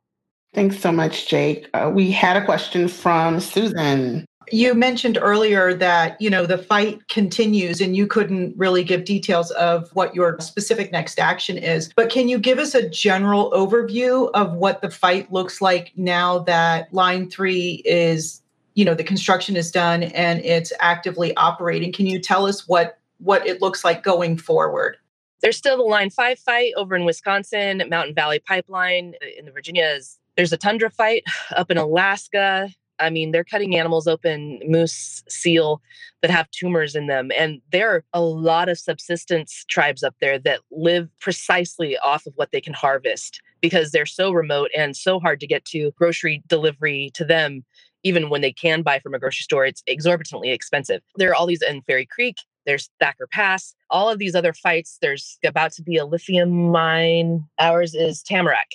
Thanks 0.52 0.78
so 0.78 0.92
much 0.92 1.26
jake. 1.28 1.68
Uh, 1.72 1.90
we 1.92 2.10
had 2.10 2.36
a 2.36 2.44
question 2.44 2.88
from 2.88 3.40
susan 3.40 4.26
you 4.50 4.74
mentioned 4.74 5.18
earlier 5.20 5.74
that 5.74 6.20
you 6.20 6.30
know 6.30 6.46
the 6.46 6.58
fight 6.58 7.06
continues 7.08 7.80
and 7.80 7.96
you 7.96 8.06
couldn't 8.06 8.56
really 8.56 8.84
give 8.84 9.04
details 9.04 9.50
of 9.52 9.90
what 9.94 10.14
your 10.14 10.38
specific 10.40 10.92
next 10.92 11.18
action 11.18 11.58
is 11.58 11.92
but 11.94 12.10
can 12.10 12.28
you 12.28 12.38
give 12.38 12.58
us 12.58 12.74
a 12.74 12.88
general 12.88 13.50
overview 13.52 14.30
of 14.34 14.54
what 14.54 14.82
the 14.82 14.90
fight 14.90 15.30
looks 15.32 15.60
like 15.60 15.92
now 15.96 16.38
that 16.38 16.92
line 16.92 17.28
3 17.28 17.82
is 17.84 18.42
you 18.74 18.84
know 18.84 18.94
the 18.94 19.04
construction 19.04 19.56
is 19.56 19.70
done 19.70 20.04
and 20.04 20.40
it's 20.44 20.72
actively 20.80 21.34
operating? 21.36 21.92
Can 21.92 22.06
you 22.06 22.18
tell 22.18 22.46
us 22.46 22.68
what 22.68 22.98
what 23.18 23.46
it 23.46 23.62
looks 23.62 23.84
like 23.84 24.02
going 24.02 24.36
forward? 24.36 24.96
There's 25.40 25.56
still 25.56 25.76
the 25.76 25.82
line 25.82 26.10
5 26.10 26.38
fight 26.38 26.72
over 26.76 26.94
in 26.96 27.04
Wisconsin 27.04 27.82
Mountain 27.88 28.14
Valley 28.14 28.40
Pipeline 28.40 29.14
uh, 29.22 29.26
in 29.38 29.44
the 29.44 29.52
Virginias 29.52 30.18
there's 30.36 30.52
a 30.52 30.56
tundra 30.56 30.90
fight 30.90 31.22
up 31.56 31.70
in 31.70 31.78
Alaska 31.78 32.68
I 32.98 33.10
mean, 33.10 33.32
they're 33.32 33.44
cutting 33.44 33.76
animals 33.76 34.06
open, 34.06 34.60
moose, 34.66 35.22
seal, 35.28 35.80
that 36.22 36.30
have 36.30 36.50
tumors 36.50 36.94
in 36.94 37.06
them. 37.06 37.30
And 37.36 37.60
there 37.72 37.90
are 37.90 38.04
a 38.12 38.20
lot 38.20 38.68
of 38.68 38.78
subsistence 38.78 39.64
tribes 39.68 40.02
up 40.02 40.14
there 40.20 40.38
that 40.40 40.60
live 40.70 41.08
precisely 41.20 41.98
off 41.98 42.26
of 42.26 42.32
what 42.36 42.50
they 42.52 42.60
can 42.60 42.74
harvest 42.74 43.40
because 43.60 43.90
they're 43.90 44.06
so 44.06 44.30
remote 44.32 44.70
and 44.76 44.96
so 44.96 45.20
hard 45.20 45.40
to 45.40 45.46
get 45.46 45.64
to 45.66 45.92
grocery 45.92 46.42
delivery 46.48 47.10
to 47.14 47.24
them. 47.24 47.64
Even 48.02 48.28
when 48.28 48.42
they 48.42 48.52
can 48.52 48.82
buy 48.82 48.98
from 48.98 49.14
a 49.14 49.18
grocery 49.18 49.42
store, 49.42 49.64
it's 49.64 49.82
exorbitantly 49.86 50.50
expensive. 50.50 51.00
There 51.16 51.30
are 51.30 51.34
all 51.34 51.46
these 51.46 51.62
in 51.62 51.80
Fairy 51.82 52.06
Creek, 52.06 52.36
there's 52.66 52.90
Thacker 53.00 53.26
Pass, 53.26 53.74
all 53.90 54.10
of 54.10 54.18
these 54.18 54.34
other 54.34 54.52
fights. 54.52 54.98
There's 55.00 55.38
about 55.44 55.72
to 55.72 55.82
be 55.82 55.96
a 55.96 56.06
lithium 56.06 56.70
mine. 56.70 57.44
Ours 57.58 57.94
is 57.94 58.22
Tamarack 58.22 58.74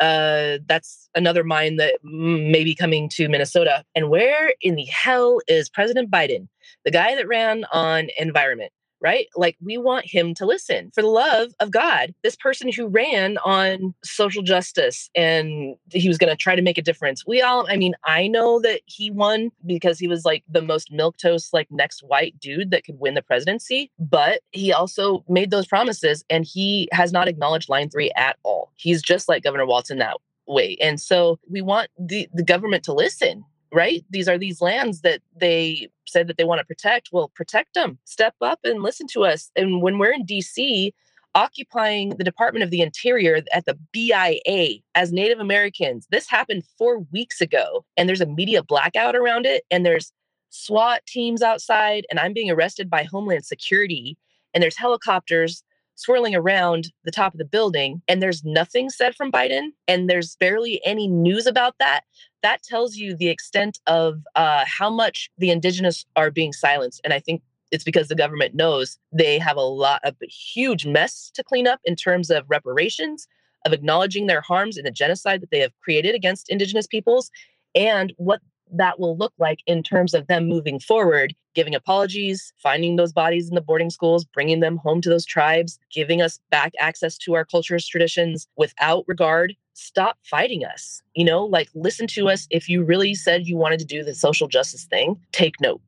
uh, 0.00 0.58
that's 0.66 1.08
another 1.14 1.44
mine 1.44 1.76
that 1.76 1.94
may 2.02 2.64
be 2.64 2.74
coming 2.74 3.08
to 3.10 3.28
Minnesota. 3.28 3.84
And 3.94 4.10
where 4.10 4.54
in 4.60 4.74
the 4.74 4.84
hell 4.84 5.40
is 5.48 5.68
President 5.68 6.10
Biden, 6.10 6.48
the 6.84 6.90
guy 6.90 7.14
that 7.14 7.26
ran 7.26 7.64
on 7.72 8.08
environment? 8.18 8.72
Right? 9.00 9.26
Like 9.36 9.56
we 9.60 9.78
want 9.78 10.06
him 10.06 10.34
to 10.34 10.46
listen 10.46 10.90
for 10.94 11.02
the 11.02 11.08
love 11.08 11.52
of 11.60 11.70
God. 11.70 12.14
This 12.22 12.36
person 12.36 12.72
who 12.72 12.86
ran 12.86 13.38
on 13.38 13.94
social 14.02 14.42
justice 14.42 15.10
and 15.14 15.76
he 15.92 16.08
was 16.08 16.18
going 16.18 16.30
to 16.30 16.36
try 16.36 16.56
to 16.56 16.62
make 16.62 16.78
a 16.78 16.82
difference. 16.82 17.26
We 17.26 17.42
all, 17.42 17.66
I 17.68 17.76
mean, 17.76 17.94
I 18.04 18.26
know 18.26 18.60
that 18.60 18.80
he 18.86 19.10
won 19.10 19.50
because 19.66 19.98
he 19.98 20.08
was 20.08 20.24
like 20.24 20.44
the 20.48 20.62
most 20.62 20.92
milquetoast, 20.92 21.52
like 21.52 21.68
next 21.70 22.02
white 22.02 22.38
dude 22.38 22.70
that 22.70 22.84
could 22.84 22.98
win 22.98 23.14
the 23.14 23.22
presidency. 23.22 23.90
But 23.98 24.40
he 24.52 24.72
also 24.72 25.24
made 25.28 25.50
those 25.50 25.66
promises 25.66 26.24
and 26.28 26.44
he 26.44 26.88
has 26.92 27.12
not 27.12 27.28
acknowledged 27.28 27.68
line 27.68 27.90
three 27.90 28.10
at 28.16 28.36
all. 28.42 28.72
He's 28.76 29.02
just 29.02 29.28
like 29.28 29.42
Governor 29.42 29.66
Walton 29.66 29.98
that 29.98 30.16
way. 30.46 30.76
And 30.80 31.00
so 31.00 31.38
we 31.48 31.62
want 31.62 31.90
the, 31.98 32.28
the 32.32 32.42
government 32.42 32.84
to 32.84 32.92
listen 32.92 33.44
right? 33.72 34.04
These 34.10 34.28
are 34.28 34.38
these 34.38 34.60
lands 34.60 35.02
that 35.02 35.20
they 35.36 35.88
said 36.06 36.26
that 36.26 36.36
they 36.36 36.44
want 36.44 36.60
to 36.60 36.66
protect. 36.66 37.10
Well, 37.12 37.28
protect 37.34 37.74
them, 37.74 37.98
step 38.04 38.34
up 38.40 38.60
and 38.64 38.82
listen 38.82 39.06
to 39.08 39.24
us. 39.24 39.50
And 39.56 39.82
when 39.82 39.98
we're 39.98 40.12
in 40.12 40.26
DC, 40.26 40.92
occupying 41.34 42.10
the 42.10 42.24
Department 42.24 42.64
of 42.64 42.70
the 42.70 42.80
Interior 42.80 43.40
at 43.52 43.64
the 43.64 43.78
BIA 43.92 44.78
as 44.94 45.12
Native 45.12 45.38
Americans, 45.38 46.06
this 46.10 46.28
happened 46.28 46.64
four 46.76 47.00
weeks 47.12 47.40
ago. 47.40 47.84
And 47.96 48.08
there's 48.08 48.20
a 48.20 48.26
media 48.26 48.62
blackout 48.62 49.14
around 49.14 49.46
it. 49.46 49.64
And 49.70 49.84
there's 49.84 50.12
SWAT 50.50 51.04
teams 51.06 51.42
outside, 51.42 52.06
and 52.10 52.18
I'm 52.18 52.32
being 52.32 52.50
arrested 52.50 52.88
by 52.88 53.04
Homeland 53.04 53.44
Security. 53.44 54.16
And 54.54 54.62
there's 54.62 54.78
helicopters 54.78 55.62
swirling 55.98 56.34
around 56.34 56.92
the 57.02 57.10
top 57.10 57.34
of 57.34 57.38
the 57.38 57.44
building 57.44 58.00
and 58.06 58.22
there's 58.22 58.44
nothing 58.44 58.88
said 58.88 59.16
from 59.16 59.32
Biden 59.32 59.70
and 59.88 60.08
there's 60.08 60.36
barely 60.36 60.80
any 60.84 61.08
news 61.08 61.44
about 61.44 61.74
that, 61.80 62.02
that 62.42 62.62
tells 62.62 62.94
you 62.94 63.16
the 63.16 63.28
extent 63.28 63.80
of 63.88 64.22
uh, 64.36 64.64
how 64.64 64.88
much 64.88 65.28
the 65.38 65.50
indigenous 65.50 66.06
are 66.14 66.30
being 66.30 66.52
silenced. 66.52 67.00
And 67.02 67.12
I 67.12 67.18
think 67.18 67.42
it's 67.72 67.82
because 67.82 68.06
the 68.06 68.14
government 68.14 68.54
knows 68.54 68.96
they 69.12 69.40
have 69.40 69.56
a 69.56 69.62
lot 69.62 70.00
of 70.04 70.14
huge 70.22 70.86
mess 70.86 71.32
to 71.34 71.42
clean 71.42 71.66
up 71.66 71.80
in 71.84 71.96
terms 71.96 72.30
of 72.30 72.44
reparations, 72.48 73.26
of 73.66 73.72
acknowledging 73.72 74.28
their 74.28 74.40
harms 74.40 74.76
in 74.76 74.84
the 74.84 74.92
genocide 74.92 75.40
that 75.42 75.50
they 75.50 75.58
have 75.58 75.72
created 75.80 76.14
against 76.14 76.48
indigenous 76.48 76.86
peoples, 76.86 77.28
and 77.74 78.12
what 78.16 78.40
that 78.72 78.98
will 78.98 79.16
look 79.16 79.32
like 79.38 79.60
in 79.66 79.82
terms 79.82 80.14
of 80.14 80.26
them 80.26 80.46
moving 80.46 80.78
forward, 80.78 81.34
giving 81.54 81.74
apologies, 81.74 82.52
finding 82.62 82.96
those 82.96 83.12
bodies 83.12 83.48
in 83.48 83.54
the 83.54 83.60
boarding 83.60 83.90
schools, 83.90 84.24
bringing 84.24 84.60
them 84.60 84.76
home 84.76 85.00
to 85.00 85.08
those 85.08 85.24
tribes, 85.24 85.78
giving 85.92 86.22
us 86.22 86.40
back 86.50 86.72
access 86.78 87.16
to 87.18 87.34
our 87.34 87.44
cultures, 87.44 87.86
traditions 87.86 88.46
without 88.56 89.04
regard. 89.06 89.54
Stop 89.74 90.18
fighting 90.22 90.64
us. 90.64 91.02
You 91.14 91.24
know, 91.24 91.44
like 91.44 91.68
listen 91.74 92.06
to 92.08 92.28
us. 92.28 92.46
If 92.50 92.68
you 92.68 92.82
really 92.84 93.14
said 93.14 93.46
you 93.46 93.56
wanted 93.56 93.78
to 93.80 93.86
do 93.86 94.02
the 94.02 94.14
social 94.14 94.48
justice 94.48 94.84
thing, 94.84 95.16
take 95.32 95.60
note 95.60 95.80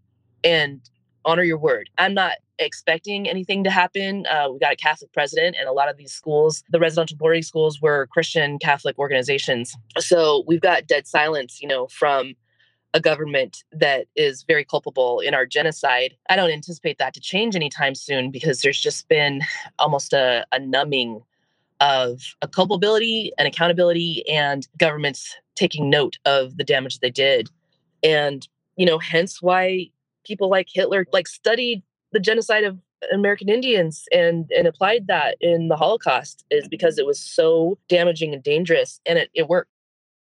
and 0.45 0.81
honor 1.25 1.43
your 1.43 1.59
word. 1.59 1.91
I'm 1.99 2.15
not 2.15 2.37
expecting 2.59 3.29
anything 3.29 3.65
to 3.65 3.71
happen. 3.71 4.27
Uh, 4.27 4.49
we 4.53 4.59
got 4.59 4.73
a 4.73 4.77
Catholic 4.77 5.13
president, 5.13 5.57
and 5.59 5.69
a 5.69 5.73
lot 5.73 5.89
of 5.89 5.97
these 5.97 6.13
schools, 6.13 6.63
the 6.71 6.79
residential 6.79 7.17
boarding 7.17 7.43
schools, 7.43 7.81
were 7.81 8.07
Christian 8.09 8.59
Catholic 8.59 8.99
organizations. 8.99 9.75
So 9.99 10.45
we've 10.47 10.61
got 10.61 10.87
dead 10.87 11.07
silence, 11.07 11.61
you 11.61 11.69
know, 11.69 11.89
from 11.89 12.35
a 12.93 13.01
government 13.01 13.65
that 13.73 14.07
is 14.17 14.43
very 14.43 14.65
culpable 14.65 15.21
in 15.21 15.35
our 15.35 15.47
genocide. 15.47 16.17
I 16.29 16.37
don't 16.37 16.51
anticipate 16.51 16.99
that 16.99 17.15
to 17.15 17.21
change 17.21 17.55
anytime 17.55 17.95
soon 17.95 18.31
because 18.31 18.63
there's 18.63 18.81
just 18.81 19.09
been 19.09 19.43
almost 19.79 20.13
a, 20.13 20.45
a 20.53 20.59
numbing 20.59 21.23
of 21.81 22.21
a 22.43 22.49
culpability 22.49 23.33
and 23.39 23.47
accountability 23.47 24.29
and 24.29 24.67
governments 24.77 25.37
taking 25.55 25.89
note 25.89 26.19
of 26.25 26.57
the 26.57 26.65
damage 26.65 26.99
they 26.99 27.11
did. 27.11 27.49
And, 28.03 28.47
you 28.77 28.87
know, 28.87 28.99
hence 28.99 29.41
why 29.41 29.91
people 30.25 30.51
like 30.51 30.69
Hitler 30.73 31.07
like 31.13 31.29
studied 31.29 31.83
the 32.13 32.21
genocide 32.21 32.65
of 32.65 32.79
American 33.13 33.49
Indians 33.49 34.05
and 34.13 34.51
and 34.55 34.67
applied 34.67 35.07
that 35.07 35.37
in 35.41 35.69
the 35.69 35.77
Holocaust 35.77 36.45
is 36.51 36.69
because 36.69 36.99
it 36.99 37.07
was 37.07 37.19
so 37.19 37.79
damaging 37.89 38.35
and 38.35 38.43
dangerous 38.43 39.01
and 39.07 39.19
it, 39.19 39.31
it 39.35 39.49
worked. 39.49 39.71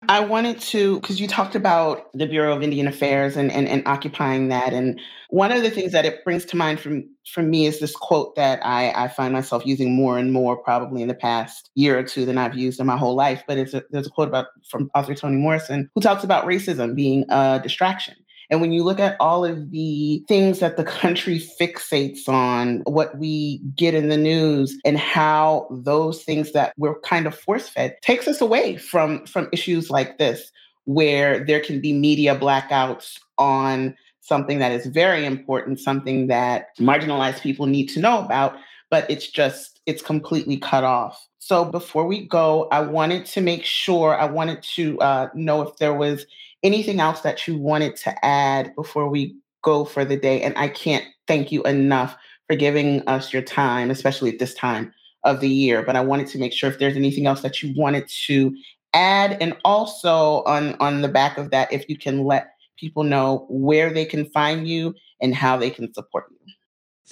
I 0.06 0.20
wanted 0.20 0.60
to, 0.60 1.00
because 1.00 1.20
you 1.20 1.26
talked 1.26 1.56
about 1.56 2.12
the 2.14 2.26
Bureau 2.26 2.54
of 2.54 2.62
Indian 2.62 2.86
Affairs 2.86 3.36
and, 3.36 3.50
and, 3.50 3.68
and 3.68 3.82
occupying 3.86 4.48
that. 4.48 4.72
And 4.72 5.00
one 5.30 5.50
of 5.50 5.62
the 5.62 5.70
things 5.70 5.90
that 5.90 6.04
it 6.04 6.24
brings 6.24 6.44
to 6.46 6.56
mind 6.56 6.78
from, 6.78 7.04
from 7.26 7.50
me 7.50 7.66
is 7.66 7.80
this 7.80 7.96
quote 7.96 8.36
that 8.36 8.64
I, 8.64 8.92
I 8.92 9.08
find 9.08 9.32
myself 9.32 9.66
using 9.66 9.96
more 9.96 10.16
and 10.16 10.32
more 10.32 10.56
probably 10.56 11.02
in 11.02 11.08
the 11.08 11.14
past 11.14 11.70
year 11.74 11.98
or 11.98 12.04
two 12.04 12.24
than 12.24 12.38
I've 12.38 12.54
used 12.54 12.78
in 12.78 12.86
my 12.86 12.96
whole 12.96 13.16
life. 13.16 13.42
But 13.48 13.58
it's 13.58 13.74
a, 13.74 13.82
there's 13.90 14.06
a 14.06 14.10
quote 14.10 14.28
about 14.28 14.46
from 14.70 14.88
author 14.94 15.14
Toni 15.14 15.36
Morrison 15.36 15.90
who 15.96 16.00
talks 16.00 16.22
about 16.22 16.46
racism 16.46 16.94
being 16.94 17.24
a 17.28 17.60
distraction. 17.60 18.14
And 18.50 18.60
when 18.60 18.72
you 18.72 18.82
look 18.82 18.98
at 18.98 19.16
all 19.20 19.44
of 19.44 19.70
the 19.70 20.24
things 20.26 20.60
that 20.60 20.76
the 20.76 20.84
country 20.84 21.38
fixates 21.38 22.28
on, 22.28 22.80
what 22.84 23.18
we 23.18 23.58
get 23.76 23.94
in 23.94 24.08
the 24.08 24.16
news, 24.16 24.78
and 24.84 24.96
how 24.96 25.68
those 25.70 26.22
things 26.22 26.52
that 26.52 26.72
we're 26.78 26.98
kind 27.00 27.26
of 27.26 27.38
force 27.38 27.68
fed 27.68 27.96
takes 28.00 28.26
us 28.26 28.40
away 28.40 28.76
from, 28.76 29.26
from 29.26 29.48
issues 29.52 29.90
like 29.90 30.18
this, 30.18 30.50
where 30.84 31.44
there 31.44 31.60
can 31.60 31.80
be 31.80 31.92
media 31.92 32.34
blackouts 32.34 33.18
on 33.36 33.94
something 34.20 34.58
that 34.58 34.72
is 34.72 34.86
very 34.86 35.26
important, 35.26 35.80
something 35.80 36.28
that 36.28 36.76
marginalized 36.78 37.40
people 37.40 37.66
need 37.66 37.86
to 37.88 38.00
know 38.00 38.20
about, 38.20 38.56
but 38.90 39.10
it's 39.10 39.26
just, 39.26 39.80
it's 39.84 40.02
completely 40.02 40.56
cut 40.56 40.84
off. 40.84 41.26
So 41.38 41.64
before 41.64 42.06
we 42.06 42.26
go, 42.26 42.68
I 42.72 42.80
wanted 42.80 43.24
to 43.26 43.40
make 43.40 43.64
sure, 43.64 44.18
I 44.18 44.26
wanted 44.26 44.62
to 44.74 44.98
uh, 45.00 45.28
know 45.34 45.62
if 45.62 45.76
there 45.76 45.94
was 45.94 46.26
anything 46.62 47.00
else 47.00 47.20
that 47.20 47.46
you 47.46 47.58
wanted 47.58 47.96
to 47.96 48.24
add 48.24 48.74
before 48.74 49.08
we 49.08 49.36
go 49.62 49.84
for 49.84 50.04
the 50.04 50.16
day? 50.16 50.42
And 50.42 50.56
I 50.56 50.68
can't 50.68 51.04
thank 51.26 51.52
you 51.52 51.62
enough 51.64 52.16
for 52.46 52.56
giving 52.56 53.06
us 53.08 53.32
your 53.32 53.42
time, 53.42 53.90
especially 53.90 54.30
at 54.32 54.38
this 54.38 54.54
time 54.54 54.92
of 55.24 55.40
the 55.40 55.48
year. 55.48 55.82
But 55.82 55.96
I 55.96 56.00
wanted 56.00 56.26
to 56.28 56.38
make 56.38 56.52
sure 56.52 56.70
if 56.70 56.78
there's 56.78 56.96
anything 56.96 57.26
else 57.26 57.42
that 57.42 57.62
you 57.62 57.74
wanted 57.76 58.08
to 58.26 58.56
add, 58.94 59.36
and 59.40 59.56
also 59.64 60.42
on 60.44 60.74
on 60.80 61.02
the 61.02 61.08
back 61.08 61.38
of 61.38 61.50
that, 61.50 61.72
if 61.72 61.88
you 61.88 61.96
can 61.98 62.24
let 62.24 62.52
people 62.78 63.04
know 63.04 63.46
where 63.50 63.92
they 63.92 64.04
can 64.04 64.24
find 64.26 64.68
you 64.68 64.94
and 65.20 65.34
how 65.34 65.56
they 65.56 65.70
can 65.70 65.92
support 65.92 66.26
you. 66.30 66.54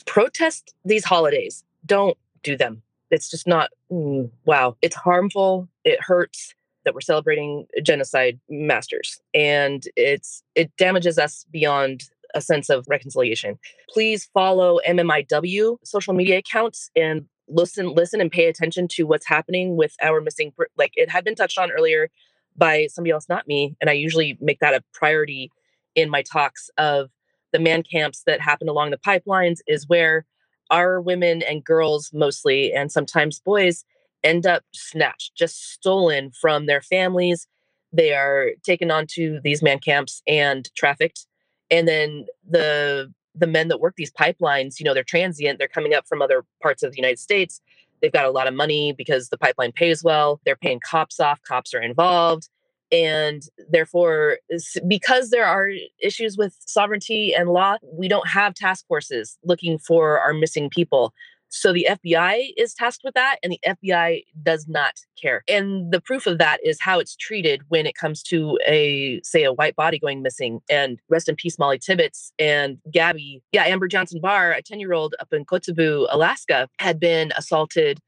Protest 0.07 0.75
these 0.85 1.05
holidays. 1.05 1.65
Don't 1.85 2.17
do 2.43 2.57
them. 2.57 2.83
It's 3.11 3.31
just 3.31 3.47
not, 3.47 3.71
mm, 3.91 4.31
wow. 4.45 4.77
It's 4.83 4.97
harmful. 4.97 5.69
It 5.85 6.01
hurts 6.01 6.55
that 6.87 6.95
we're 6.95 7.01
celebrating 7.03 7.67
genocide 7.83 8.41
masters 8.49 9.21
and 9.35 9.85
it's 9.97 10.43
it 10.55 10.75
damages 10.79 11.19
us 11.19 11.45
beyond 11.51 12.05
a 12.35 12.41
sense 12.41 12.71
of 12.71 12.87
reconciliation. 12.89 13.59
Please 13.91 14.29
follow 14.33 14.79
MMIW 14.89 15.79
social 15.85 16.15
media 16.15 16.39
accounts 16.39 16.91
and 16.97 17.27
listen 17.49 17.93
listen 17.95 18.21
and 18.21 18.33
pay 18.33 18.47
attention 18.47 18.89
to 18.89 19.05
what's 19.05 19.27
happening 19.27 19.77
with 19.77 19.95
our 20.03 20.21
missing 20.21 20.53
like 20.77 20.93
it 20.95 21.11
had 21.11 21.25
been 21.25 21.35
touched 21.35 21.59
on 21.59 21.71
earlier 21.71 22.09
by 22.57 22.87
somebody 22.91 23.13
else 23.13 23.29
not 23.29 23.47
me 23.47 23.77
and 23.81 23.89
I 23.89 23.93
usually 23.93 24.37
make 24.41 24.59
that 24.61 24.75
a 24.75 24.83
priority 24.93 25.53
in 25.95 26.11
my 26.11 26.23
talks 26.23 26.71
of 26.77 27.11
the 27.53 27.61
man 27.61 27.85
camps 27.85 28.23
that 28.27 28.41
happen 28.41 28.69
along 28.69 28.91
the 28.91 28.99
pipelines 28.99 29.61
is 29.69 29.89
where 29.89 30.27
our 30.71 31.01
women 31.01 31.43
and 31.43 31.65
girls 31.65 32.11
mostly 32.13 32.73
and 32.73 32.91
sometimes 32.91 33.39
boys 33.39 33.85
end 34.27 34.47
up 34.47 34.65
snatched 34.75 35.37
just 35.37 35.71
stolen 35.71 36.33
from 36.33 36.67
their 36.67 36.83
families. 36.83 37.47
They 37.93 38.13
are 38.13 38.51
taken 38.65 38.91
onto 38.91 39.41
these 39.43 39.63
man 39.63 39.79
camps 39.79 40.23
and 40.27 40.69
trafficked. 40.77 41.27
And 41.71 41.87
then 41.87 42.27
the 42.49 43.13
the 43.39 43.47
men 43.47 43.69
that 43.69 43.81
work 43.81 43.95
these 43.97 44.13
pipelines 44.13 44.81
you 44.81 44.85
know 44.85 44.95
they're 44.95 45.05
transient 45.05 45.59
they're 45.59 45.69
coming 45.69 45.93
up 45.93 46.07
from 46.09 46.23
other 46.23 46.43
parts 46.63 46.83
of 46.83 46.91
the 46.93 46.97
united 46.97 47.19
states. 47.19 47.61
They've 48.03 48.13
got 48.13 48.27
a 48.27 48.31
lot 48.31 48.47
of 48.47 48.55
money 48.55 48.93
because 48.93 49.29
the 49.29 49.39
pipeline 49.39 49.73
pays 49.73 50.03
well 50.03 50.41
they're 50.45 50.57
paying 50.57 50.81
cops 50.81 51.21
off 51.21 51.41
cops 51.43 51.73
are 51.75 51.83
involved 51.83 52.49
and 52.93 53.43
therefore 53.69 54.39
because 54.87 55.31
there 55.31 55.45
are 55.45 55.71
issues 56.01 56.37
with 56.37 56.57
sovereignty 56.67 57.35
and 57.35 57.51
law 57.51 57.77
we 57.93 58.09
don't 58.09 58.29
have 58.29 58.55
task 58.55 58.87
forces 58.87 59.39
looking 59.45 59.79
for 59.79 60.21
our 60.21 60.33
missing 60.33 60.71
people 60.71 61.13
so 61.49 61.73
the 61.73 61.87
FBI 61.89 62.53
is 62.57 62.75
tasked 62.75 63.03
with 63.05 63.15
that, 63.15 63.37
and 63.43 63.53
the 63.53 63.61
FBI 63.67 64.25
does 64.43 64.67
not 64.69 64.95
care. 65.21 65.43
And 65.49 65.93
the 65.93 66.01
proof 66.01 66.27
of 66.27 66.39
that 66.39 66.59
is 66.65 66.81
how 66.81 66.99
it's 66.99 67.17
treated 67.17 67.63
when 67.69 67.87
it 67.87 67.95
comes 67.95 68.23
to 68.25 68.59
a, 68.67 69.21
say, 69.23 69.45
a 69.45 69.53
white 69.53 69.77
body 69.77 69.99
going 69.99 70.23
missing. 70.23 70.61
And 70.69 70.99
rest 71.09 71.29
in 71.29 71.37
peace, 71.37 71.59
Molly 71.59 71.79
Tibbetts 71.79 72.33
and 72.39 72.79
Gabby. 72.91 73.43
Yeah, 73.53 73.65
Amber 73.65 73.89
Johnson 73.89 74.21
Barr, 74.21 74.53
a 74.53 74.63
10 74.63 74.81
year 74.81 74.93
old 74.93 75.15
up 75.21 75.33
in 75.33 75.45
Kotzebue, 75.45 76.07
Alaska, 76.11 76.69
had 76.79 76.99
been 76.99 77.33
assaulted 77.37 78.01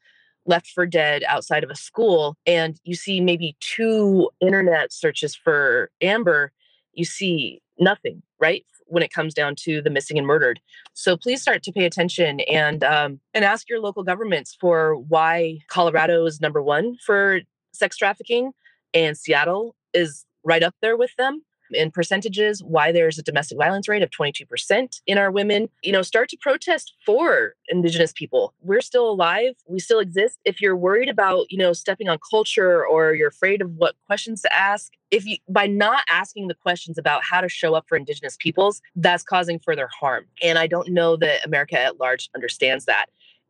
left 0.46 0.68
for 0.68 0.86
dead 0.86 1.22
outside 1.28 1.62
of 1.62 1.70
a 1.70 1.76
school 1.76 2.34
and 2.46 2.80
you 2.84 2.94
see 2.94 3.20
maybe 3.20 3.54
two 3.60 4.30
internet 4.40 4.90
searches 4.92 5.34
for 5.34 5.90
amber 6.00 6.52
you 6.94 7.04
see 7.04 7.60
nothing 7.78 8.22
right 8.40 8.64
when 8.88 9.02
it 9.02 9.12
comes 9.12 9.34
down 9.34 9.54
to 9.56 9.80
the 9.80 9.90
missing 9.90 10.18
and 10.18 10.26
murdered. 10.26 10.60
So 10.94 11.16
please 11.16 11.40
start 11.40 11.62
to 11.64 11.72
pay 11.72 11.84
attention 11.84 12.40
and 12.40 12.82
um, 12.84 13.20
and 13.34 13.44
ask 13.44 13.68
your 13.68 13.80
local 13.80 14.02
governments 14.02 14.56
for 14.60 14.96
why 14.96 15.58
Colorado 15.68 16.26
is 16.26 16.40
number 16.40 16.62
one 16.62 16.96
for 17.04 17.40
sex 17.72 17.96
trafficking, 17.96 18.52
and 18.94 19.16
Seattle 19.16 19.74
is 19.94 20.24
right 20.44 20.62
up 20.62 20.74
there 20.80 20.96
with 20.96 21.14
them 21.16 21.42
in 21.72 21.90
percentages 21.90 22.62
why 22.62 22.92
there's 22.92 23.18
a 23.18 23.22
domestic 23.22 23.58
violence 23.58 23.88
rate 23.88 24.02
of 24.02 24.10
22% 24.10 25.00
in 25.06 25.18
our 25.18 25.30
women 25.30 25.68
you 25.82 25.92
know 25.92 26.02
start 26.02 26.28
to 26.28 26.36
protest 26.40 26.94
for 27.04 27.54
indigenous 27.68 28.12
people. 28.12 28.54
We're 28.60 28.80
still 28.80 29.08
alive. 29.10 29.54
We 29.66 29.78
still 29.78 29.98
exist. 29.98 30.38
If 30.44 30.60
you're 30.60 30.76
worried 30.76 31.08
about 31.08 31.46
you 31.50 31.58
know 31.58 31.72
stepping 31.72 32.08
on 32.08 32.18
culture 32.30 32.86
or 32.86 33.14
you're 33.14 33.28
afraid 33.28 33.62
of 33.62 33.72
what 33.76 33.94
questions 34.06 34.42
to 34.42 34.52
ask 34.52 34.92
if 35.10 35.24
you 35.24 35.36
by 35.48 35.66
not 35.66 36.04
asking 36.08 36.48
the 36.48 36.54
questions 36.54 36.98
about 36.98 37.22
how 37.24 37.40
to 37.40 37.48
show 37.48 37.74
up 37.74 37.86
for 37.88 37.96
indigenous 37.96 38.36
peoples 38.38 38.80
that's 38.96 39.22
causing 39.22 39.58
further 39.58 39.88
harm. 40.00 40.26
And 40.42 40.58
i 40.58 40.66
don't 40.66 40.88
know 40.90 41.16
that 41.16 41.44
america 41.44 41.78
at 41.78 41.98
large 41.98 42.28
understands 42.34 42.84
that. 42.86 43.06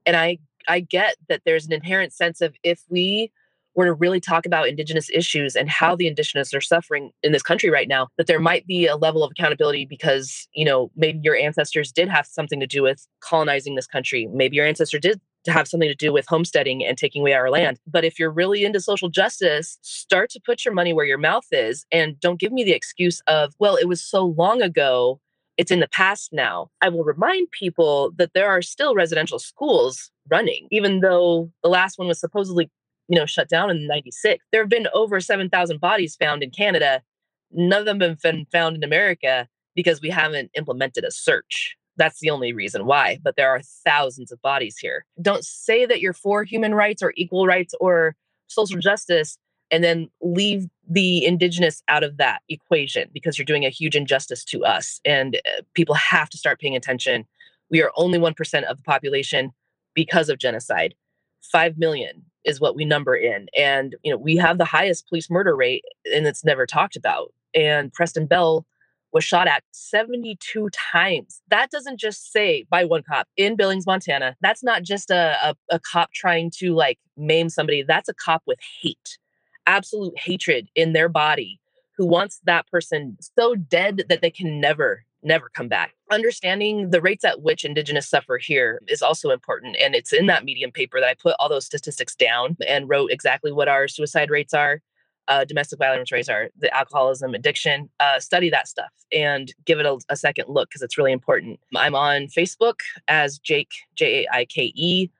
And 0.06 0.16
i 0.16 0.38
i 0.68 0.80
get 0.80 1.16
that 1.28 1.42
there's 1.44 1.66
an 1.66 1.72
inherent 1.72 2.12
sense 2.12 2.40
of 2.40 2.54
if 2.62 2.82
we 2.88 3.30
were 3.78 3.86
to 3.86 3.94
really 3.94 4.18
talk 4.18 4.44
about 4.44 4.68
indigenous 4.68 5.08
issues 5.14 5.54
and 5.54 5.70
how 5.70 5.94
the 5.94 6.08
indigenous 6.08 6.52
are 6.52 6.60
suffering 6.60 7.12
in 7.22 7.30
this 7.30 7.44
country 7.44 7.70
right 7.70 7.86
now 7.86 8.08
that 8.18 8.26
there 8.26 8.40
might 8.40 8.66
be 8.66 8.86
a 8.86 8.96
level 8.96 9.22
of 9.22 9.30
accountability 9.30 9.86
because 9.86 10.48
you 10.52 10.64
know 10.64 10.90
maybe 10.96 11.20
your 11.22 11.36
ancestors 11.36 11.92
did 11.92 12.08
have 12.08 12.26
something 12.26 12.58
to 12.58 12.66
do 12.66 12.82
with 12.82 13.06
colonizing 13.20 13.76
this 13.76 13.86
country 13.86 14.28
maybe 14.32 14.56
your 14.56 14.66
ancestor 14.66 14.98
did 14.98 15.20
have 15.46 15.68
something 15.68 15.88
to 15.88 15.94
do 15.94 16.12
with 16.12 16.26
homesteading 16.26 16.84
and 16.84 16.98
taking 16.98 17.22
away 17.22 17.32
our 17.32 17.48
land. 17.48 17.78
But 17.86 18.04
if 18.04 18.18
you're 18.18 18.30
really 18.30 18.64
into 18.64 18.80
social 18.80 19.08
justice, 19.08 19.78
start 19.82 20.30
to 20.30 20.40
put 20.44 20.64
your 20.64 20.74
money 20.74 20.92
where 20.92 21.06
your 21.06 21.16
mouth 21.16 21.46
is 21.52 21.86
and 21.92 22.18
don't 22.18 22.40
give 22.40 22.52
me 22.52 22.64
the 22.64 22.72
excuse 22.72 23.22
of, 23.28 23.54
well, 23.60 23.76
it 23.76 23.86
was 23.86 24.02
so 24.02 24.24
long 24.24 24.60
ago. 24.60 25.20
It's 25.56 25.70
in 25.70 25.80
the 25.80 25.88
past 25.88 26.32
now. 26.32 26.68
I 26.82 26.88
will 26.88 27.04
remind 27.04 27.50
people 27.52 28.10
that 28.16 28.32
there 28.34 28.48
are 28.48 28.60
still 28.60 28.94
residential 28.94 29.38
schools 29.38 30.10
running, 30.28 30.66
even 30.72 31.00
though 31.00 31.50
the 31.62 31.68
last 31.68 31.98
one 31.98 32.08
was 32.08 32.20
supposedly 32.20 32.70
you 33.08 33.18
know, 33.18 33.26
shut 33.26 33.48
down 33.48 33.70
in 33.70 33.86
96. 33.86 34.44
There 34.52 34.62
have 34.62 34.68
been 34.68 34.86
over 34.92 35.20
7,000 35.20 35.80
bodies 35.80 36.16
found 36.16 36.42
in 36.42 36.50
Canada. 36.50 37.02
None 37.50 37.80
of 37.80 37.86
them 37.86 38.00
have 38.00 38.20
been 38.20 38.46
found 38.52 38.76
in 38.76 38.84
America 38.84 39.48
because 39.74 40.00
we 40.00 40.10
haven't 40.10 40.50
implemented 40.54 41.04
a 41.04 41.10
search. 41.10 41.76
That's 41.96 42.20
the 42.20 42.30
only 42.30 42.52
reason 42.52 42.86
why. 42.86 43.18
But 43.22 43.36
there 43.36 43.48
are 43.48 43.60
thousands 43.84 44.30
of 44.30 44.40
bodies 44.42 44.78
here. 44.78 45.04
Don't 45.20 45.44
say 45.44 45.86
that 45.86 46.00
you're 46.00 46.12
for 46.12 46.44
human 46.44 46.74
rights 46.74 47.02
or 47.02 47.12
equal 47.16 47.46
rights 47.46 47.74
or 47.80 48.14
social 48.46 48.78
justice 48.78 49.38
and 49.70 49.84
then 49.84 50.08
leave 50.22 50.66
the 50.88 51.24
indigenous 51.24 51.82
out 51.88 52.02
of 52.02 52.16
that 52.16 52.40
equation 52.48 53.08
because 53.12 53.36
you're 53.36 53.44
doing 53.44 53.64
a 53.64 53.70
huge 53.70 53.96
injustice 53.96 54.44
to 54.44 54.64
us. 54.64 55.00
And 55.04 55.36
uh, 55.36 55.62
people 55.74 55.94
have 55.94 56.30
to 56.30 56.38
start 56.38 56.60
paying 56.60 56.76
attention. 56.76 57.26
We 57.70 57.82
are 57.82 57.92
only 57.96 58.18
1% 58.18 58.62
of 58.64 58.76
the 58.76 58.82
population 58.82 59.52
because 59.94 60.28
of 60.28 60.38
genocide. 60.38 60.94
5 61.42 61.78
million 61.78 62.24
is 62.48 62.60
what 62.60 62.74
we 62.74 62.84
number 62.84 63.14
in. 63.14 63.46
And, 63.56 63.94
you 64.02 64.10
know, 64.10 64.18
we 64.18 64.36
have 64.36 64.58
the 64.58 64.64
highest 64.64 65.08
police 65.08 65.30
murder 65.30 65.54
rate 65.54 65.84
and 66.12 66.26
it's 66.26 66.44
never 66.44 66.66
talked 66.66 66.96
about. 66.96 67.32
And 67.54 67.92
Preston 67.92 68.26
Bell 68.26 68.66
was 69.12 69.24
shot 69.24 69.46
at 69.46 69.62
72 69.72 70.68
times. 70.70 71.40
That 71.48 71.70
doesn't 71.70 71.98
just 71.98 72.32
say 72.32 72.66
by 72.70 72.84
one 72.84 73.02
cop 73.02 73.28
in 73.36 73.56
Billings, 73.56 73.86
Montana. 73.86 74.36
That's 74.40 74.62
not 74.62 74.82
just 74.82 75.10
a, 75.10 75.36
a, 75.42 75.54
a 75.70 75.80
cop 75.80 76.12
trying 76.12 76.50
to 76.58 76.74
like 76.74 76.98
maim 77.16 77.48
somebody. 77.48 77.82
That's 77.82 78.08
a 78.08 78.14
cop 78.14 78.42
with 78.46 78.58
hate, 78.80 79.18
absolute 79.66 80.18
hatred 80.18 80.68
in 80.74 80.92
their 80.92 81.08
body 81.08 81.60
who 81.96 82.06
wants 82.06 82.40
that 82.44 82.66
person 82.70 83.16
so 83.36 83.54
dead 83.54 84.04
that 84.08 84.20
they 84.22 84.30
can 84.30 84.60
never 84.60 85.04
never 85.22 85.48
come 85.48 85.68
back. 85.68 85.94
Understanding 86.10 86.90
the 86.90 87.00
rates 87.00 87.24
at 87.24 87.42
which 87.42 87.64
Indigenous 87.64 88.08
suffer 88.08 88.38
here 88.38 88.80
is 88.88 89.02
also 89.02 89.30
important. 89.30 89.76
And 89.80 89.94
it's 89.94 90.12
in 90.12 90.26
that 90.26 90.44
Medium 90.44 90.70
paper 90.70 91.00
that 91.00 91.08
I 91.08 91.14
put 91.14 91.34
all 91.38 91.48
those 91.48 91.66
statistics 91.66 92.14
down 92.14 92.56
and 92.66 92.88
wrote 92.88 93.10
exactly 93.10 93.52
what 93.52 93.68
our 93.68 93.88
suicide 93.88 94.30
rates 94.30 94.54
are, 94.54 94.80
uh, 95.26 95.44
domestic 95.44 95.78
violence 95.78 96.10
rates 96.10 96.28
are, 96.28 96.48
the 96.58 96.74
alcoholism, 96.74 97.34
addiction. 97.34 97.90
Uh, 98.00 98.18
study 98.18 98.48
that 98.48 98.68
stuff 98.68 98.90
and 99.12 99.52
give 99.66 99.78
it 99.78 99.86
a, 99.86 99.98
a 100.08 100.16
second 100.16 100.46
look 100.48 100.68
because 100.68 100.82
it's 100.82 100.96
really 100.96 101.12
important. 101.12 101.60
I'm 101.76 101.94
on 101.94 102.28
Facebook 102.28 102.76
as 103.08 103.38
Jake, 103.38 103.72
J 103.94 104.24
A 104.24 104.28
I 104.32 104.44
K 104.44 104.72
E, 104.74 105.10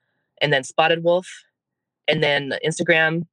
and 0.40 0.53
then 0.53 0.64
Spotted 0.64 1.03
Wolf, 1.03 1.26
and 2.07 2.22
then 2.22 2.55
Instagram 2.64 3.26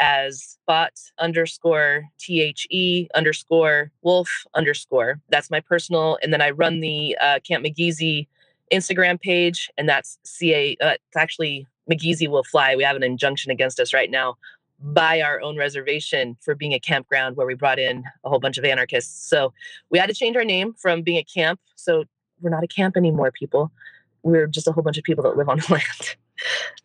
as 0.00 0.58
bot 0.66 0.92
underscore 1.18 2.04
T-H-E 2.18 3.08
underscore 3.14 3.92
wolf 4.02 4.28
underscore. 4.54 5.20
That's 5.28 5.50
my 5.50 5.60
personal. 5.60 6.18
And 6.22 6.32
then 6.32 6.40
I 6.40 6.50
run 6.50 6.80
the 6.80 7.16
uh, 7.20 7.38
Camp 7.46 7.64
Migizi 7.64 8.26
Instagram 8.72 9.20
page, 9.20 9.70
and 9.76 9.88
that's 9.88 10.18
CA. 10.24 10.76
Uh, 10.80 10.94
it's 11.06 11.16
actually 11.16 11.66
Migizi 11.90 12.28
will 12.28 12.44
fly. 12.44 12.74
We 12.74 12.82
have 12.82 12.96
an 12.96 13.02
injunction 13.02 13.50
against 13.50 13.78
us 13.78 13.92
right 13.92 14.10
now 14.10 14.36
by 14.82 15.20
our 15.20 15.40
own 15.42 15.58
reservation 15.58 16.36
for 16.40 16.54
being 16.54 16.72
a 16.72 16.80
campground 16.80 17.36
where 17.36 17.46
we 17.46 17.54
brought 17.54 17.78
in 17.78 18.02
a 18.24 18.30
whole 18.30 18.40
bunch 18.40 18.56
of 18.56 18.64
anarchists. 18.64 19.28
So 19.28 19.52
we 19.90 19.98
had 19.98 20.06
to 20.06 20.14
change 20.14 20.36
our 20.36 20.44
name 20.44 20.72
from 20.72 21.02
being 21.02 21.18
a 21.18 21.24
camp. 21.24 21.60
So 21.76 22.04
we're 22.40 22.50
not 22.50 22.64
a 22.64 22.68
camp 22.68 22.96
anymore, 22.96 23.30
people. 23.30 23.70
We're 24.22 24.46
just 24.46 24.66
a 24.66 24.72
whole 24.72 24.82
bunch 24.82 24.96
of 24.96 25.04
people 25.04 25.24
that 25.24 25.36
live 25.36 25.50
on 25.50 25.58
the 25.58 25.66
land. 25.72 26.16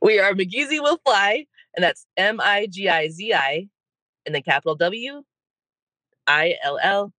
we 0.02 0.20
are 0.20 0.34
Migizi 0.34 0.82
will 0.82 0.98
fly 1.06 1.46
and 1.76 1.84
that's 1.84 2.06
M 2.18 2.40
I 2.42 2.68
G 2.68 2.90
I 2.90 3.10
Z 3.10 3.34
I, 3.34 3.68
and 4.26 4.34
then 4.34 4.42
capital 4.42 4.76
W 4.76 5.24
I 6.28 6.56
L 6.64 6.80
L, 6.82 7.14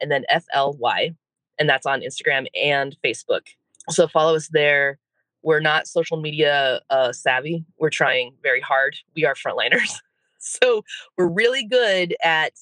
and 0.00 0.10
then 0.10 0.24
F 0.28 0.44
L 0.52 0.74
Y. 0.74 1.14
And 1.58 1.68
that's 1.68 1.86
on 1.86 2.00
Instagram 2.00 2.46
and 2.54 2.96
Facebook. 3.04 3.42
So 3.90 4.08
follow 4.08 4.34
us 4.34 4.48
there. 4.48 4.98
We're 5.42 5.60
not 5.60 5.86
social 5.86 6.16
media 6.16 6.80
uh, 6.90 7.12
savvy. 7.12 7.64
We're 7.78 7.90
trying 7.90 8.34
very 8.42 8.60
hard. 8.60 8.96
We 9.14 9.24
are 9.24 9.34
frontliners. 9.34 9.98
so 10.38 10.82
we're 11.16 11.28
really 11.28 11.64
good 11.64 12.16
at 12.24 12.52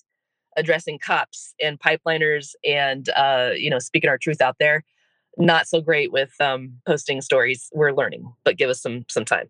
addressing 0.57 0.99
cops 0.99 1.55
and 1.63 1.79
pipeliners 1.79 2.55
and, 2.67 3.09
uh, 3.11 3.51
you 3.55 3.71
know, 3.71 3.79
speaking 3.79 4.11
our 4.11 4.19
truth 4.19 4.41
out 4.41 4.57
there 4.59 4.85
not 5.37 5.67
so 5.67 5.81
great 5.81 6.13
with 6.13 6.33
um, 6.41 6.73
posting 6.87 7.21
stories. 7.21 7.71
We're 7.73 7.93
learning, 7.93 8.33
but 8.45 8.57
give 8.57 8.71
us 8.71 8.81
some 8.81 9.05
some 9.09 9.25
time. 9.25 9.49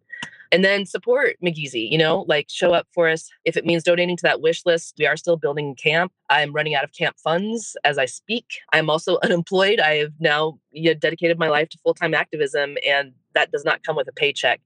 And 0.53 0.65
then 0.65 0.85
support 0.85 1.37
Migizi, 1.45 1.91
you 1.91 1.99
know, 1.99 2.25
like 2.27 2.47
show 2.51 2.73
up 2.73 2.89
for 2.93 3.09
us. 3.09 3.31
If 3.45 3.57
it 3.57 3.65
means 3.65 3.85
donating 3.85 4.17
to 4.17 4.23
that 4.25 4.41
wish 4.41 4.67
list, 4.67 4.95
we 4.99 5.07
are 5.07 5.17
still 5.17 5.37
building 5.37 5.77
camp. 5.77 6.13
I'm 6.29 6.53
running 6.53 6.75
out 6.75 6.83
of 6.83 6.93
camp 6.93 7.17
funds 7.23 7.77
as 7.85 7.99
I 7.99 8.07
speak. 8.07 8.47
I'm 8.73 8.91
also 8.91 9.19
unemployed. 9.23 9.79
I 9.79 9.97
have 9.97 10.13
now 10.19 10.59
dedicated 10.99 11.39
my 11.39 11.49
life 11.49 11.69
to 11.71 11.79
full 11.79 11.95
time 11.95 12.15
activism, 12.15 12.77
and 12.87 13.13
that 13.35 13.53
does 13.53 13.65
not 13.65 13.85
come 13.85 13.97
with 13.97 14.09
a 14.09 14.13
paycheck. 14.13 14.61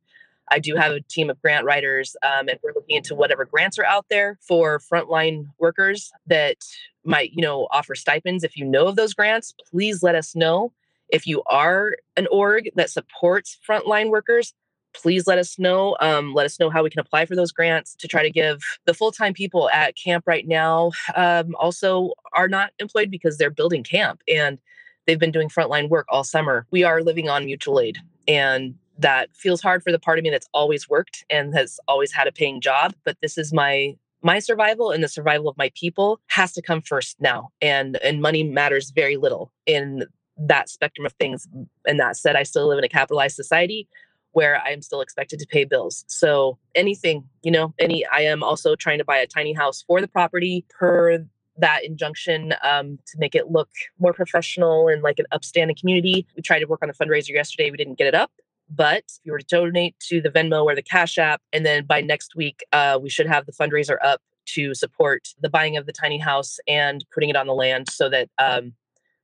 I 0.51 0.59
do 0.59 0.75
have 0.77 0.93
a 0.93 1.01
team 1.01 1.31
of 1.31 1.41
grant 1.41 1.65
writers, 1.65 2.17
um, 2.23 2.49
and 2.49 2.59
we're 2.63 2.75
looking 2.75 2.97
into 2.97 3.15
whatever 3.15 3.45
grants 3.45 3.79
are 3.79 3.85
out 3.85 4.07
there 4.11 4.39
for 4.47 4.79
frontline 4.79 5.47
workers 5.59 6.13
that 6.27 6.59
might, 7.05 7.33
you 7.33 7.43
know, 7.43 7.67
offer 7.71 7.95
stipends. 7.95 8.45
If 8.45 8.57
you 8.57 8.65
know 8.65 8.87
of 8.87 8.97
those 8.97 9.15
grants, 9.15 9.55
please 9.71 10.03
let 10.03 10.15
us 10.15 10.35
know. 10.37 10.73
If 11.09 11.27
you 11.27 11.43
are 11.47 11.97
an 12.17 12.27
org 12.31 12.71
that 12.77 12.91
supports 12.91 13.59
frontline 13.69 14.11
workers, 14.11 14.53
please 14.95 15.27
let 15.27 15.39
us 15.39 15.59
know. 15.59 15.97
Um, 16.01 16.35
let 16.35 16.47
us 16.47 16.59
know 16.59 16.71
how 16.71 16.83
we 16.83 16.91
can 16.91 17.01
apply 17.01 17.27
for 17.27 17.37
those 17.37 17.53
grants 17.53 17.95
to 17.97 18.09
try 18.09 18.23
to 18.23 18.31
give 18.31 18.63
the 18.87 18.95
full 18.95 19.13
time 19.13 19.35
people 19.35 19.69
at 19.71 19.97
camp 19.97 20.25
right 20.27 20.47
now 20.47 20.93
um, 21.15 21.55
also 21.59 22.13
are 22.33 22.49
not 22.49 22.71
employed 22.79 23.11
because 23.11 23.37
they're 23.37 23.51
building 23.51 23.83
camp 23.83 24.23
and 24.29 24.59
they've 25.07 25.19
been 25.19 25.33
doing 25.33 25.49
frontline 25.49 25.89
work 25.89 26.07
all 26.09 26.25
summer. 26.25 26.67
We 26.71 26.85
are 26.85 27.03
living 27.03 27.29
on 27.29 27.45
mutual 27.45 27.81
aid, 27.81 27.99
and 28.27 28.75
that 28.99 29.35
feels 29.35 29.61
hard 29.61 29.83
for 29.83 29.93
the 29.93 29.99
part 29.99 30.19
of 30.19 30.25
me 30.25 30.31
that's 30.31 30.49
always 30.55 30.89
worked 30.89 31.25
and 31.29 31.55
has 31.55 31.79
always 31.89 32.13
had 32.13 32.27
a 32.27 32.33
paying 32.33 32.61
job. 32.61 32.95
But 33.05 33.17
this 33.21 33.37
is 33.37 33.53
my 33.53 33.97
my 34.23 34.39
survival 34.39 34.91
and 34.91 35.05
the 35.05 35.09
survival 35.09 35.49
of 35.49 35.59
my 35.59 35.71
people 35.75 36.19
has 36.29 36.53
to 36.53 36.63
come 36.63 36.81
first 36.81 37.21
now 37.21 37.51
and 37.61 37.97
and 37.97 38.23
money 38.23 38.43
matters 38.43 38.91
very 38.91 39.17
little 39.17 39.53
in 39.67 40.05
that 40.37 40.69
spectrum 40.69 41.05
of 41.05 41.13
things 41.13 41.47
and 41.87 42.01
that 42.01 42.17
said 42.17 42.35
i 42.35 42.43
still 42.43 42.67
live 42.67 42.79
in 42.79 42.85
a 42.85 42.89
capitalized 42.89 43.37
society 43.37 43.87
where 44.35 44.61
i'm 44.63 44.83
still 44.83 45.01
expected 45.01 45.39
to 45.39 45.47
pay 45.47 45.65
bills 45.65 46.05
so 46.07 46.59
anything 46.75 47.25
you 47.43 47.51
know 47.51 47.75
any 47.79 48.07
i 48.07 48.21
am 48.21 48.43
also 48.43 48.77
trying 48.77 48.99
to 48.99 49.05
buy 49.05 49.17
a 49.17 49.27
tiny 49.27 49.53
house 49.53 49.83
for 49.87 50.01
the 50.01 50.09
property 50.09 50.65
per 50.69 51.25
that 51.57 51.85
injunction 51.85 52.53
um, 52.65 52.99
to 53.07 53.17
make 53.17 53.37
it 53.37 53.53
look 53.53 53.71
more 54.01 54.13
professional 54.13 54.89
and 54.89 55.03
like 55.03 55.19
an 55.19 55.27
upstanding 55.33 55.77
community 55.79 56.27
we 56.37 56.43
tried 56.43 56.59
to 56.59 56.67
work 56.67 56.81
on 56.83 56.89
the 56.89 56.95
fundraiser 56.95 57.31
yesterday 57.31 57.71
we 57.71 57.77
didn't 57.77 57.97
get 57.97 58.07
it 58.07 58.15
up 58.15 58.31
but 58.69 59.05
if 59.09 59.25
you 59.25 59.33
were 59.33 59.39
to 59.39 59.47
donate 59.47 59.99
to 60.09 60.21
the 60.21 60.31
Venmo 60.31 60.65
or 60.65 60.75
the 60.75 60.83
Cash 60.83 61.19
App, 61.19 61.43
and 61.53 61.67
then 61.67 61.85
by 61.85 62.01
next 62.01 62.35
week, 62.35 62.65
uh, 62.73 62.99
we 63.01 63.11
should 63.11 63.27
have 63.27 63.47
the 63.47 63.53
fundraiser 63.53 63.97
up 64.03 64.21
to 64.47 64.75
support 64.75 65.29
the 65.41 65.49
buying 65.49 65.77
of 65.77 65.87
the 65.87 65.93
tiny 65.93 66.19
house 66.19 66.59
and 66.69 67.05
putting 67.13 67.31
it 67.31 67.37
on 67.37 67.47
the 67.47 67.55
land 67.55 67.89
so 67.91 68.09
that 68.09 68.29
um, 68.39 68.73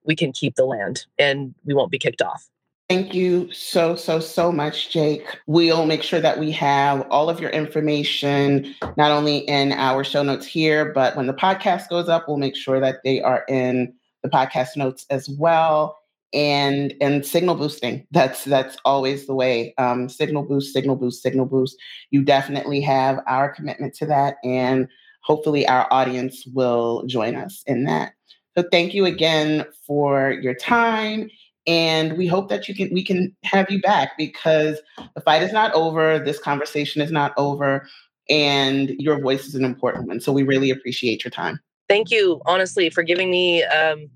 we 0.04 0.16
can 0.16 0.32
keep 0.32 0.56
the 0.56 0.64
land 0.64 1.06
and 1.18 1.54
we 1.64 1.74
won't 1.74 1.90
be 1.90 1.98
kicked 1.98 2.22
off. 2.22 2.49
Thank 2.91 3.14
you 3.14 3.53
so, 3.53 3.95
so, 3.95 4.18
so 4.18 4.51
much, 4.51 4.91
Jake. 4.91 5.24
We'll 5.47 5.86
make 5.86 6.03
sure 6.03 6.18
that 6.18 6.41
we 6.41 6.51
have 6.51 7.07
all 7.09 7.30
of 7.30 7.38
your 7.38 7.51
information, 7.51 8.74
not 8.97 9.12
only 9.12 9.38
in 9.38 9.70
our 9.70 10.03
show 10.03 10.24
notes 10.24 10.45
here, 10.45 10.93
but 10.93 11.14
when 11.14 11.28
the 11.28 11.32
podcast 11.32 11.88
goes 11.88 12.09
up, 12.09 12.26
we'll 12.26 12.38
make 12.38 12.57
sure 12.57 12.80
that 12.80 12.97
they 13.05 13.20
are 13.20 13.45
in 13.49 13.95
the 14.24 14.28
podcast 14.28 14.76
notes 14.76 15.07
as 15.09 15.28
well. 15.28 16.01
And 16.32 16.93
and 17.01 17.24
signal 17.24 17.55
boosting. 17.55 18.09
That's 18.11 18.43
that's 18.43 18.76
always 18.84 19.28
the 19.28 19.34
way. 19.34 19.72
Um, 19.78 20.09
signal 20.09 20.43
boost 20.43 20.72
signal 20.72 20.97
boost 20.97 21.22
signal 21.22 21.47
boost. 21.47 21.76
You 22.11 22.24
definitely 22.24 22.80
have 22.80 23.20
our 23.28 23.51
commitment 23.51 23.95
to 23.99 24.07
that 24.07 24.38
and 24.43 24.88
hopefully 25.22 25.64
our 25.68 25.86
audience 25.93 26.45
will 26.55 27.05
join 27.07 27.36
us 27.36 27.62
in 27.68 27.84
that. 27.84 28.14
So 28.59 28.64
thank 28.72 28.95
you 28.95 29.05
again 29.05 29.64
for 29.86 30.32
your 30.32 30.55
time 30.55 31.30
and 31.66 32.16
we 32.16 32.26
hope 32.26 32.48
that 32.48 32.68
you 32.68 32.74
can 32.74 32.92
we 32.92 33.04
can 33.04 33.34
have 33.44 33.70
you 33.70 33.80
back 33.80 34.12
because 34.16 34.80
the 35.14 35.20
fight 35.20 35.42
is 35.42 35.52
not 35.52 35.72
over 35.74 36.18
this 36.18 36.38
conversation 36.38 37.02
is 37.02 37.11
not 37.11 37.32
over 37.36 37.86
and 38.28 38.90
your 38.90 39.20
voice 39.20 39.46
is 39.46 39.54
an 39.54 39.64
important 39.64 40.06
one 40.08 40.20
so 40.20 40.32
we 40.32 40.42
really 40.42 40.70
appreciate 40.70 41.24
your 41.24 41.30
time 41.30 41.58
thank 41.88 42.11
you 42.11 42.40
honestly 42.46 42.90
for 42.90 43.02
giving 43.02 43.30
me 43.30 43.62
um, 43.64 44.08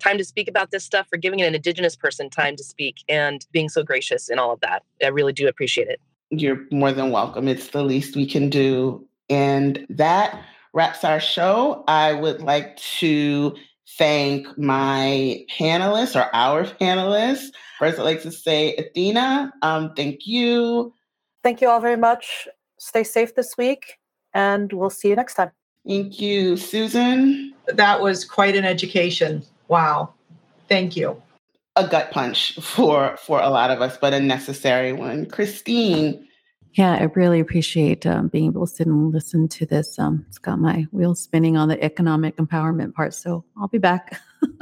time 0.00 0.18
to 0.18 0.24
speak 0.24 0.48
about 0.48 0.70
this 0.70 0.82
stuff, 0.82 1.06
for 1.08 1.16
giving 1.16 1.40
an 1.42 1.54
Indigenous 1.54 1.94
person 1.94 2.28
time 2.28 2.56
to 2.56 2.64
speak, 2.64 3.04
and 3.08 3.46
being 3.52 3.68
so 3.68 3.84
gracious 3.84 4.28
in 4.28 4.38
all 4.38 4.52
of 4.52 4.60
that. 4.60 4.82
I 5.02 5.08
really 5.08 5.32
do 5.32 5.46
appreciate 5.46 5.88
it. 5.88 6.00
You're 6.30 6.66
more 6.72 6.92
than 6.92 7.10
welcome. 7.10 7.46
It's 7.46 7.68
the 7.68 7.82
least 7.82 8.16
we 8.16 8.26
can 8.26 8.50
do. 8.50 9.06
And 9.28 9.86
that 9.90 10.42
wraps 10.72 11.04
our 11.04 11.20
show. 11.20 11.84
I 11.86 12.14
would 12.14 12.42
like 12.42 12.76
to 12.76 13.54
thank 13.98 14.58
my 14.58 15.44
panelists 15.58 16.16
or 16.16 16.28
our 16.34 16.64
panelists. 16.64 17.48
First, 17.78 17.98
I'd 17.98 18.04
like 18.04 18.22
to 18.22 18.32
say, 18.32 18.76
Athena, 18.76 19.52
um, 19.62 19.94
thank 19.94 20.26
you. 20.26 20.92
Thank 21.42 21.60
you 21.60 21.68
all 21.68 21.80
very 21.80 21.96
much. 21.96 22.48
Stay 22.78 23.04
safe 23.04 23.34
this 23.34 23.56
week, 23.56 23.98
and 24.34 24.72
we'll 24.72 24.90
see 24.90 25.08
you 25.08 25.16
next 25.16 25.34
time. 25.34 25.50
Thank 25.86 26.20
you, 26.20 26.56
Susan. 26.56 27.54
That 27.68 28.00
was 28.00 28.24
quite 28.24 28.56
an 28.56 28.64
education. 28.64 29.42
Wow. 29.68 30.12
Thank 30.68 30.96
you. 30.96 31.20
A 31.76 31.86
gut 31.86 32.10
punch 32.10 32.54
for 32.60 33.16
for 33.16 33.40
a 33.40 33.48
lot 33.48 33.70
of 33.70 33.80
us, 33.80 33.96
but 33.96 34.12
a 34.12 34.20
necessary 34.20 34.92
one. 34.92 35.26
Christine. 35.26 36.26
Yeah, 36.74 36.92
I 36.92 37.04
really 37.14 37.40
appreciate 37.40 38.06
um, 38.06 38.28
being 38.28 38.46
able 38.46 38.66
to 38.66 38.72
sit 38.72 38.86
and 38.86 39.12
listen 39.12 39.48
to 39.48 39.66
this. 39.66 39.98
Um, 39.98 40.24
it's 40.28 40.38
got 40.38 40.58
my 40.60 40.86
wheels 40.92 41.20
spinning 41.20 41.56
on 41.56 41.68
the 41.68 41.82
economic 41.82 42.36
empowerment 42.36 42.94
part. 42.94 43.12
So 43.14 43.44
I'll 43.56 43.68
be 43.68 43.78
back. 43.78 44.20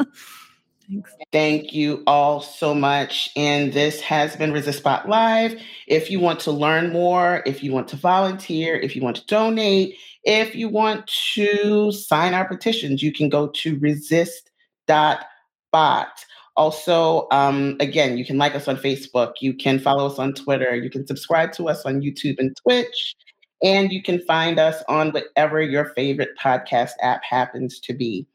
Thanks. 0.89 1.13
Thank 1.33 1.75
you 1.75 2.03
all 2.07 2.41
so 2.41 2.75
much. 2.75 3.29
And 3.37 3.75
this 3.75 4.01
has 4.01 4.37
been 4.37 4.53
ResistBot 4.53 5.07
Live. 5.07 5.61
If 5.87 6.11
you 6.11 6.19
want 6.19 6.41
to 6.41 6.51
learn 6.51 6.93
more, 6.93 7.43
if 7.45 7.63
you 7.63 7.73
want 7.73 7.89
to 7.89 7.97
volunteer, 7.97 8.75
if 8.77 8.97
you 8.97 9.03
want 9.03 9.17
to 9.17 9.27
donate, 9.27 9.97
if 10.25 10.55
you 10.55 10.71
want 10.71 11.07
to 11.35 11.93
sign 11.93 12.33
our 12.33 12.49
petitions, 12.49 13.03
you 13.03 13.13
can 13.13 13.29
go 13.29 13.49
to 13.49 13.79
resist 13.81 14.51
dot 14.87 15.27
bot. 15.73 16.25
Also, 16.59 17.29
um, 17.31 17.77
again, 17.79 18.19
you 18.19 18.25
can 18.25 18.37
like 18.37 18.57
us 18.57 18.67
on 18.67 18.77
Facebook, 18.77 19.35
you 19.41 19.55
can 19.55 19.79
follow 19.79 20.07
us 20.07 20.19
on 20.19 20.33
Twitter, 20.35 20.75
you 20.75 20.91
can 20.91 21.07
subscribe 21.07 21.53
to 21.53 21.69
us 21.69 21.87
on 21.87 22.01
YouTube 22.01 22.35
and 22.41 22.55
Twitch, 22.57 23.15
and 23.63 23.93
you 23.93 24.03
can 24.03 24.21
find 24.23 24.59
us 24.59 24.83
on 24.89 25.13
whatever 25.13 25.63
your 25.63 25.93
favorite 25.95 26.31
podcast 26.37 26.91
app 27.01 27.23
happens 27.23 27.79
to 27.79 27.95
be. 27.95 28.27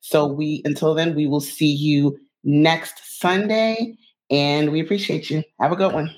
So 0.00 0.26
we 0.26 0.60
until 0.66 0.92
then, 0.94 1.14
we 1.14 1.26
will 1.26 1.40
see 1.40 1.72
you 1.72 2.18
next 2.44 3.18
Sunday, 3.18 3.96
and 4.30 4.72
we 4.72 4.80
appreciate 4.80 5.30
you. 5.30 5.42
Have 5.58 5.72
a 5.72 5.76
good 5.76 5.94
one. 5.94 6.14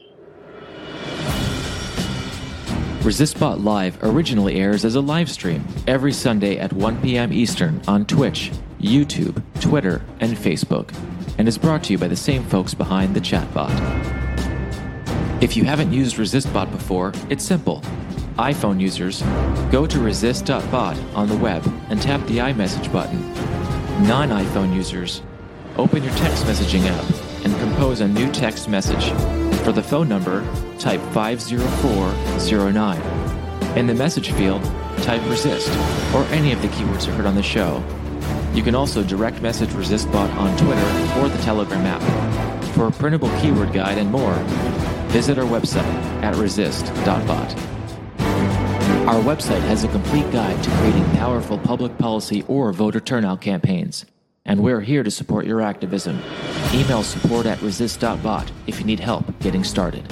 ResistBot 3.02 3.62
Live 3.62 4.02
originally 4.02 4.56
airs 4.56 4.84
as 4.84 4.96
a 4.96 5.00
live 5.00 5.30
stream 5.30 5.64
every 5.86 6.12
Sunday 6.12 6.58
at 6.58 6.72
1 6.72 7.02
p.m. 7.02 7.32
Eastern 7.32 7.80
on 7.86 8.04
Twitch, 8.04 8.50
YouTube, 8.80 9.40
Twitter, 9.60 10.02
and 10.18 10.36
Facebook, 10.36 10.92
and 11.39 11.49
is 11.49 11.59
brought 11.59 11.83
to 11.85 11.93
you 11.93 11.99
by 11.99 12.09
the 12.09 12.16
same 12.16 12.45
folks 12.45 12.74
behind 12.74 13.14
the 13.14 13.20
chatbot. 13.20 13.70
If 15.43 15.57
you 15.57 15.64
haven't 15.64 15.93
used 15.93 16.16
ResistBot 16.16 16.70
before, 16.70 17.12
it's 17.28 17.45
simple. 17.45 17.83
iPhone 18.39 18.80
users, 18.80 19.22
go 19.72 19.87
to 19.87 19.99
resist.bot 19.99 20.97
on 21.14 21.28
the 21.28 21.37
web 21.37 21.66
and 21.89 22.01
tap 22.01 22.24
the 22.26 22.39
iMessage 22.39 22.93
button. 22.93 23.20
Non 24.07 24.28
iPhone 24.28 24.74
users, 24.74 25.22
open 25.76 26.03
your 26.03 26.14
text 26.14 26.45
messaging 26.45 26.87
app 26.87 27.05
and 27.45 27.55
compose 27.61 28.01
a 28.01 28.09
new 28.09 28.30
text 28.30 28.68
message. 28.68 29.12
For 29.62 29.72
the 29.72 29.83
phone 29.83 30.09
number, 30.09 30.45
type 30.78 31.01
50409. 31.12 33.76
In 33.76 33.87
the 33.87 33.95
message 33.95 34.33
field, 34.33 34.62
type 34.99 35.22
resist 35.28 35.68
or 36.14 36.24
any 36.26 36.53
of 36.53 36.62
the 36.62 36.68
keywords 36.68 37.07
you 37.07 37.12
heard 37.12 37.26
on 37.26 37.35
the 37.35 37.43
show. 37.43 37.83
You 38.55 38.62
can 38.62 38.74
also 38.74 39.03
direct 39.03 39.40
message 39.42 39.70
ResistBot 39.70 40.34
on 40.36 40.57
Twitter 40.57 41.20
or 41.20 41.28
the 41.28 41.42
Telegram 41.42 41.84
app. 41.86 42.64
For 42.74 42.86
a 42.86 42.92
printable 42.92 43.30
keyword 43.40 43.72
guide 43.72 43.98
and 43.98 44.11
more, 44.11 44.34
visit 45.09 45.38
our 45.38 45.44
website 45.44 45.82
at 46.22 46.36
resist.bot. 46.36 47.57
Our 49.09 49.20
website 49.22 49.62
has 49.62 49.84
a 49.84 49.88
complete 49.88 50.30
guide 50.32 50.62
to 50.62 50.70
creating 50.70 51.05
powerful 51.16 51.59
public 51.59 51.96
policy 51.98 52.44
or 52.48 52.72
voter 52.72 53.00
turnout 53.00 53.40
campaigns 53.40 54.07
and 54.44 54.61
we're 54.61 54.80
here 54.80 55.03
to 55.03 55.11
support 55.11 55.46
your 55.46 55.61
activism. 55.61 56.20
Email 56.74 57.03
support 57.03 57.46
at 57.46 57.61
resist.bot 57.62 58.50
if 58.66 58.78
you 58.78 58.84
need 58.84 59.00
help 59.00 59.38
getting 59.40 59.64
started. 59.64 60.05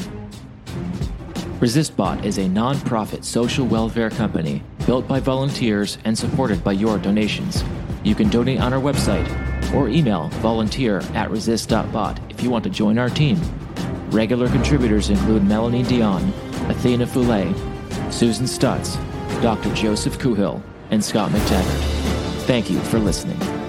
ResistBot 1.59 2.25
is 2.25 2.39
a 2.39 2.49
non-profit 2.49 3.25
social 3.25 3.67
welfare 3.67 4.11
company 4.11 4.63
built 4.87 5.07
by 5.07 5.21
volunteers 5.21 5.99
and 6.05 6.17
supported 6.17 6.65
by 6.65 6.73
your 6.73 6.97
donations. 6.97 7.63
You 8.03 8.15
can 8.15 8.31
donate 8.31 8.61
on 8.61 8.73
our 8.73 8.81
website 8.81 9.29
or 9.75 9.89
email 9.89 10.29
volunteer 10.41 11.01
at 11.15 11.31
resist.bot 11.31 12.21
if 12.31 12.43
you 12.43 12.51
want 12.51 12.65
to 12.65 12.71
join 12.71 12.99
our 12.99 13.11
team. 13.11 13.41
Regular 14.11 14.49
contributors 14.49 15.11
include 15.11 15.45
Melanie 15.45 15.85
Dion, 15.85 16.33
Athena 16.69 17.07
Foulay, 17.07 17.53
Susan 18.11 18.47
Stutz, 18.47 18.97
Dr. 19.43 19.73
Joseph 19.75 20.19
Kuhil, 20.19 20.61
and 20.91 21.05
Scott 21.05 21.31
McTaggart. 21.31 22.45
Thank 22.47 22.71
you 22.71 22.81
for 22.81 22.99
listening. 22.99 23.60